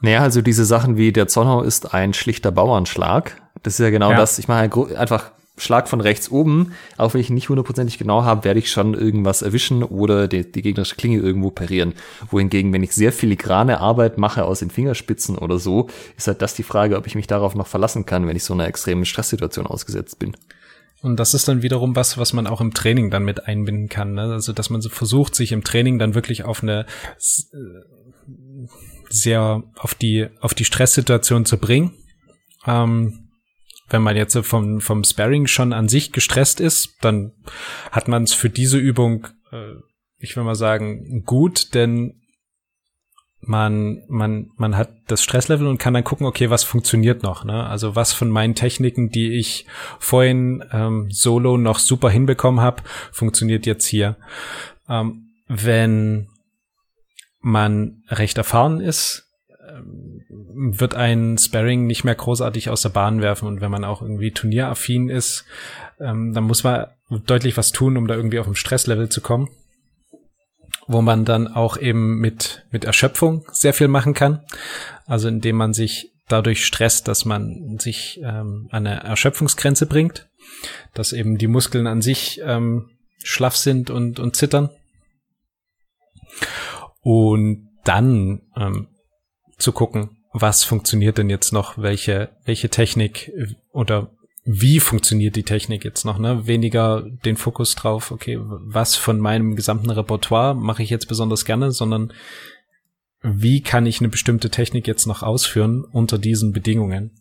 Naja, 0.00 0.20
also 0.20 0.42
diese 0.42 0.64
Sachen 0.64 0.96
wie 0.96 1.12
der 1.12 1.28
Zornhau 1.28 1.62
ist 1.62 1.94
ein 1.94 2.12
schlichter 2.12 2.52
Bauernschlag. 2.52 3.40
Das 3.62 3.74
ist 3.74 3.80
ja 3.80 3.90
genau 3.90 4.10
ja. 4.10 4.16
das. 4.16 4.38
Ich 4.38 4.48
mache 4.48 4.70
einfach 4.96 5.32
Schlag 5.58 5.88
von 5.88 6.00
rechts 6.00 6.30
oben, 6.30 6.72
auch 6.96 7.14
wenn 7.14 7.20
ich 7.20 7.30
nicht 7.30 7.48
hundertprozentig 7.48 7.98
genau 7.98 8.24
habe, 8.24 8.44
werde 8.44 8.58
ich 8.60 8.70
schon 8.70 8.94
irgendwas 8.94 9.42
erwischen 9.42 9.82
oder 9.82 10.28
die, 10.28 10.50
die 10.50 10.62
gegnerische 10.62 10.96
Klinge 10.96 11.18
irgendwo 11.18 11.50
parieren. 11.50 11.94
Wohingegen, 12.30 12.72
wenn 12.72 12.82
ich 12.82 12.92
sehr 12.92 13.12
filigrane 13.12 13.80
Arbeit 13.80 14.18
mache 14.18 14.44
aus 14.44 14.58
den 14.58 14.70
Fingerspitzen 14.70 15.38
oder 15.38 15.58
so, 15.58 15.88
ist 16.16 16.26
halt 16.26 16.42
das 16.42 16.54
die 16.54 16.62
Frage, 16.62 16.96
ob 16.96 17.06
ich 17.06 17.14
mich 17.14 17.26
darauf 17.26 17.54
noch 17.54 17.66
verlassen 17.66 18.04
kann, 18.04 18.26
wenn 18.26 18.36
ich 18.36 18.44
so 18.44 18.52
einer 18.52 18.66
extremen 18.66 19.06
Stresssituation 19.06 19.66
ausgesetzt 19.66 20.18
bin. 20.18 20.36
Und 21.02 21.20
das 21.20 21.34
ist 21.34 21.46
dann 21.48 21.62
wiederum 21.62 21.94
was, 21.94 22.18
was 22.18 22.32
man 22.32 22.46
auch 22.46 22.60
im 22.60 22.74
Training 22.74 23.10
dann 23.10 23.24
mit 23.24 23.46
einbinden 23.46 23.88
kann. 23.88 24.14
Ne? 24.14 24.32
Also, 24.32 24.52
dass 24.52 24.70
man 24.70 24.80
so 24.80 24.88
versucht, 24.88 25.34
sich 25.34 25.52
im 25.52 25.62
Training 25.62 25.98
dann 25.98 26.14
wirklich 26.14 26.44
auf 26.44 26.62
eine 26.62 26.86
sehr 29.08 29.62
auf 29.76 29.94
die 29.94 30.26
auf 30.40 30.54
die 30.54 30.64
Stresssituation 30.64 31.44
zu 31.44 31.58
bringen. 31.58 31.92
Ähm, 32.66 33.25
wenn 33.88 34.02
man 34.02 34.16
jetzt 34.16 34.36
vom, 34.38 34.80
vom 34.80 35.04
Sparring 35.04 35.46
schon 35.46 35.72
an 35.72 35.88
sich 35.88 36.12
gestresst 36.12 36.60
ist, 36.60 36.96
dann 37.02 37.32
hat 37.92 38.08
man 38.08 38.24
es 38.24 38.32
für 38.32 38.50
diese 38.50 38.78
Übung, 38.78 39.28
äh, 39.52 39.74
ich 40.18 40.36
will 40.36 40.44
mal 40.44 40.54
sagen, 40.54 41.22
gut, 41.24 41.74
denn 41.74 42.20
man, 43.40 44.02
man, 44.08 44.50
man 44.56 44.76
hat 44.76 44.90
das 45.06 45.22
Stresslevel 45.22 45.66
und 45.66 45.78
kann 45.78 45.94
dann 45.94 46.04
gucken, 46.04 46.26
okay, 46.26 46.50
was 46.50 46.64
funktioniert 46.64 47.22
noch, 47.22 47.44
ne? 47.44 47.64
Also 47.66 47.94
was 47.94 48.12
von 48.12 48.28
meinen 48.28 48.54
Techniken, 48.54 49.10
die 49.10 49.38
ich 49.38 49.66
vorhin 50.00 50.64
ähm, 50.72 51.08
solo 51.10 51.56
noch 51.56 51.78
super 51.78 52.10
hinbekommen 52.10 52.60
habe, 52.60 52.82
funktioniert 53.12 53.66
jetzt 53.66 53.86
hier. 53.86 54.16
Ähm, 54.88 55.28
wenn 55.46 56.28
man 57.40 58.02
recht 58.08 58.36
erfahren 58.36 58.80
ist, 58.80 59.30
wird 60.54 60.94
ein 60.94 61.38
Sparring 61.38 61.86
nicht 61.86 62.04
mehr 62.04 62.14
großartig 62.14 62.70
aus 62.70 62.82
der 62.82 62.90
Bahn 62.90 63.20
werfen 63.20 63.48
und 63.48 63.60
wenn 63.60 63.70
man 63.70 63.84
auch 63.84 64.02
irgendwie 64.02 64.32
turnieraffin 64.32 65.08
ist, 65.08 65.44
ähm, 66.00 66.32
dann 66.32 66.44
muss 66.44 66.64
man 66.64 66.86
deutlich 67.08 67.56
was 67.56 67.72
tun, 67.72 67.96
um 67.96 68.06
da 68.06 68.14
irgendwie 68.14 68.38
auf 68.38 68.46
ein 68.46 68.54
Stresslevel 68.54 69.08
zu 69.08 69.20
kommen, 69.20 69.48
wo 70.86 71.02
man 71.02 71.24
dann 71.24 71.48
auch 71.48 71.76
eben 71.76 72.18
mit 72.18 72.66
mit 72.70 72.84
Erschöpfung 72.84 73.46
sehr 73.52 73.74
viel 73.74 73.88
machen 73.88 74.14
kann, 74.14 74.42
also 75.06 75.28
indem 75.28 75.56
man 75.56 75.72
sich 75.72 76.12
dadurch 76.28 76.64
stresst, 76.64 77.08
dass 77.08 77.24
man 77.24 77.78
sich 77.78 78.20
ähm, 78.22 78.68
an 78.70 78.86
eine 78.86 79.02
Erschöpfungsgrenze 79.02 79.86
bringt, 79.86 80.28
dass 80.94 81.12
eben 81.12 81.38
die 81.38 81.46
Muskeln 81.46 81.86
an 81.86 82.02
sich 82.02 82.40
ähm, 82.44 82.90
schlaff 83.22 83.56
sind 83.56 83.90
und, 83.90 84.18
und 84.18 84.36
zittern. 84.36 84.70
Und 87.00 87.68
dann 87.84 88.42
ähm, 88.56 88.88
zu 89.58 89.72
gucken, 89.72 90.18
was 90.38 90.64
funktioniert 90.64 91.16
denn 91.16 91.30
jetzt 91.30 91.52
noch, 91.52 91.78
welche, 91.78 92.28
welche 92.44 92.68
Technik 92.68 93.32
oder 93.72 94.10
wie 94.44 94.80
funktioniert 94.80 95.34
die 95.34 95.44
Technik 95.44 95.82
jetzt 95.82 96.04
noch, 96.04 96.18
ne? 96.18 96.46
Weniger 96.46 97.04
den 97.24 97.36
Fokus 97.36 97.74
drauf, 97.74 98.10
okay, 98.10 98.38
was 98.38 98.96
von 98.96 99.18
meinem 99.18 99.56
gesamten 99.56 99.90
Repertoire 99.90 100.54
mache 100.54 100.82
ich 100.82 100.90
jetzt 100.90 101.08
besonders 101.08 101.46
gerne, 101.46 101.72
sondern 101.72 102.12
wie 103.22 103.62
kann 103.62 103.86
ich 103.86 104.00
eine 104.00 104.10
bestimmte 104.10 104.50
Technik 104.50 104.86
jetzt 104.86 105.06
noch 105.06 105.22
ausführen 105.22 105.84
unter 105.84 106.18
diesen 106.18 106.52
Bedingungen? 106.52 107.12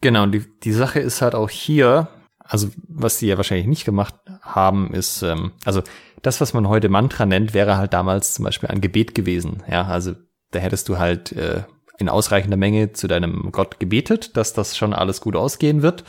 Genau, 0.00 0.26
die, 0.26 0.44
die 0.62 0.72
Sache 0.72 1.00
ist 1.00 1.20
halt 1.20 1.34
auch 1.34 1.50
hier, 1.50 2.08
also 2.38 2.70
was 2.86 3.18
die 3.18 3.26
ja 3.26 3.36
wahrscheinlich 3.36 3.66
nicht 3.66 3.84
gemacht 3.84 4.14
haben, 4.40 4.94
ist, 4.94 5.22
ähm, 5.22 5.50
also 5.64 5.82
das, 6.22 6.40
was 6.40 6.54
man 6.54 6.68
heute 6.68 6.88
Mantra 6.88 7.26
nennt, 7.26 7.54
wäre 7.54 7.76
halt 7.76 7.92
damals 7.92 8.34
zum 8.34 8.44
Beispiel 8.44 8.68
ein 8.68 8.80
Gebet 8.80 9.16
gewesen. 9.16 9.64
Ja, 9.68 9.86
also 9.86 10.14
da 10.52 10.60
hättest 10.60 10.88
du 10.88 10.98
halt 10.98 11.32
äh, 11.32 11.64
in 12.02 12.10
ausreichender 12.10 12.58
Menge 12.58 12.92
zu 12.92 13.08
deinem 13.08 13.50
Gott 13.52 13.80
gebetet, 13.80 14.36
dass 14.36 14.52
das 14.52 14.76
schon 14.76 14.92
alles 14.92 15.20
gut 15.20 15.36
ausgehen 15.36 15.80
wird. 15.82 16.04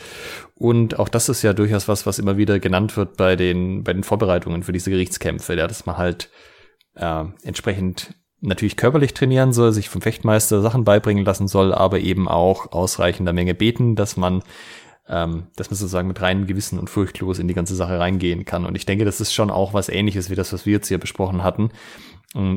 Und 0.56 1.00
auch 1.00 1.08
das 1.08 1.30
ist 1.30 1.42
ja 1.42 1.54
durchaus 1.54 1.88
was, 1.88 2.06
was 2.06 2.20
immer 2.20 2.36
wieder 2.36 2.60
genannt 2.60 2.98
wird 2.98 3.16
bei 3.16 3.36
den, 3.36 3.84
bei 3.84 3.94
den 3.94 4.04
Vorbereitungen 4.04 4.64
für 4.64 4.74
diese 4.74 4.92
Gerichtskämpfe, 4.92 5.56
ja, 5.56 5.68
dass 5.68 5.86
man 5.86 5.98
halt 5.98 6.30
äh, 6.96 7.24
entsprechend 7.44 8.16
natürlich 8.42 8.76
körperlich 8.76 9.14
trainieren 9.14 9.54
soll, 9.54 9.72
sich 9.72 9.88
vom 9.88 10.02
Fechtmeister 10.02 10.62
Sachen 10.62 10.84
beibringen 10.84 11.24
lassen 11.24 11.48
soll, 11.48 11.74
aber 11.74 12.00
eben 12.00 12.28
auch 12.28 12.74
ausreichender 12.74 13.32
Menge 13.32 13.54
beten, 13.54 13.96
dass 13.96 14.18
man 14.18 14.44
ähm, 15.08 15.48
dass 15.56 15.70
man 15.70 15.78
sozusagen 15.78 16.08
mit 16.08 16.22
reinem 16.22 16.48
Gewissen 16.48 16.80
und 16.80 16.90
furchtlos 16.90 17.40
in 17.40 17.48
die 17.48 17.54
ganze 17.54 17.76
Sache 17.76 18.00
reingehen 18.00 18.46
kann. 18.46 18.66
Und 18.66 18.76
ich 18.76 18.86
denke, 18.86 19.04
das 19.04 19.20
ist 19.20 19.34
schon 19.34 19.52
auch 19.52 19.74
was 19.74 19.90
ähnliches 19.90 20.30
wie 20.30 20.36
das, 20.36 20.54
was 20.54 20.66
wir 20.66 20.74
jetzt 20.74 20.88
hier 20.88 20.98
besprochen 20.98 21.44
hatten, 21.44 21.72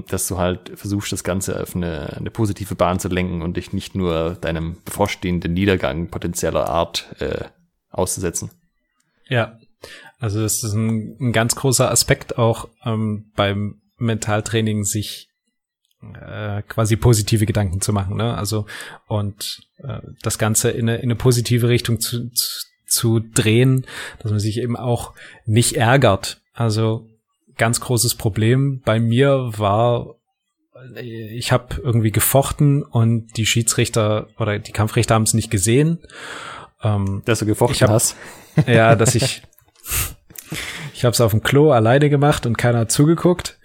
dass 0.09 0.27
du 0.27 0.39
halt 0.39 0.73
versuchst, 0.75 1.13
das 1.13 1.23
Ganze 1.23 1.61
auf 1.63 1.77
eine, 1.77 2.17
eine 2.17 2.31
positive 2.31 2.75
Bahn 2.75 2.99
zu 2.99 3.09
lenken 3.09 3.43
und 3.43 3.59
dich 3.59 3.73
nicht 3.75 3.95
nur 3.95 4.35
deinem 4.41 4.79
bevorstehenden 4.85 5.53
Niedergang 5.53 6.09
potenzieller 6.09 6.69
Art 6.69 7.15
äh, 7.19 7.45
auszusetzen. 7.91 8.51
Ja, 9.29 9.59
also 10.19 10.41
das 10.41 10.63
ist 10.63 10.73
ein, 10.73 11.17
ein 11.21 11.33
ganz 11.33 11.57
großer 11.57 11.91
Aspekt 11.91 12.39
auch 12.39 12.69
ähm, 12.85 13.33
beim 13.37 13.83
Mentaltraining, 13.99 14.85
sich 14.85 15.29
äh, 16.03 16.63
quasi 16.63 16.97
positive 16.97 17.45
Gedanken 17.45 17.81
zu 17.81 17.93
machen. 17.93 18.17
Ne? 18.17 18.35
Also 18.35 18.67
und 19.07 19.69
äh, 19.79 20.01
das 20.23 20.39
Ganze 20.39 20.71
in 20.71 20.89
eine, 20.89 20.99
in 20.99 21.05
eine 21.05 21.17
positive 21.17 21.69
Richtung 21.69 22.01
zu, 22.01 22.31
zu, 22.31 22.67
zu 22.87 23.21
drehen, 23.21 23.87
dass 24.21 24.31
man 24.31 24.41
sich 24.41 24.59
eben 24.59 24.77
auch 24.77 25.13
nicht 25.45 25.77
ärgert. 25.77 26.41
Also 26.55 27.09
ganz 27.57 27.81
großes 27.81 28.15
Problem 28.15 28.81
bei 28.85 29.01
mir 29.01 29.53
war, 29.57 30.15
ich 31.01 31.53
habe 31.53 31.81
irgendwie 31.83 32.13
gefochten 32.13 32.83
und 32.83 33.37
die 33.37 33.47
Schiedsrichter 33.47 34.29
oder 34.39 34.59
die 34.59 34.73
Kampfrichter 34.73 35.15
haben 35.15 35.23
es 35.23 35.35
nicht 35.35 35.51
gesehen. 35.51 36.01
Ähm, 36.83 37.23
dass 37.25 37.39
du 37.39 37.47
gefochten 37.47 37.89
hab, 37.89 37.91
hast. 37.91 38.17
Ja, 38.67 38.95
dass 38.95 39.15
ich 39.15 39.43
ich 40.95 41.05
habe 41.05 41.13
es 41.13 41.21
auf 41.21 41.33
dem 41.33 41.43
Klo 41.43 41.73
alleine 41.73 42.09
gemacht 42.09 42.47
und 42.47 42.57
keiner 42.57 42.81
hat 42.81 42.91
zugeguckt. 42.91 43.59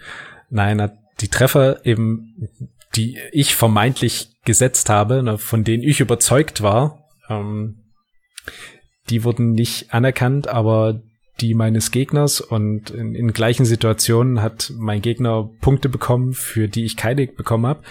Nein, 0.49 0.91
die 1.21 1.29
Treffer 1.29 1.85
eben, 1.85 2.49
die 2.95 3.17
ich 3.31 3.55
vermeintlich 3.55 4.35
gesetzt 4.43 4.89
habe, 4.89 5.23
ne, 5.23 5.37
von 5.37 5.63
denen 5.63 5.81
ich 5.81 6.01
überzeugt 6.01 6.61
war, 6.61 7.05
ähm, 7.29 7.83
die 9.09 9.23
wurden 9.23 9.53
nicht 9.53 9.93
anerkannt, 9.93 10.47
aber 10.47 11.01
die 11.41 11.53
meines 11.53 11.91
Gegners 11.91 12.41
und 12.41 12.91
in, 12.91 13.15
in 13.15 13.33
gleichen 13.33 13.65
Situationen 13.65 14.41
hat 14.41 14.71
mein 14.77 15.01
Gegner 15.01 15.49
Punkte 15.61 15.89
bekommen, 15.89 16.33
für 16.33 16.67
die 16.67 16.85
ich 16.85 16.97
keine 16.97 17.27
bekommen 17.27 17.65
habe. 17.65 17.83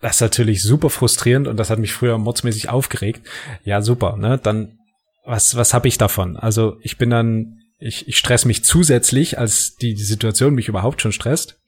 Das 0.00 0.16
ist 0.16 0.20
natürlich 0.20 0.62
super 0.62 0.90
frustrierend 0.90 1.48
und 1.48 1.58
das 1.58 1.70
hat 1.70 1.78
mich 1.78 1.92
früher 1.92 2.18
mordsmäßig 2.18 2.68
aufgeregt. 2.68 3.26
Ja, 3.64 3.82
super, 3.82 4.16
ne? 4.16 4.38
Dann 4.42 4.78
was 5.24 5.56
was 5.56 5.72
habe 5.72 5.88
ich 5.88 5.96
davon? 5.96 6.36
Also, 6.36 6.76
ich 6.82 6.98
bin 6.98 7.10
dann 7.10 7.60
ich, 7.78 8.08
ich 8.08 8.16
stress 8.16 8.44
mich 8.44 8.64
zusätzlich, 8.64 9.38
als 9.38 9.76
die, 9.76 9.94
die 9.94 10.04
Situation 10.04 10.54
mich 10.54 10.68
überhaupt 10.68 11.02
schon 11.02 11.12
stresst. 11.12 11.58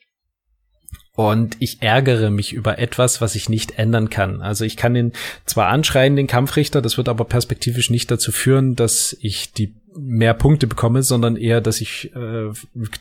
Und 1.12 1.56
ich 1.60 1.80
ärgere 1.80 2.30
mich 2.30 2.52
über 2.52 2.78
etwas, 2.78 3.22
was 3.22 3.34
ich 3.34 3.48
nicht 3.48 3.78
ändern 3.78 4.10
kann. 4.10 4.42
Also 4.42 4.66
ich 4.66 4.76
kann 4.76 4.94
ihn 4.94 5.12
zwar 5.46 5.68
anschreien, 5.68 6.14
den 6.14 6.26
Kampfrichter, 6.26 6.82
das 6.82 6.98
wird 6.98 7.08
aber 7.08 7.24
perspektivisch 7.24 7.88
nicht 7.88 8.10
dazu 8.10 8.32
führen, 8.32 8.76
dass 8.76 9.16
ich 9.20 9.52
die 9.52 9.74
mehr 9.98 10.34
Punkte 10.34 10.66
bekomme, 10.66 11.02
sondern 11.02 11.36
eher, 11.36 11.60
dass 11.60 11.80
ich 11.80 12.14
äh, 12.14 12.50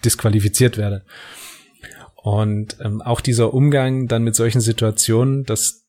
disqualifiziert 0.04 0.78
werde. 0.78 1.04
Und 2.16 2.78
ähm, 2.82 3.02
auch 3.02 3.22
dieser 3.22 3.54
Umgang 3.54 4.08
dann 4.08 4.24
mit 4.24 4.36
solchen 4.36 4.62
Situationen, 4.62 5.44
dass, 5.44 5.86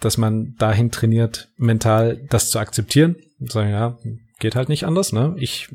dass 0.00 0.18
man 0.18 0.54
dahin 0.58 0.90
trainiert, 0.90 1.48
mental 1.56 2.20
das 2.28 2.50
zu 2.50 2.58
akzeptieren. 2.58 3.16
Und 3.40 3.50
sagen, 3.50 3.70
ja, 3.70 3.98
geht 4.40 4.56
halt 4.56 4.68
nicht 4.68 4.84
anders, 4.84 5.12
ne? 5.12 5.34
Ich 5.38 5.68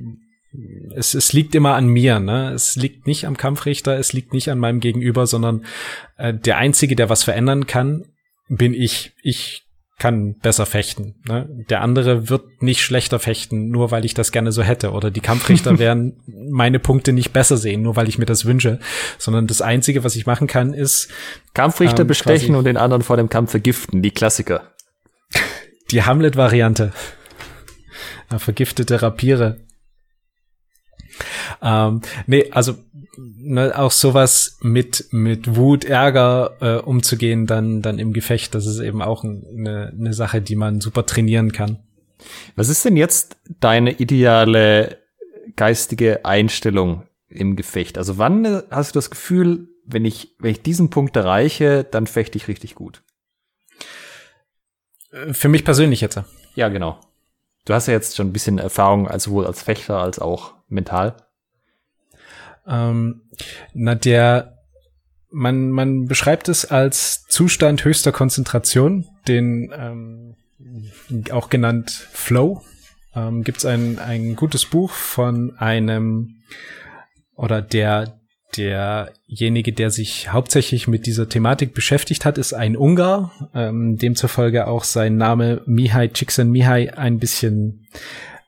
es, 0.96 1.14
es 1.14 1.34
liegt 1.34 1.54
immer 1.54 1.76
an 1.76 1.88
mir, 1.88 2.20
ne? 2.20 2.52
Es 2.54 2.76
liegt 2.76 3.08
nicht 3.08 3.26
am 3.26 3.38
Kampfrichter, 3.38 3.98
es 3.98 4.14
liegt 4.14 4.34
nicht 4.34 4.50
an 4.50 4.60
meinem 4.60 4.80
Gegenüber, 4.80 5.28
sondern 5.28 5.66
äh, 6.18 6.34
der 6.34 6.58
Einzige, 6.58 6.96
der 6.96 7.10
was 7.10 7.24
verändern 7.24 7.68
kann, 7.68 8.06
bin 8.48 8.74
ich. 8.74 9.14
Ich 9.22 9.64
kann 10.00 10.36
besser 10.36 10.66
fechten. 10.66 11.16
Ne? 11.28 11.48
Der 11.70 11.82
andere 11.82 12.30
wird 12.30 12.64
nicht 12.64 12.82
schlechter 12.82 13.20
fechten, 13.20 13.70
nur 13.70 13.92
weil 13.92 14.06
ich 14.06 14.14
das 14.14 14.32
gerne 14.32 14.52
so 14.52 14.64
hätte. 14.64 14.92
Oder 14.92 15.12
die 15.12 15.20
Kampfrichter 15.20 15.78
werden 15.80 16.22
meine 16.26 16.80
Punkte 16.80 17.14
nicht 17.14 17.34
besser 17.34 17.58
sehen, 17.58 17.82
nur 17.82 17.98
weil 17.98 18.08
ich 18.08 18.18
mir 18.18 18.26
das 18.26 18.46
wünsche. 18.46 18.80
Sondern 19.18 19.46
das 19.46 19.62
Einzige, 19.62 20.04
was 20.04 20.16
ich 20.16 20.26
machen 20.26 20.48
kann, 20.48 20.74
ist. 20.74 21.10
Kampfrichter 21.54 22.02
ähm, 22.02 22.08
bestechen 22.08 22.56
und 22.56 22.64
den 22.64 22.78
anderen 22.78 23.04
vor 23.04 23.18
dem 23.18 23.30
Kampf 23.30 23.52
vergiften, 23.52 24.02
die 24.02 24.12
Klassiker. 24.12 24.74
Die 25.92 26.04
Hamlet-Variante. 26.04 26.94
Vergiftete 28.38 29.02
Rapiere. 29.02 29.58
Ähm, 31.64 32.02
nee, 32.28 32.52
also 32.52 32.76
ne, 33.50 33.78
auch 33.78 33.92
sowas 33.92 34.58
mit 34.62 35.08
mit 35.12 35.56
Wut, 35.56 35.84
Ärger 35.84 36.56
äh, 36.62 36.76
umzugehen, 36.78 37.48
dann 37.48 37.82
dann 37.82 38.00
im 38.00 38.14
Gefecht, 38.14 38.56
das 38.56 38.66
ist 38.66 38.80
eben 38.80 39.02
auch 39.02 39.24
eine, 39.24 39.92
eine 39.98 40.14
Sache, 40.14 40.42
die 40.42 40.56
man 40.56 40.80
super 40.80 41.06
trainieren 41.06 41.52
kann. 41.52 41.80
Was 42.56 42.70
ist 42.70 42.86
denn 42.86 42.96
jetzt 42.96 43.38
deine 43.60 43.94
ideale 43.94 44.98
geistige 45.56 46.26
Einstellung 46.26 47.04
im 47.28 47.56
Gefecht? 47.56 47.98
Also 47.98 48.18
wann 48.18 48.64
hast 48.70 48.96
du 48.96 48.98
das 48.98 49.10
Gefühl, 49.10 49.68
wenn 49.86 50.06
ich 50.06 50.36
wenn 50.40 50.52
ich 50.52 50.62
diesen 50.62 50.90
Punkt 50.90 51.16
erreiche, 51.16 51.84
dann 51.84 52.08
fechte 52.08 52.38
ich 52.38 52.48
richtig 52.48 52.76
gut? 52.76 53.02
Für 55.32 55.50
mich 55.50 55.66
persönlich 55.66 56.02
jetzt. 56.02 56.22
Ja, 56.54 56.70
genau. 56.70 57.00
Du 57.66 57.74
hast 57.74 57.88
ja 57.88 57.94
jetzt 57.94 58.16
schon 58.16 58.28
ein 58.28 58.34
bisschen 58.34 58.60
Erfahrung, 58.60 59.08
als 59.08 59.24
sowohl 59.24 59.48
als 59.48 59.64
Fechter 59.64 59.98
als 59.98 60.20
auch 60.20 60.54
mental. 60.68 61.18
Ähm, 62.68 63.22
na, 63.74 63.96
der, 63.96 64.58
man, 65.32 65.70
man 65.70 66.06
beschreibt 66.06 66.50
es 66.50 66.66
als 66.66 67.26
Zustand 67.28 67.86
höchster 67.86 68.12
Konzentration, 68.12 69.08
den 69.28 69.72
ähm, 69.76 70.36
auch 71.32 71.50
genannt 71.50 71.92
Flow. 71.92 72.64
Ähm, 73.16 73.44
Gibt 73.44 73.60
es 73.60 73.66
ein, 73.66 74.00
ein 74.00 74.36
gutes 74.36 74.66
Buch 74.66 74.92
von 74.92 75.56
einem 75.58 76.36
oder 77.36 77.62
der 77.62 78.20
derjenige, 78.58 79.74
der 79.74 79.92
sich 79.92 80.32
hauptsächlich 80.32 80.88
mit 80.88 81.06
dieser 81.06 81.30
Thematik 81.30 81.74
beschäftigt 81.74 82.26
hat, 82.26 82.38
ist 82.38 82.54
ein 82.54 82.76
Ungar, 82.76 83.50
ähm, 83.54 83.98
demzufolge 83.98 84.68
auch 84.68 84.84
sein 84.84 85.18
Name 85.18 85.62
Mihai 85.66 86.08
Csikszentmihalyi 86.08 86.90
ein 86.90 87.20
bisschen 87.20 87.88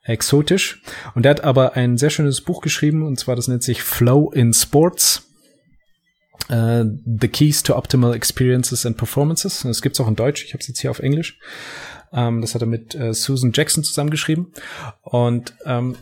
exotisch. 0.04 0.82
Und 1.16 1.26
er 1.26 1.32
hat 1.32 1.43
aber 1.43 1.76
ein 1.76 1.97
sehr 1.97 2.10
schönes 2.10 2.41
Buch 2.41 2.62
geschrieben, 2.62 3.06
und 3.06 3.20
zwar 3.20 3.36
das 3.36 3.47
nennt 3.47 3.64
sich 3.64 3.84
Flow 3.84 4.32
in 4.32 4.54
Sports. 4.54 5.28
Uh, 6.49 6.84
The 7.06 7.30
Keys 7.30 7.64
to 7.64 7.78
Optimal 7.78 8.14
Experiences 8.14 8.86
and 8.86 8.97
Performances. 8.97 9.62
Das 9.62 9.82
gibt's 9.82 10.02
auch 10.02 10.08
in 10.08 10.16
Deutsch. 10.16 10.43
Ich 10.43 10.54
habe 10.54 10.60
es 10.60 10.68
jetzt 10.68 10.82
hier 10.82 10.91
auf 10.91 10.99
Englisch. 10.99 11.39
Um, 12.12 12.20
ähm, 12.20 12.41
das 12.41 12.56
hat 12.56 12.62
er 12.62 12.68
mit 12.68 12.93
uh, 12.95 13.14
Susan 13.14 13.52
Jackson 13.54 13.84
zusammengeschrieben. 13.86 14.52
Und 15.02 15.54
um, 15.64 15.72
ähm, 15.72 15.97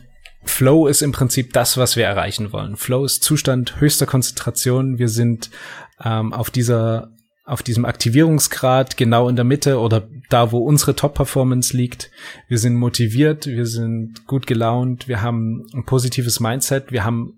Flow 0.45 0.87
ist 0.87 1.01
im 1.01 1.11
Prinzip 1.11 1.53
das, 1.53 1.77
was 1.77 1.95
wir 1.95 2.05
erreichen 2.05 2.53
wollen. 2.53 2.77
Flow 2.77 3.03
ist 3.03 3.23
Zustand 3.23 3.79
höchster 3.81 4.05
Konzentration. 4.05 4.97
Wir 4.97 5.09
sind 5.09 5.51
ähm, 6.03 6.33
auf 6.33 6.49
dieser 6.49 7.11
auf 7.49 7.63
diesem 7.63 7.85
Aktivierungsgrad 7.85 8.97
genau 8.97 9.27
in 9.27 9.35
der 9.35 9.45
Mitte 9.45 9.79
oder 9.79 10.07
da, 10.29 10.51
wo 10.51 10.59
unsere 10.59 10.95
Top-Performance 10.95 11.75
liegt. 11.75 12.11
Wir 12.47 12.59
sind 12.59 12.75
motiviert, 12.75 13.47
wir 13.47 13.65
sind 13.65 14.27
gut 14.27 14.45
gelaunt, 14.47 15.07
wir 15.07 15.21
haben 15.21 15.65
ein 15.73 15.85
positives 15.85 16.39
Mindset, 16.39 16.91
wir 16.91 17.03
haben 17.03 17.33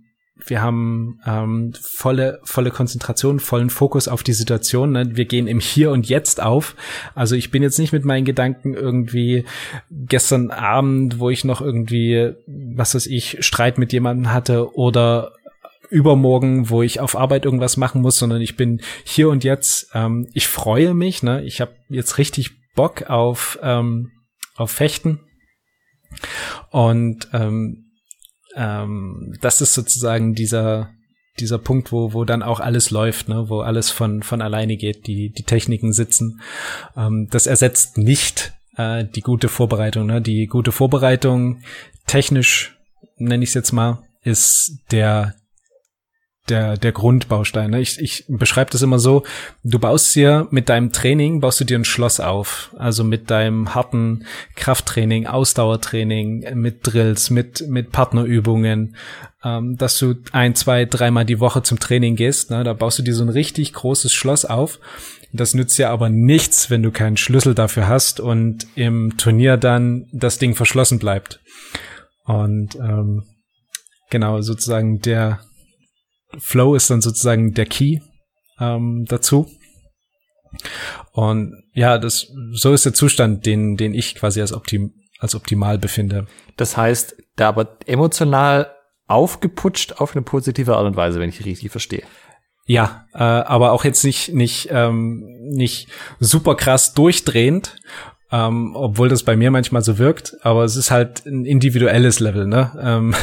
wir 0.47 0.61
haben 0.61 1.19
ähm, 1.25 1.73
volle, 1.79 2.39
volle 2.43 2.71
Konzentration, 2.71 3.39
vollen 3.39 3.69
Fokus 3.69 4.07
auf 4.07 4.23
die 4.23 4.33
Situation. 4.33 4.91
Ne? 4.91 5.15
Wir 5.15 5.25
gehen 5.25 5.47
im 5.47 5.59
Hier 5.59 5.91
und 5.91 6.09
Jetzt 6.09 6.41
auf. 6.41 6.75
Also 7.13 7.35
ich 7.35 7.51
bin 7.51 7.61
jetzt 7.61 7.77
nicht 7.79 7.93
mit 7.93 8.05
meinen 8.05 8.25
Gedanken 8.25 8.73
irgendwie 8.73 9.45
gestern 9.91 10.49
Abend, 10.49 11.19
wo 11.19 11.29
ich 11.29 11.43
noch 11.43 11.61
irgendwie, 11.61 12.33
was 12.47 12.95
weiß 12.95 13.07
ich, 13.07 13.37
Streit 13.41 13.77
mit 13.77 13.93
jemandem 13.93 14.33
hatte 14.33 14.73
oder 14.75 15.33
übermorgen, 15.91 16.69
wo 16.69 16.81
ich 16.81 16.99
auf 16.99 17.17
Arbeit 17.17 17.45
irgendwas 17.45 17.77
machen 17.77 18.01
muss, 18.01 18.17
sondern 18.17 18.41
ich 18.41 18.55
bin 18.55 18.81
hier 19.03 19.29
und 19.29 19.43
jetzt. 19.43 19.89
Ähm, 19.93 20.27
ich 20.33 20.47
freue 20.47 20.93
mich. 20.93 21.21
Ne? 21.21 21.43
Ich 21.43 21.61
habe 21.61 21.75
jetzt 21.89 22.17
richtig 22.17 22.51
Bock 22.75 23.09
auf 23.09 23.59
ähm, 23.61 24.11
auf 24.55 24.71
Fechten 24.71 25.19
und 26.71 27.27
ähm, 27.33 27.91
ähm, 28.55 29.37
das 29.41 29.61
ist 29.61 29.73
sozusagen 29.73 30.33
dieser 30.33 30.91
dieser 31.39 31.57
Punkt, 31.57 31.91
wo 31.91 32.13
wo 32.13 32.23
dann 32.23 32.43
auch 32.43 32.59
alles 32.61 32.91
läuft, 32.91 33.27
ne, 33.27 33.49
wo 33.49 33.59
alles 33.59 33.89
von 33.89 34.23
von 34.23 34.41
alleine 34.41 34.77
geht, 34.77 35.07
die 35.07 35.31
die 35.31 35.43
Techniken 35.43 35.91
sitzen. 35.91 36.41
Ähm, 36.95 37.27
das 37.31 37.47
ersetzt 37.47 37.97
nicht 37.97 38.53
äh, 38.77 39.03
die 39.03 39.21
gute 39.21 39.49
Vorbereitung. 39.49 40.05
Ne? 40.05 40.21
Die 40.21 40.47
gute 40.47 40.71
Vorbereitung 40.71 41.61
technisch 42.07 42.77
nenne 43.17 43.43
ich 43.43 43.49
es 43.49 43.55
jetzt 43.55 43.71
mal 43.73 44.03
ist 44.23 44.77
der 44.91 45.35
der, 46.49 46.75
der 46.75 46.91
Grundbaustein. 46.91 47.71
Ne? 47.71 47.81
Ich, 47.81 47.99
ich 47.99 48.25
beschreibe 48.27 48.71
das 48.71 48.81
immer 48.81 48.99
so, 48.99 49.23
du 49.63 49.79
baust 49.79 50.13
dir 50.15 50.47
mit 50.51 50.69
deinem 50.69 50.91
Training, 50.91 51.39
baust 51.39 51.59
du 51.59 51.65
dir 51.65 51.77
ein 51.77 51.85
Schloss 51.85 52.19
auf. 52.19 52.73
Also 52.77 53.03
mit 53.03 53.29
deinem 53.29 53.75
harten 53.75 54.25
Krafttraining, 54.55 55.27
Ausdauertraining, 55.27 56.55
mit 56.55 56.79
Drills, 56.81 57.29
mit, 57.29 57.67
mit 57.67 57.91
Partnerübungen, 57.91 58.95
ähm, 59.43 59.77
dass 59.77 59.97
du 59.99 60.15
ein, 60.31 60.55
zwei, 60.55 60.85
dreimal 60.85 61.25
die 61.25 61.39
Woche 61.39 61.63
zum 61.63 61.79
Training 61.79 62.15
gehst. 62.15 62.49
Ne? 62.49 62.63
Da 62.63 62.73
baust 62.73 62.99
du 62.99 63.03
dir 63.03 63.13
so 63.13 63.23
ein 63.23 63.29
richtig 63.29 63.73
großes 63.73 64.11
Schloss 64.11 64.45
auf. 64.45 64.79
Das 65.33 65.53
nützt 65.53 65.77
ja 65.77 65.91
aber 65.91 66.09
nichts, 66.09 66.69
wenn 66.69 66.83
du 66.83 66.91
keinen 66.91 67.17
Schlüssel 67.17 67.55
dafür 67.55 67.87
hast 67.87 68.19
und 68.19 68.67
im 68.75 69.15
Turnier 69.17 69.55
dann 69.57 70.07
das 70.11 70.39
Ding 70.39 70.55
verschlossen 70.55 70.99
bleibt. 70.99 71.39
Und 72.25 72.75
ähm, 72.75 73.23
genau, 74.09 74.41
sozusagen 74.41 74.99
der, 74.99 75.39
Flow 76.39 76.75
ist 76.75 76.89
dann 76.89 77.01
sozusagen 77.01 77.53
der 77.53 77.65
Key 77.65 77.99
ähm, 78.59 79.05
dazu. 79.07 79.49
Und 81.13 81.63
ja, 81.73 81.97
das 81.97 82.27
so 82.53 82.73
ist 82.73 82.85
der 82.85 82.93
Zustand, 82.93 83.45
den 83.45 83.77
den 83.77 83.93
ich 83.93 84.15
quasi 84.15 84.41
als 84.41 84.53
optim 84.53 84.93
als 85.19 85.35
optimal 85.35 85.77
befinde. 85.77 86.27
Das 86.57 86.77
heißt, 86.77 87.15
da 87.35 87.49
aber 87.49 87.77
emotional 87.85 88.71
aufgeputscht 89.07 89.93
auf 89.99 90.15
eine 90.15 90.23
positive 90.23 90.75
Art 90.75 90.85
und 90.85 90.95
Weise, 90.95 91.19
wenn 91.19 91.29
ich 91.29 91.45
richtig 91.45 91.71
verstehe. 91.71 92.03
Ja, 92.65 93.05
äh, 93.13 93.19
aber 93.19 93.71
auch 93.71 93.83
jetzt 93.83 94.03
nicht 94.03 94.33
nicht 94.33 94.69
ähm, 94.71 95.25
nicht 95.41 95.89
super 96.19 96.55
krass 96.55 96.93
durchdrehend, 96.93 97.77
ähm, 98.31 98.75
obwohl 98.75 99.09
das 99.09 99.23
bei 99.23 99.35
mir 99.35 99.51
manchmal 99.51 99.81
so 99.81 99.97
wirkt. 99.97 100.37
Aber 100.41 100.63
es 100.63 100.75
ist 100.75 100.91
halt 100.91 101.25
ein 101.25 101.45
individuelles 101.45 102.19
Level, 102.19 102.47
ne? 102.47 102.71
Ähm, 102.81 103.15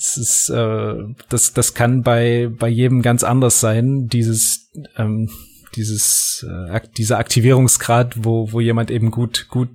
es 0.00 0.16
ist, 0.16 0.48
äh, 0.48 0.94
das, 1.28 1.52
das 1.52 1.74
kann 1.74 2.02
bei, 2.02 2.48
bei 2.50 2.68
jedem 2.68 3.02
ganz 3.02 3.22
anders 3.22 3.60
sein, 3.60 4.08
dieses, 4.08 4.70
ähm, 4.96 5.30
dieses, 5.74 6.46
äh, 6.48 6.80
dieser 6.96 7.18
Aktivierungsgrad, 7.18 8.24
wo, 8.24 8.50
wo 8.50 8.60
jemand 8.60 8.90
eben 8.90 9.10
gut, 9.10 9.48
gut 9.50 9.68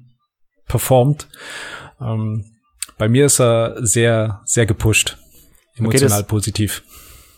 performt. 0.68 1.28
Ähm, 2.02 2.44
bei 2.98 3.08
mir 3.08 3.28
ist 3.28 3.40
er 3.40 3.76
sehr, 3.86 4.42
sehr 4.46 4.66
gepusht. 4.66 5.20
Emotional 5.76 6.08
okay, 6.08 6.22
das, 6.22 6.28
positiv. 6.28 6.84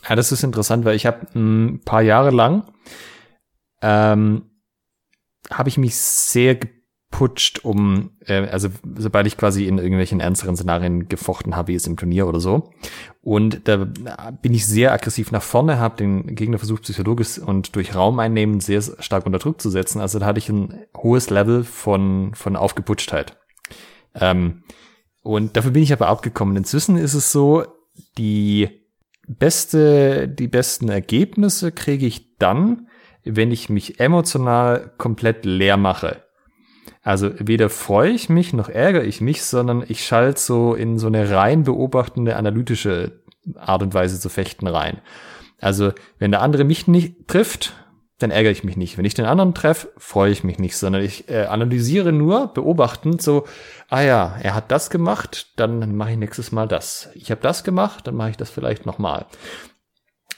Ja, 0.08 0.16
das 0.16 0.32
ist 0.32 0.42
interessant, 0.42 0.86
weil 0.86 0.96
ich 0.96 1.04
habe 1.04 1.26
ein 1.34 1.82
paar 1.84 2.00
Jahre 2.00 2.30
lang 2.30 2.72
ähm, 3.82 4.50
habe 5.50 5.68
ich 5.68 5.76
mich 5.76 5.94
sehr 5.96 6.58
putscht, 7.10 7.64
um, 7.64 8.10
äh, 8.26 8.46
also 8.48 8.68
sobald 8.96 9.26
ich 9.26 9.36
quasi 9.36 9.66
in 9.66 9.78
irgendwelchen 9.78 10.20
ernsteren 10.20 10.56
Szenarien 10.56 11.08
gefochten 11.08 11.56
habe, 11.56 11.68
wie 11.68 11.74
es 11.74 11.86
im 11.86 11.96
Turnier 11.96 12.26
oder 12.26 12.38
so. 12.38 12.70
Und 13.22 13.66
da 13.66 13.76
bin 13.76 14.54
ich 14.54 14.66
sehr 14.66 14.92
aggressiv 14.92 15.32
nach 15.32 15.42
vorne, 15.42 15.78
habe 15.78 15.96
den 15.96 16.34
Gegner 16.34 16.58
versucht, 16.58 16.82
psychologisch 16.82 17.38
und 17.38 17.76
durch 17.76 17.94
Raum 17.94 18.18
einnehmen 18.18 18.60
sehr 18.60 18.82
stark 18.98 19.26
unter 19.26 19.38
Druck 19.38 19.60
zu 19.60 19.70
setzen. 19.70 20.00
Also 20.00 20.18
da 20.18 20.26
hatte 20.26 20.38
ich 20.38 20.48
ein 20.48 20.84
hohes 20.96 21.30
Level 21.30 21.64
von, 21.64 22.34
von 22.34 22.56
Aufgeputschtheit. 22.56 23.36
Ähm, 24.14 24.62
und 25.22 25.56
dafür 25.56 25.70
bin 25.72 25.82
ich 25.82 25.92
aber 25.92 26.08
abgekommen. 26.08 26.56
Inzwischen 26.56 26.96
ist 26.96 27.14
es 27.14 27.32
so, 27.32 27.64
die 28.16 28.68
beste, 29.26 30.28
die 30.28 30.48
besten 30.48 30.88
Ergebnisse 30.88 31.72
kriege 31.72 32.06
ich 32.06 32.36
dann, 32.36 32.88
wenn 33.24 33.50
ich 33.50 33.68
mich 33.68 34.00
emotional 34.00 34.92
komplett 34.96 35.44
leer 35.44 35.76
mache. 35.76 36.22
Also 37.02 37.30
weder 37.38 37.70
freue 37.70 38.10
ich 38.10 38.28
mich 38.28 38.52
noch 38.52 38.68
ärgere 38.68 39.04
ich 39.04 39.20
mich, 39.20 39.44
sondern 39.44 39.84
ich 39.86 40.04
schalte 40.04 40.40
so 40.40 40.74
in 40.74 40.98
so 40.98 41.06
eine 41.06 41.30
rein 41.30 41.62
beobachtende, 41.62 42.36
analytische 42.36 43.22
Art 43.56 43.82
und 43.82 43.94
Weise 43.94 44.20
zu 44.20 44.28
fechten 44.28 44.66
rein. 44.66 44.98
Also 45.60 45.92
wenn 46.18 46.30
der 46.30 46.42
andere 46.42 46.64
mich 46.64 46.86
nicht 46.86 47.28
trifft, 47.28 47.74
dann 48.18 48.30
ärgere 48.32 48.50
ich 48.50 48.64
mich 48.64 48.76
nicht. 48.76 48.98
Wenn 48.98 49.04
ich 49.04 49.14
den 49.14 49.26
anderen 49.26 49.54
treffe, 49.54 49.92
freue 49.96 50.32
ich 50.32 50.42
mich 50.42 50.58
nicht, 50.58 50.76
sondern 50.76 51.02
ich 51.02 51.28
äh, 51.28 51.44
analysiere 51.44 52.12
nur, 52.12 52.48
beobachtend 52.48 53.22
so, 53.22 53.46
ah 53.88 54.00
ja, 54.00 54.36
er 54.42 54.54
hat 54.54 54.72
das 54.72 54.90
gemacht, 54.90 55.52
dann 55.56 55.94
mache 55.96 56.12
ich 56.12 56.16
nächstes 56.16 56.50
Mal 56.50 56.66
das. 56.66 57.10
Ich 57.14 57.30
habe 57.30 57.40
das 57.40 57.62
gemacht, 57.62 58.06
dann 58.06 58.16
mache 58.16 58.30
ich 58.30 58.36
das 58.36 58.50
vielleicht 58.50 58.86
nochmal. 58.86 59.26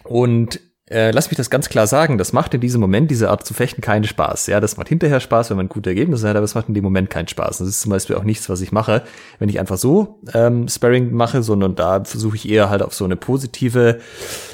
Und 0.04 0.60
äh, 0.90 1.12
lass 1.12 1.30
mich 1.30 1.36
das 1.36 1.50
ganz 1.50 1.68
klar 1.68 1.86
sagen, 1.86 2.18
das 2.18 2.32
macht 2.32 2.52
in 2.52 2.60
diesem 2.60 2.80
Moment 2.80 3.10
diese 3.10 3.30
Art 3.30 3.46
zu 3.46 3.54
fechten 3.54 3.80
keinen 3.80 4.04
Spaß. 4.04 4.48
Ja, 4.48 4.58
das 4.60 4.76
macht 4.76 4.88
hinterher 4.88 5.20
Spaß, 5.20 5.50
wenn 5.50 5.56
man 5.56 5.68
gute 5.68 5.90
Ergebnisse 5.90 6.28
hat, 6.28 6.34
aber 6.34 6.44
es 6.44 6.56
macht 6.56 6.68
in 6.68 6.74
dem 6.74 6.82
Moment 6.82 7.10
keinen 7.10 7.28
Spaß. 7.28 7.58
Das 7.58 7.68
ist 7.68 7.80
zum 7.80 7.90
Beispiel 7.90 8.16
auch 8.16 8.24
nichts, 8.24 8.48
was 8.48 8.60
ich 8.60 8.72
mache, 8.72 9.02
wenn 9.38 9.48
ich 9.48 9.60
einfach 9.60 9.78
so 9.78 10.18
ähm, 10.34 10.66
Sparring 10.68 11.12
mache, 11.12 11.44
sondern 11.44 11.76
da 11.76 12.02
versuche 12.04 12.34
ich 12.36 12.48
eher 12.48 12.70
halt 12.70 12.82
auf 12.82 12.92
so 12.92 13.04
eine 13.04 13.14
positive, 13.14 14.00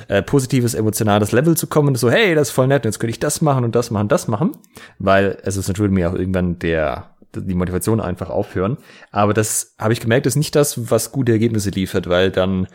äh, 0.08 0.22
positives 0.22 0.74
emotionales 0.74 1.32
Level 1.32 1.56
zu 1.56 1.68
kommen. 1.68 1.94
So, 1.94 2.10
hey, 2.10 2.34
das 2.34 2.48
ist 2.48 2.54
voll 2.54 2.66
nett, 2.66 2.84
jetzt 2.84 3.00
könnte 3.00 3.12
ich 3.12 3.20
das 3.20 3.40
machen 3.40 3.64
und 3.64 3.74
das 3.74 3.90
machen, 3.90 4.08
das 4.08 4.28
machen, 4.28 4.52
weil 4.98 5.38
es 5.42 5.56
ist 5.56 5.68
natürlich 5.68 5.92
mir 5.92 6.10
auch 6.10 6.14
irgendwann 6.14 6.58
der 6.58 7.10
die 7.34 7.54
Motivation 7.54 8.00
einfach 8.00 8.30
aufhören. 8.30 8.78
Aber 9.10 9.34
das 9.34 9.74
habe 9.78 9.92
ich 9.92 10.00
gemerkt, 10.00 10.26
ist 10.26 10.36
nicht 10.36 10.54
das, 10.56 10.90
was 10.90 11.12
gute 11.12 11.32
Ergebnisse 11.32 11.68
liefert, 11.68 12.08
weil 12.08 12.30
dann 12.30 12.66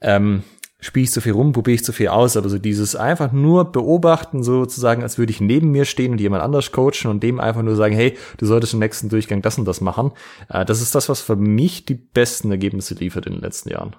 ähm, 0.00 0.44
spiele 0.80 1.04
ich 1.04 1.12
zu 1.12 1.20
viel 1.20 1.32
rum, 1.32 1.52
probiere 1.52 1.74
ich 1.74 1.84
zu 1.84 1.92
viel 1.92 2.08
aus, 2.08 2.36
aber 2.36 2.48
so 2.48 2.58
dieses 2.58 2.94
einfach 2.94 3.32
nur 3.32 3.72
beobachten, 3.72 4.42
sozusagen, 4.42 5.02
als 5.02 5.18
würde 5.18 5.32
ich 5.32 5.40
neben 5.40 5.72
mir 5.72 5.84
stehen 5.84 6.12
und 6.12 6.20
jemand 6.20 6.42
anders 6.42 6.70
coachen 6.70 7.10
und 7.10 7.22
dem 7.22 7.40
einfach 7.40 7.62
nur 7.62 7.74
sagen, 7.74 7.94
hey, 7.94 8.16
du 8.36 8.46
solltest 8.46 8.74
im 8.74 8.78
nächsten 8.78 9.08
Durchgang 9.08 9.42
das 9.42 9.58
und 9.58 9.64
das 9.64 9.80
machen. 9.80 10.12
Äh, 10.48 10.64
das 10.64 10.80
ist 10.80 10.94
das, 10.94 11.08
was 11.08 11.20
für 11.20 11.36
mich 11.36 11.84
die 11.84 11.94
besten 11.94 12.50
Ergebnisse 12.50 12.94
liefert 12.94 13.26
in 13.26 13.34
den 13.34 13.42
letzten 13.42 13.70
Jahren. 13.70 13.96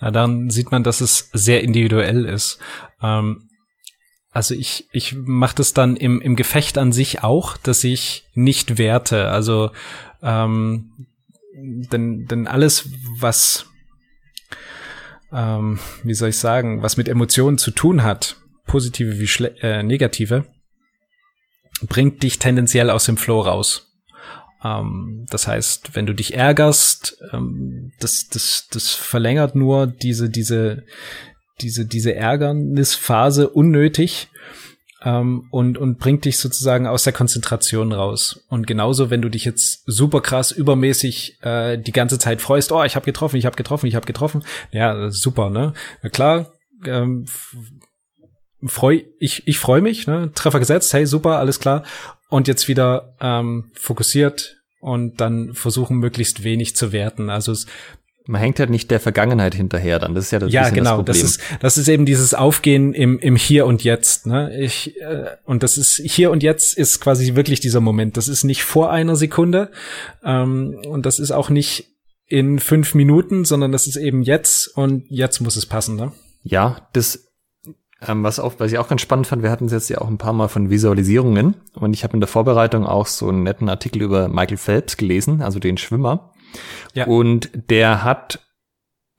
Ja, 0.00 0.10
dann 0.10 0.50
sieht 0.50 0.70
man, 0.70 0.84
dass 0.84 1.00
es 1.00 1.30
sehr 1.32 1.62
individuell 1.62 2.24
ist. 2.24 2.58
Ähm 3.02 3.48
also 4.30 4.54
ich, 4.54 4.88
ich 4.90 5.14
mache 5.14 5.54
das 5.54 5.74
dann 5.74 5.94
im, 5.94 6.20
im 6.20 6.34
Gefecht 6.34 6.76
an 6.76 6.90
sich 6.90 7.22
auch, 7.22 7.56
dass 7.56 7.84
ich 7.84 8.26
nicht 8.34 8.78
werte. 8.78 9.28
Also 9.28 9.70
ähm, 10.22 11.06
denn, 11.54 12.26
denn 12.26 12.48
alles, 12.48 12.90
was 13.20 13.66
ähm, 15.34 15.78
wie 16.02 16.14
soll 16.14 16.30
ich 16.30 16.38
sagen, 16.38 16.82
was 16.82 16.96
mit 16.96 17.08
Emotionen 17.08 17.58
zu 17.58 17.70
tun 17.70 18.02
hat, 18.02 18.36
positive 18.66 19.18
wie 19.18 19.26
Schle 19.26 19.56
äh, 19.60 19.82
negative, 19.82 20.46
bringt 21.82 22.22
dich 22.22 22.38
tendenziell 22.38 22.90
aus 22.90 23.04
dem 23.04 23.16
Flow 23.16 23.40
raus. 23.40 23.92
Ähm, 24.64 25.26
das 25.30 25.46
heißt, 25.46 25.94
wenn 25.94 26.06
du 26.06 26.14
dich 26.14 26.34
ärgerst, 26.34 27.18
ähm, 27.32 27.92
das, 28.00 28.28
das, 28.28 28.68
das 28.70 28.90
verlängert 28.90 29.54
nur 29.54 29.86
diese, 29.86 30.30
diese, 30.30 30.84
diese, 31.60 31.86
diese 31.86 32.14
Ärgernisphase 32.14 33.50
unnötig 33.50 34.28
ähm, 35.04 35.46
und, 35.50 35.76
und 35.78 35.98
bringt 35.98 36.24
dich 36.24 36.38
sozusagen 36.38 36.86
aus 36.86 37.04
der 37.04 37.12
Konzentration 37.12 37.92
raus. 37.92 38.44
Und 38.48 38.66
genauso, 38.66 39.10
wenn 39.10 39.22
du 39.22 39.28
dich 39.28 39.44
jetzt 39.44 39.82
super 39.86 40.20
krass 40.20 40.50
übermäßig 40.50 41.38
äh, 41.42 41.78
die 41.78 41.92
ganze 41.92 42.18
Zeit 42.18 42.40
freust, 42.40 42.72
oh, 42.72 42.82
ich 42.82 42.96
habe 42.96 43.04
getroffen, 43.04 43.36
ich 43.36 43.46
habe 43.46 43.56
getroffen, 43.56 43.86
ich 43.86 43.94
habe 43.94 44.06
getroffen, 44.06 44.42
ja, 44.72 45.10
super, 45.10 45.50
ne? 45.50 45.74
Na 46.02 46.08
klar, 46.08 46.52
ähm, 46.86 47.26
freu, 48.66 49.02
ich, 49.18 49.46
ich 49.46 49.58
freue 49.58 49.82
mich, 49.82 50.06
ne? 50.06 50.32
Treffer 50.34 50.58
gesetzt, 50.58 50.92
hey, 50.94 51.06
super, 51.06 51.38
alles 51.38 51.60
klar. 51.60 51.84
Und 52.30 52.48
jetzt 52.48 52.66
wieder 52.66 53.14
ähm, 53.20 53.70
fokussiert 53.74 54.56
und 54.80 55.20
dann 55.20 55.54
versuchen, 55.54 55.98
möglichst 55.98 56.44
wenig 56.44 56.76
zu 56.76 56.92
werten. 56.92 57.30
Also 57.30 57.52
es 57.52 57.66
man 58.26 58.40
hängt 58.40 58.58
halt 58.58 58.70
nicht 58.70 58.90
der 58.90 59.00
Vergangenheit 59.00 59.54
hinterher 59.54 59.98
dann. 59.98 60.14
Das 60.14 60.24
ist 60.24 60.30
ja 60.30 60.38
das, 60.38 60.52
ja, 60.52 60.70
genau, 60.70 61.02
das, 61.02 61.20
das 61.20 61.30
ist 61.30 61.40
das 61.60 61.78
ist 61.78 61.88
eben 61.88 62.06
dieses 62.06 62.32
Aufgehen 62.32 62.94
im 62.94 63.18
im 63.18 63.36
Hier 63.36 63.66
und 63.66 63.84
Jetzt. 63.84 64.26
Ne? 64.26 64.56
Ich 64.58 64.98
äh, 65.00 65.26
und 65.44 65.62
das 65.62 65.76
ist 65.76 66.00
Hier 66.04 66.30
und 66.30 66.42
Jetzt 66.42 66.76
ist 66.76 67.00
quasi 67.00 67.34
wirklich 67.34 67.60
dieser 67.60 67.80
Moment. 67.80 68.16
Das 68.16 68.28
ist 68.28 68.44
nicht 68.44 68.64
vor 68.64 68.90
einer 68.90 69.16
Sekunde 69.16 69.70
ähm, 70.24 70.80
und 70.86 71.04
das 71.04 71.18
ist 71.18 71.32
auch 71.32 71.50
nicht 71.50 71.90
in 72.26 72.58
fünf 72.58 72.94
Minuten, 72.94 73.44
sondern 73.44 73.72
das 73.72 73.86
ist 73.86 73.96
eben 73.96 74.22
jetzt 74.22 74.68
und 74.76 75.04
jetzt 75.08 75.40
muss 75.40 75.56
es 75.56 75.66
passen, 75.66 75.96
ne? 75.96 76.12
Ja, 76.42 76.88
das, 76.94 77.26
ähm, 78.00 78.22
was, 78.22 78.38
auch, 78.38 78.54
was 78.58 78.72
ich 78.72 78.78
auch 78.78 78.88
ganz 78.88 79.02
spannend 79.02 79.26
fand, 79.26 79.42
wir 79.42 79.50
hatten 79.50 79.66
es 79.66 79.72
jetzt 79.72 79.88
ja 79.88 79.98
auch 80.00 80.08
ein 80.08 80.18
paar 80.18 80.32
Mal 80.32 80.48
von 80.48 80.70
Visualisierungen 80.70 81.56
und 81.74 81.94
ich 81.94 82.04
habe 82.04 82.14
in 82.14 82.20
der 82.20 82.28
Vorbereitung 82.28 82.86
auch 82.86 83.06
so 83.06 83.28
einen 83.28 83.42
netten 83.42 83.68
Artikel 83.68 84.02
über 84.02 84.28
Michael 84.28 84.56
Phelps 84.56 84.96
gelesen, 84.96 85.42
also 85.42 85.58
den 85.58 85.76
Schwimmer. 85.76 86.32
Ja. 86.94 87.06
Und 87.06 87.50
der 87.70 88.04
hat 88.04 88.40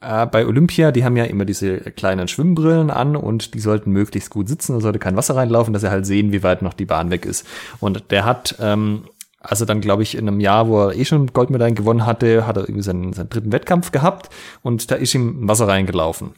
äh, 0.01 0.25
bei 0.25 0.45
Olympia, 0.45 0.91
die 0.91 1.03
haben 1.03 1.17
ja 1.17 1.25
immer 1.25 1.45
diese 1.45 1.79
kleinen 1.79 2.27
Schwimmbrillen 2.27 2.89
an 2.91 3.15
und 3.15 3.53
die 3.53 3.59
sollten 3.59 3.91
möglichst 3.91 4.29
gut 4.29 4.47
sitzen, 4.47 4.73
da 4.73 4.81
sollte 4.81 4.99
kein 4.99 5.15
Wasser 5.15 5.35
reinlaufen, 5.35 5.73
dass 5.73 5.83
er 5.83 5.91
halt 5.91 6.05
sehen, 6.05 6.31
wie 6.31 6.43
weit 6.43 6.61
noch 6.61 6.73
die 6.73 6.85
Bahn 6.85 7.11
weg 7.11 7.25
ist. 7.25 7.45
Und 7.79 8.11
der 8.11 8.25
hat 8.25 8.55
ähm, 8.59 9.05
also 9.49 9.65
dann, 9.65 9.81
glaube 9.81 10.03
ich, 10.03 10.15
in 10.15 10.27
einem 10.27 10.39
Jahr, 10.39 10.67
wo 10.67 10.87
er 10.87 10.95
eh 10.95 11.05
schon 11.05 11.27
Goldmedaillen 11.27 11.75
gewonnen 11.75 12.05
hatte, 12.05 12.47
hat 12.47 12.57
er 12.57 12.63
irgendwie 12.63 12.81
seinen, 12.81 13.13
seinen 13.13 13.29
dritten 13.29 13.51
Wettkampf 13.51 13.91
gehabt 13.91 14.29
und 14.61 14.89
da 14.91 14.95
ist 14.95 15.13
ihm 15.13 15.47
Wasser 15.47 15.67
reingelaufen 15.67 16.33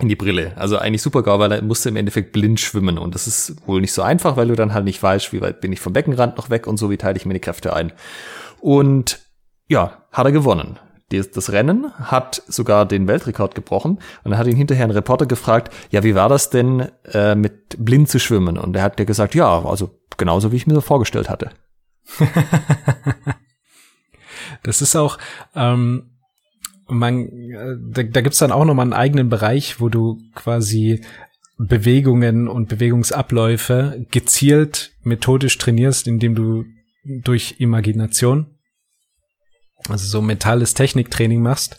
in 0.00 0.08
die 0.08 0.16
Brille. 0.16 0.52
Also 0.56 0.78
eigentlich 0.78 1.02
super 1.02 1.22
geil, 1.22 1.38
weil 1.38 1.52
er 1.52 1.62
musste 1.62 1.88
im 1.88 1.96
Endeffekt 1.96 2.32
blind 2.32 2.60
schwimmen 2.60 2.98
und 2.98 3.14
das 3.14 3.26
ist 3.26 3.56
wohl 3.66 3.80
nicht 3.80 3.92
so 3.92 4.02
einfach, 4.02 4.36
weil 4.36 4.48
du 4.48 4.54
dann 4.54 4.74
halt 4.74 4.84
nicht 4.84 5.02
weißt, 5.02 5.32
wie 5.32 5.40
weit 5.40 5.60
bin 5.60 5.72
ich 5.72 5.80
vom 5.80 5.92
Beckenrand 5.92 6.36
noch 6.36 6.50
weg 6.50 6.66
und 6.66 6.76
so, 6.76 6.90
wie 6.90 6.98
teile 6.98 7.16
ich 7.16 7.26
mir 7.26 7.34
die 7.34 7.40
Kräfte 7.40 7.72
ein. 7.72 7.92
Und 8.60 9.20
ja, 9.68 10.04
hat 10.10 10.26
er 10.26 10.32
gewonnen. 10.32 10.78
Das 11.10 11.52
Rennen 11.52 11.90
hat 11.94 12.42
sogar 12.48 12.84
den 12.84 13.08
Weltrekord 13.08 13.54
gebrochen 13.54 13.92
und 14.24 14.30
dann 14.30 14.36
hat 14.36 14.46
ihn 14.46 14.56
hinterher 14.56 14.84
ein 14.84 14.90
Reporter 14.90 15.24
gefragt, 15.24 15.72
ja, 15.90 16.02
wie 16.02 16.14
war 16.14 16.28
das 16.28 16.50
denn 16.50 16.88
äh, 17.12 17.34
mit 17.34 17.82
blind 17.82 18.10
zu 18.10 18.18
schwimmen? 18.18 18.58
Und 18.58 18.76
er 18.76 18.82
hat 18.82 18.98
dir 18.98 19.06
gesagt, 19.06 19.34
ja, 19.34 19.64
also 19.64 19.98
genauso 20.18 20.52
wie 20.52 20.56
ich 20.56 20.66
mir 20.66 20.74
so 20.74 20.82
vorgestellt 20.82 21.30
hatte. 21.30 21.50
das 24.62 24.82
ist 24.82 24.96
auch, 24.96 25.16
ähm, 25.54 26.10
man, 26.88 27.30
da, 27.90 28.02
da 28.02 28.20
gibt's 28.20 28.38
dann 28.38 28.52
auch 28.52 28.66
nochmal 28.66 28.84
einen 28.84 28.92
eigenen 28.92 29.30
Bereich, 29.30 29.80
wo 29.80 29.88
du 29.88 30.18
quasi 30.34 31.02
Bewegungen 31.58 32.48
und 32.48 32.68
Bewegungsabläufe 32.68 34.06
gezielt 34.10 34.92
methodisch 35.02 35.56
trainierst, 35.56 36.06
indem 36.06 36.34
du 36.34 36.64
durch 37.04 37.56
Imagination, 37.58 38.57
also 39.88 40.06
so 40.06 40.22
mentales 40.22 40.74
Techniktraining 40.74 41.42
machst 41.42 41.78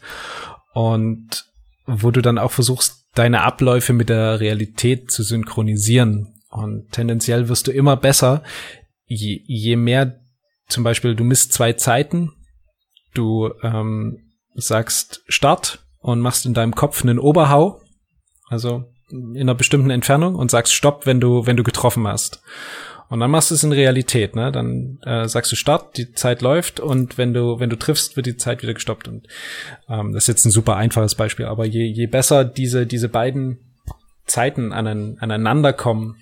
und 0.73 1.45
wo 1.85 2.11
du 2.11 2.21
dann 2.21 2.37
auch 2.37 2.51
versuchst, 2.51 3.07
deine 3.15 3.41
Abläufe 3.41 3.93
mit 3.93 4.09
der 4.09 4.39
Realität 4.39 5.11
zu 5.11 5.23
synchronisieren. 5.23 6.35
Und 6.49 6.91
tendenziell 6.91 7.49
wirst 7.49 7.67
du 7.67 7.71
immer 7.71 7.97
besser, 7.97 8.43
je, 9.05 9.41
je 9.45 9.75
mehr 9.75 10.19
zum 10.67 10.83
Beispiel 10.83 11.15
du 11.15 11.23
misst 11.23 11.51
zwei 11.51 11.73
Zeiten, 11.73 12.31
du 13.13 13.51
ähm, 13.63 14.31
sagst 14.53 15.23
Start 15.27 15.85
und 15.99 16.21
machst 16.21 16.45
in 16.45 16.53
deinem 16.53 16.75
Kopf 16.75 17.01
einen 17.01 17.19
Oberhau, 17.19 17.81
also 18.47 18.85
in 19.11 19.37
einer 19.37 19.55
bestimmten 19.55 19.89
Entfernung 19.89 20.35
und 20.35 20.51
sagst 20.51 20.73
Stopp, 20.73 21.05
wenn 21.05 21.19
du 21.19 21.47
wenn 21.47 21.57
du 21.57 21.63
getroffen 21.63 22.07
hast. 22.07 22.43
Und 23.09 23.19
dann 23.19 23.31
machst 23.31 23.49
du 23.49 23.55
es 23.55 23.63
in 23.63 23.71
Realität, 23.71 24.35
ne? 24.35 24.51
Dann 24.51 24.99
äh, 25.03 25.27
sagst 25.27 25.51
du 25.51 25.55
Start, 25.55 25.97
die 25.97 26.13
Zeit 26.13 26.41
läuft 26.41 26.79
und 26.79 27.17
wenn 27.17 27.33
du 27.33 27.59
wenn 27.59 27.69
du 27.69 27.75
triffst, 27.75 28.15
wird 28.15 28.27
die 28.27 28.37
Zeit 28.37 28.61
wieder 28.61 28.75
gestoppt. 28.75 29.07
Und 29.07 29.27
ähm, 29.89 30.13
das 30.13 30.23
ist 30.23 30.27
jetzt 30.27 30.45
ein 30.45 30.51
super 30.51 30.75
einfaches 30.75 31.15
Beispiel, 31.15 31.45
aber 31.45 31.65
je 31.65 31.85
je 31.85 32.05
besser 32.05 32.45
diese 32.45 32.85
diese 32.85 33.09
beiden 33.09 33.59
Zeiten 34.25 34.71
anen, 34.71 35.17
aneinander 35.19 35.73
kommen, 35.73 36.17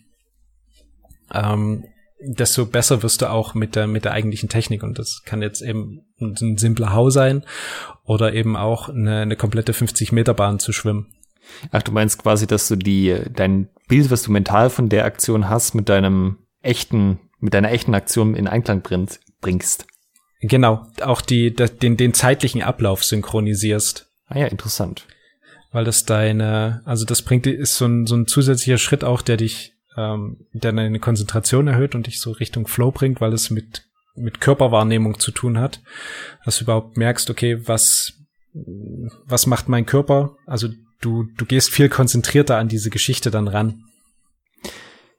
ähm, 1.33 1.83
desto 2.19 2.65
besser 2.65 3.03
wirst 3.03 3.21
du 3.21 3.29
auch 3.29 3.53
mit 3.53 3.75
der, 3.75 3.87
mit 3.87 4.05
der 4.05 4.13
eigentlichen 4.13 4.49
Technik. 4.49 4.83
Und 4.83 4.97
das 4.97 5.23
kann 5.25 5.41
jetzt 5.41 5.61
eben 5.61 6.05
ein 6.19 6.57
simpler 6.57 6.93
Hau 6.93 7.09
sein 7.09 7.43
oder 8.03 8.33
eben 8.33 8.55
auch 8.55 8.89
eine, 8.89 9.21
eine 9.21 9.35
komplette 9.35 9.73
50 9.73 10.11
Meter 10.11 10.33
Bahn 10.33 10.59
zu 10.59 10.71
schwimmen. 10.71 11.07
Ach, 11.71 11.83
du 11.83 11.91
meinst 11.91 12.21
quasi, 12.21 12.47
dass 12.47 12.67
du 12.67 12.75
die, 12.75 13.15
dein 13.33 13.69
Bild, 13.87 14.11
was 14.11 14.23
du 14.23 14.31
mental 14.31 14.69
von 14.69 14.89
der 14.89 15.05
Aktion 15.05 15.47
hast, 15.47 15.75
mit 15.75 15.89
deinem 15.89 16.39
echten, 16.67 17.19
mit 17.39 17.53
deiner 17.53 17.71
echten 17.71 17.95
Aktion 17.95 18.35
in 18.35 18.47
Einklang 18.47 18.81
bringst. 19.41 19.87
Genau, 20.41 20.85
auch 21.01 21.21
die, 21.21 21.53
den, 21.53 21.97
den 21.97 22.13
zeitlichen 22.13 22.61
Ablauf 22.61 23.03
synchronisierst. 23.03 24.11
Ah 24.27 24.39
ja, 24.39 24.47
interessant. 24.47 25.07
Weil 25.71 25.85
das 25.85 26.05
deine, 26.05 26.81
also 26.85 27.05
das 27.05 27.21
bringt, 27.21 27.47
ist 27.47 27.77
so 27.77 27.85
ein, 27.85 28.05
so 28.05 28.15
ein 28.15 28.27
zusätzlicher 28.27 28.77
Schritt 28.77 29.03
auch, 29.03 29.21
der 29.21 29.37
dich 29.37 29.73
ähm, 29.97 30.45
der 30.53 30.71
deine 30.71 30.99
Konzentration 30.99 31.67
erhöht 31.67 31.95
und 31.95 32.07
dich 32.07 32.21
so 32.21 32.31
Richtung 32.31 32.67
Flow 32.67 32.91
bringt, 32.91 33.19
weil 33.19 33.33
es 33.33 33.49
mit 33.49 33.83
mit 34.15 34.41
Körperwahrnehmung 34.41 35.19
zu 35.19 35.31
tun 35.31 35.59
hat, 35.59 35.81
dass 36.43 36.57
du 36.57 36.63
überhaupt 36.63 36.97
merkst, 36.97 37.29
okay, 37.29 37.67
was 37.67 38.13
was 39.25 39.45
macht 39.45 39.69
mein 39.69 39.85
Körper? 39.85 40.37
Also 40.45 40.69
du 41.01 41.23
du 41.35 41.45
gehst 41.45 41.71
viel 41.71 41.89
konzentrierter 41.89 42.57
an 42.57 42.67
diese 42.67 42.89
Geschichte 42.89 43.31
dann 43.31 43.47
ran. 43.47 43.83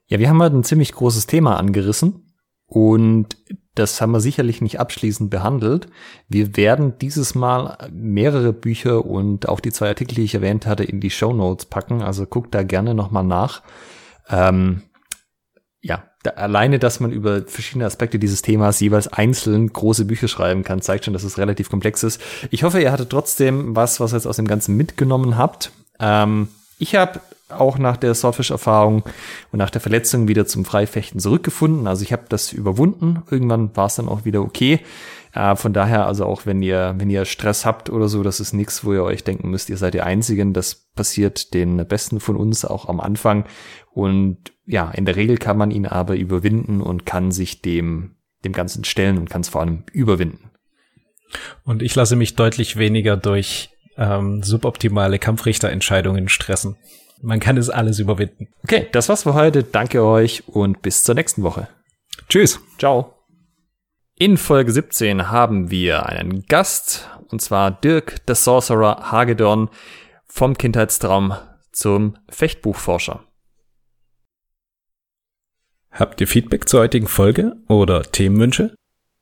Ja, 0.09 0.19
wir 0.19 0.27
haben 0.27 0.41
halt 0.41 0.53
ein 0.53 0.63
ziemlich 0.63 0.91
großes 0.91 1.27
Thema 1.27 1.57
angerissen 1.57 2.33
und 2.65 3.37
das 3.75 4.01
haben 4.01 4.11
wir 4.11 4.19
sicherlich 4.19 4.61
nicht 4.61 4.79
abschließend 4.79 5.29
behandelt. 5.29 5.87
Wir 6.27 6.57
werden 6.57 6.97
dieses 6.99 7.35
Mal 7.35 7.77
mehrere 7.91 8.51
Bücher 8.51 9.05
und 9.05 9.47
auch 9.47 9.59
die 9.59 9.71
zwei 9.71 9.87
Artikel, 9.87 10.15
die 10.15 10.23
ich 10.23 10.35
erwähnt 10.35 10.65
hatte, 10.65 10.83
in 10.83 10.99
die 10.99 11.11
Show 11.11 11.31
Notes 11.31 11.65
packen. 11.65 12.01
Also 12.01 12.25
guckt 12.25 12.53
da 12.53 12.63
gerne 12.63 12.93
nochmal 12.93 13.23
nach. 13.23 13.61
Ähm, 14.27 14.81
ja, 15.81 16.03
da, 16.23 16.31
alleine, 16.31 16.79
dass 16.79 16.99
man 16.99 17.11
über 17.11 17.43
verschiedene 17.43 17.85
Aspekte 17.85 18.19
dieses 18.19 18.41
Themas 18.41 18.79
jeweils 18.79 19.07
einzeln 19.07 19.71
große 19.71 20.05
Bücher 20.05 20.27
schreiben 20.27 20.63
kann, 20.63 20.81
zeigt 20.81 21.05
schon, 21.05 21.13
dass 21.13 21.23
es 21.23 21.37
relativ 21.37 21.69
komplex 21.69 22.03
ist. 22.03 22.19
Ich 22.49 22.63
hoffe, 22.63 22.81
ihr 22.81 22.91
hattet 22.91 23.11
trotzdem 23.11 23.75
was, 23.75 23.99
was 23.99 24.13
ihr 24.13 24.17
jetzt 24.17 24.27
aus 24.27 24.35
dem 24.35 24.47
Ganzen 24.47 24.75
mitgenommen 24.75 25.37
habt. 25.37 25.71
Ähm, 25.99 26.49
ich 26.79 26.95
habe 26.95 27.21
auch 27.49 27.77
nach 27.77 27.97
der 27.97 28.13
Swordfish-Erfahrung 28.13 29.03
und 29.51 29.59
nach 29.59 29.69
der 29.69 29.81
Verletzung 29.81 30.27
wieder 30.27 30.45
zum 30.45 30.65
Freifechten 30.65 31.19
zurückgefunden. 31.19 31.87
Also 31.87 32.03
ich 32.03 32.13
habe 32.13 32.25
das 32.29 32.53
überwunden. 32.53 33.23
Irgendwann 33.29 33.75
war 33.75 33.87
es 33.87 33.95
dann 33.95 34.07
auch 34.07 34.25
wieder 34.25 34.41
okay. 34.41 34.79
Äh, 35.33 35.55
von 35.55 35.73
daher, 35.73 36.05
also 36.05 36.25
auch 36.25 36.45
wenn 36.45 36.61
ihr, 36.61 36.95
wenn 36.97 37.09
ihr 37.09 37.25
Stress 37.25 37.65
habt 37.65 37.89
oder 37.89 38.07
so, 38.07 38.23
das 38.23 38.39
ist 38.39 38.53
nichts, 38.53 38.83
wo 38.83 38.93
ihr 38.93 39.03
euch 39.03 39.23
denken 39.23 39.49
müsst, 39.49 39.69
ihr 39.69 39.77
seid 39.77 39.93
die 39.93 40.01
Einzigen. 40.01 40.53
Das 40.53 40.75
passiert 40.95 41.53
den 41.53 41.85
Besten 41.87 42.19
von 42.19 42.35
uns 42.35 42.65
auch 42.65 42.87
am 42.87 42.99
Anfang. 42.99 43.45
Und 43.91 44.53
ja, 44.65 44.91
in 44.91 45.05
der 45.05 45.15
Regel 45.15 45.37
kann 45.37 45.57
man 45.57 45.71
ihn 45.71 45.85
aber 45.85 46.15
überwinden 46.15 46.81
und 46.81 47.05
kann 47.05 47.31
sich 47.31 47.61
dem, 47.61 48.15
dem 48.43 48.53
Ganzen 48.53 48.83
stellen 48.83 49.17
und 49.17 49.29
kann 49.29 49.41
es 49.41 49.49
vor 49.49 49.61
allem 49.61 49.83
überwinden. 49.91 50.51
Und 51.63 51.83
ich 51.83 51.93
lasse 51.95 52.15
mich 52.15 52.35
deutlich 52.35 52.77
weniger 52.77 53.17
durch 53.17 53.69
ähm, 53.97 54.41
suboptimale 54.41 55.19
Kampfrichterentscheidungen 55.19 56.29
stressen. 56.29 56.77
Man 57.21 57.39
kann 57.39 57.57
es 57.57 57.69
alles 57.69 57.99
überwinden. 57.99 58.47
Okay, 58.63 58.87
das 58.91 59.09
war's 59.09 59.23
für 59.23 59.33
heute. 59.33 59.63
Danke 59.63 60.03
euch 60.03 60.47
und 60.47 60.81
bis 60.81 61.03
zur 61.03 61.15
nächsten 61.15 61.43
Woche. 61.43 61.67
Tschüss. 62.29 62.59
Ciao. 62.77 63.15
In 64.17 64.37
Folge 64.37 64.71
17 64.71 65.29
haben 65.29 65.71
wir 65.71 66.05
einen 66.05 66.45
Gast, 66.45 67.09
und 67.29 67.41
zwar 67.41 67.71
Dirk, 67.71 68.17
the 68.27 68.35
Sorcerer 68.35 69.11
Hagedorn, 69.11 69.69
vom 70.25 70.57
Kindheitstraum 70.57 71.33
zum 71.71 72.17
Fechtbuchforscher. 72.29 73.23
Habt 75.91 76.21
ihr 76.21 76.27
Feedback 76.27 76.69
zur 76.69 76.81
heutigen 76.81 77.07
Folge 77.07 77.55
oder 77.67 78.03
Themenwünsche? 78.03 78.75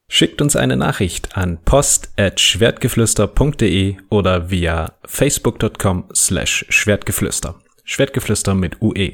Schickt 0.10 0.42
uns 0.42 0.56
eine 0.56 0.78
Nachricht 0.78 1.36
an 1.38 1.60
post@schwertgeflüster.de 1.64 3.98
oder 4.10 4.50
via 4.50 4.94
facebook.com 5.06 6.06
slash 6.14 6.66
schwertgeflüster. 6.70 7.56
Schwertgeflüster 7.90 8.54
mit 8.54 8.82
UE. 8.82 9.14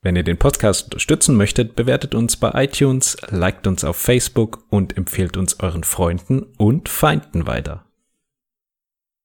Wenn 0.00 0.14
ihr 0.14 0.22
den 0.22 0.38
Podcast 0.38 0.84
unterstützen 0.84 1.36
möchtet, 1.36 1.74
bewertet 1.74 2.14
uns 2.14 2.36
bei 2.36 2.64
iTunes, 2.64 3.16
liked 3.30 3.66
uns 3.66 3.82
auf 3.82 3.96
Facebook 3.96 4.64
und 4.70 4.96
empfehlt 4.96 5.36
uns 5.36 5.58
euren 5.58 5.82
Freunden 5.82 6.44
und 6.56 6.88
Feinden 6.88 7.48
weiter. 7.48 7.84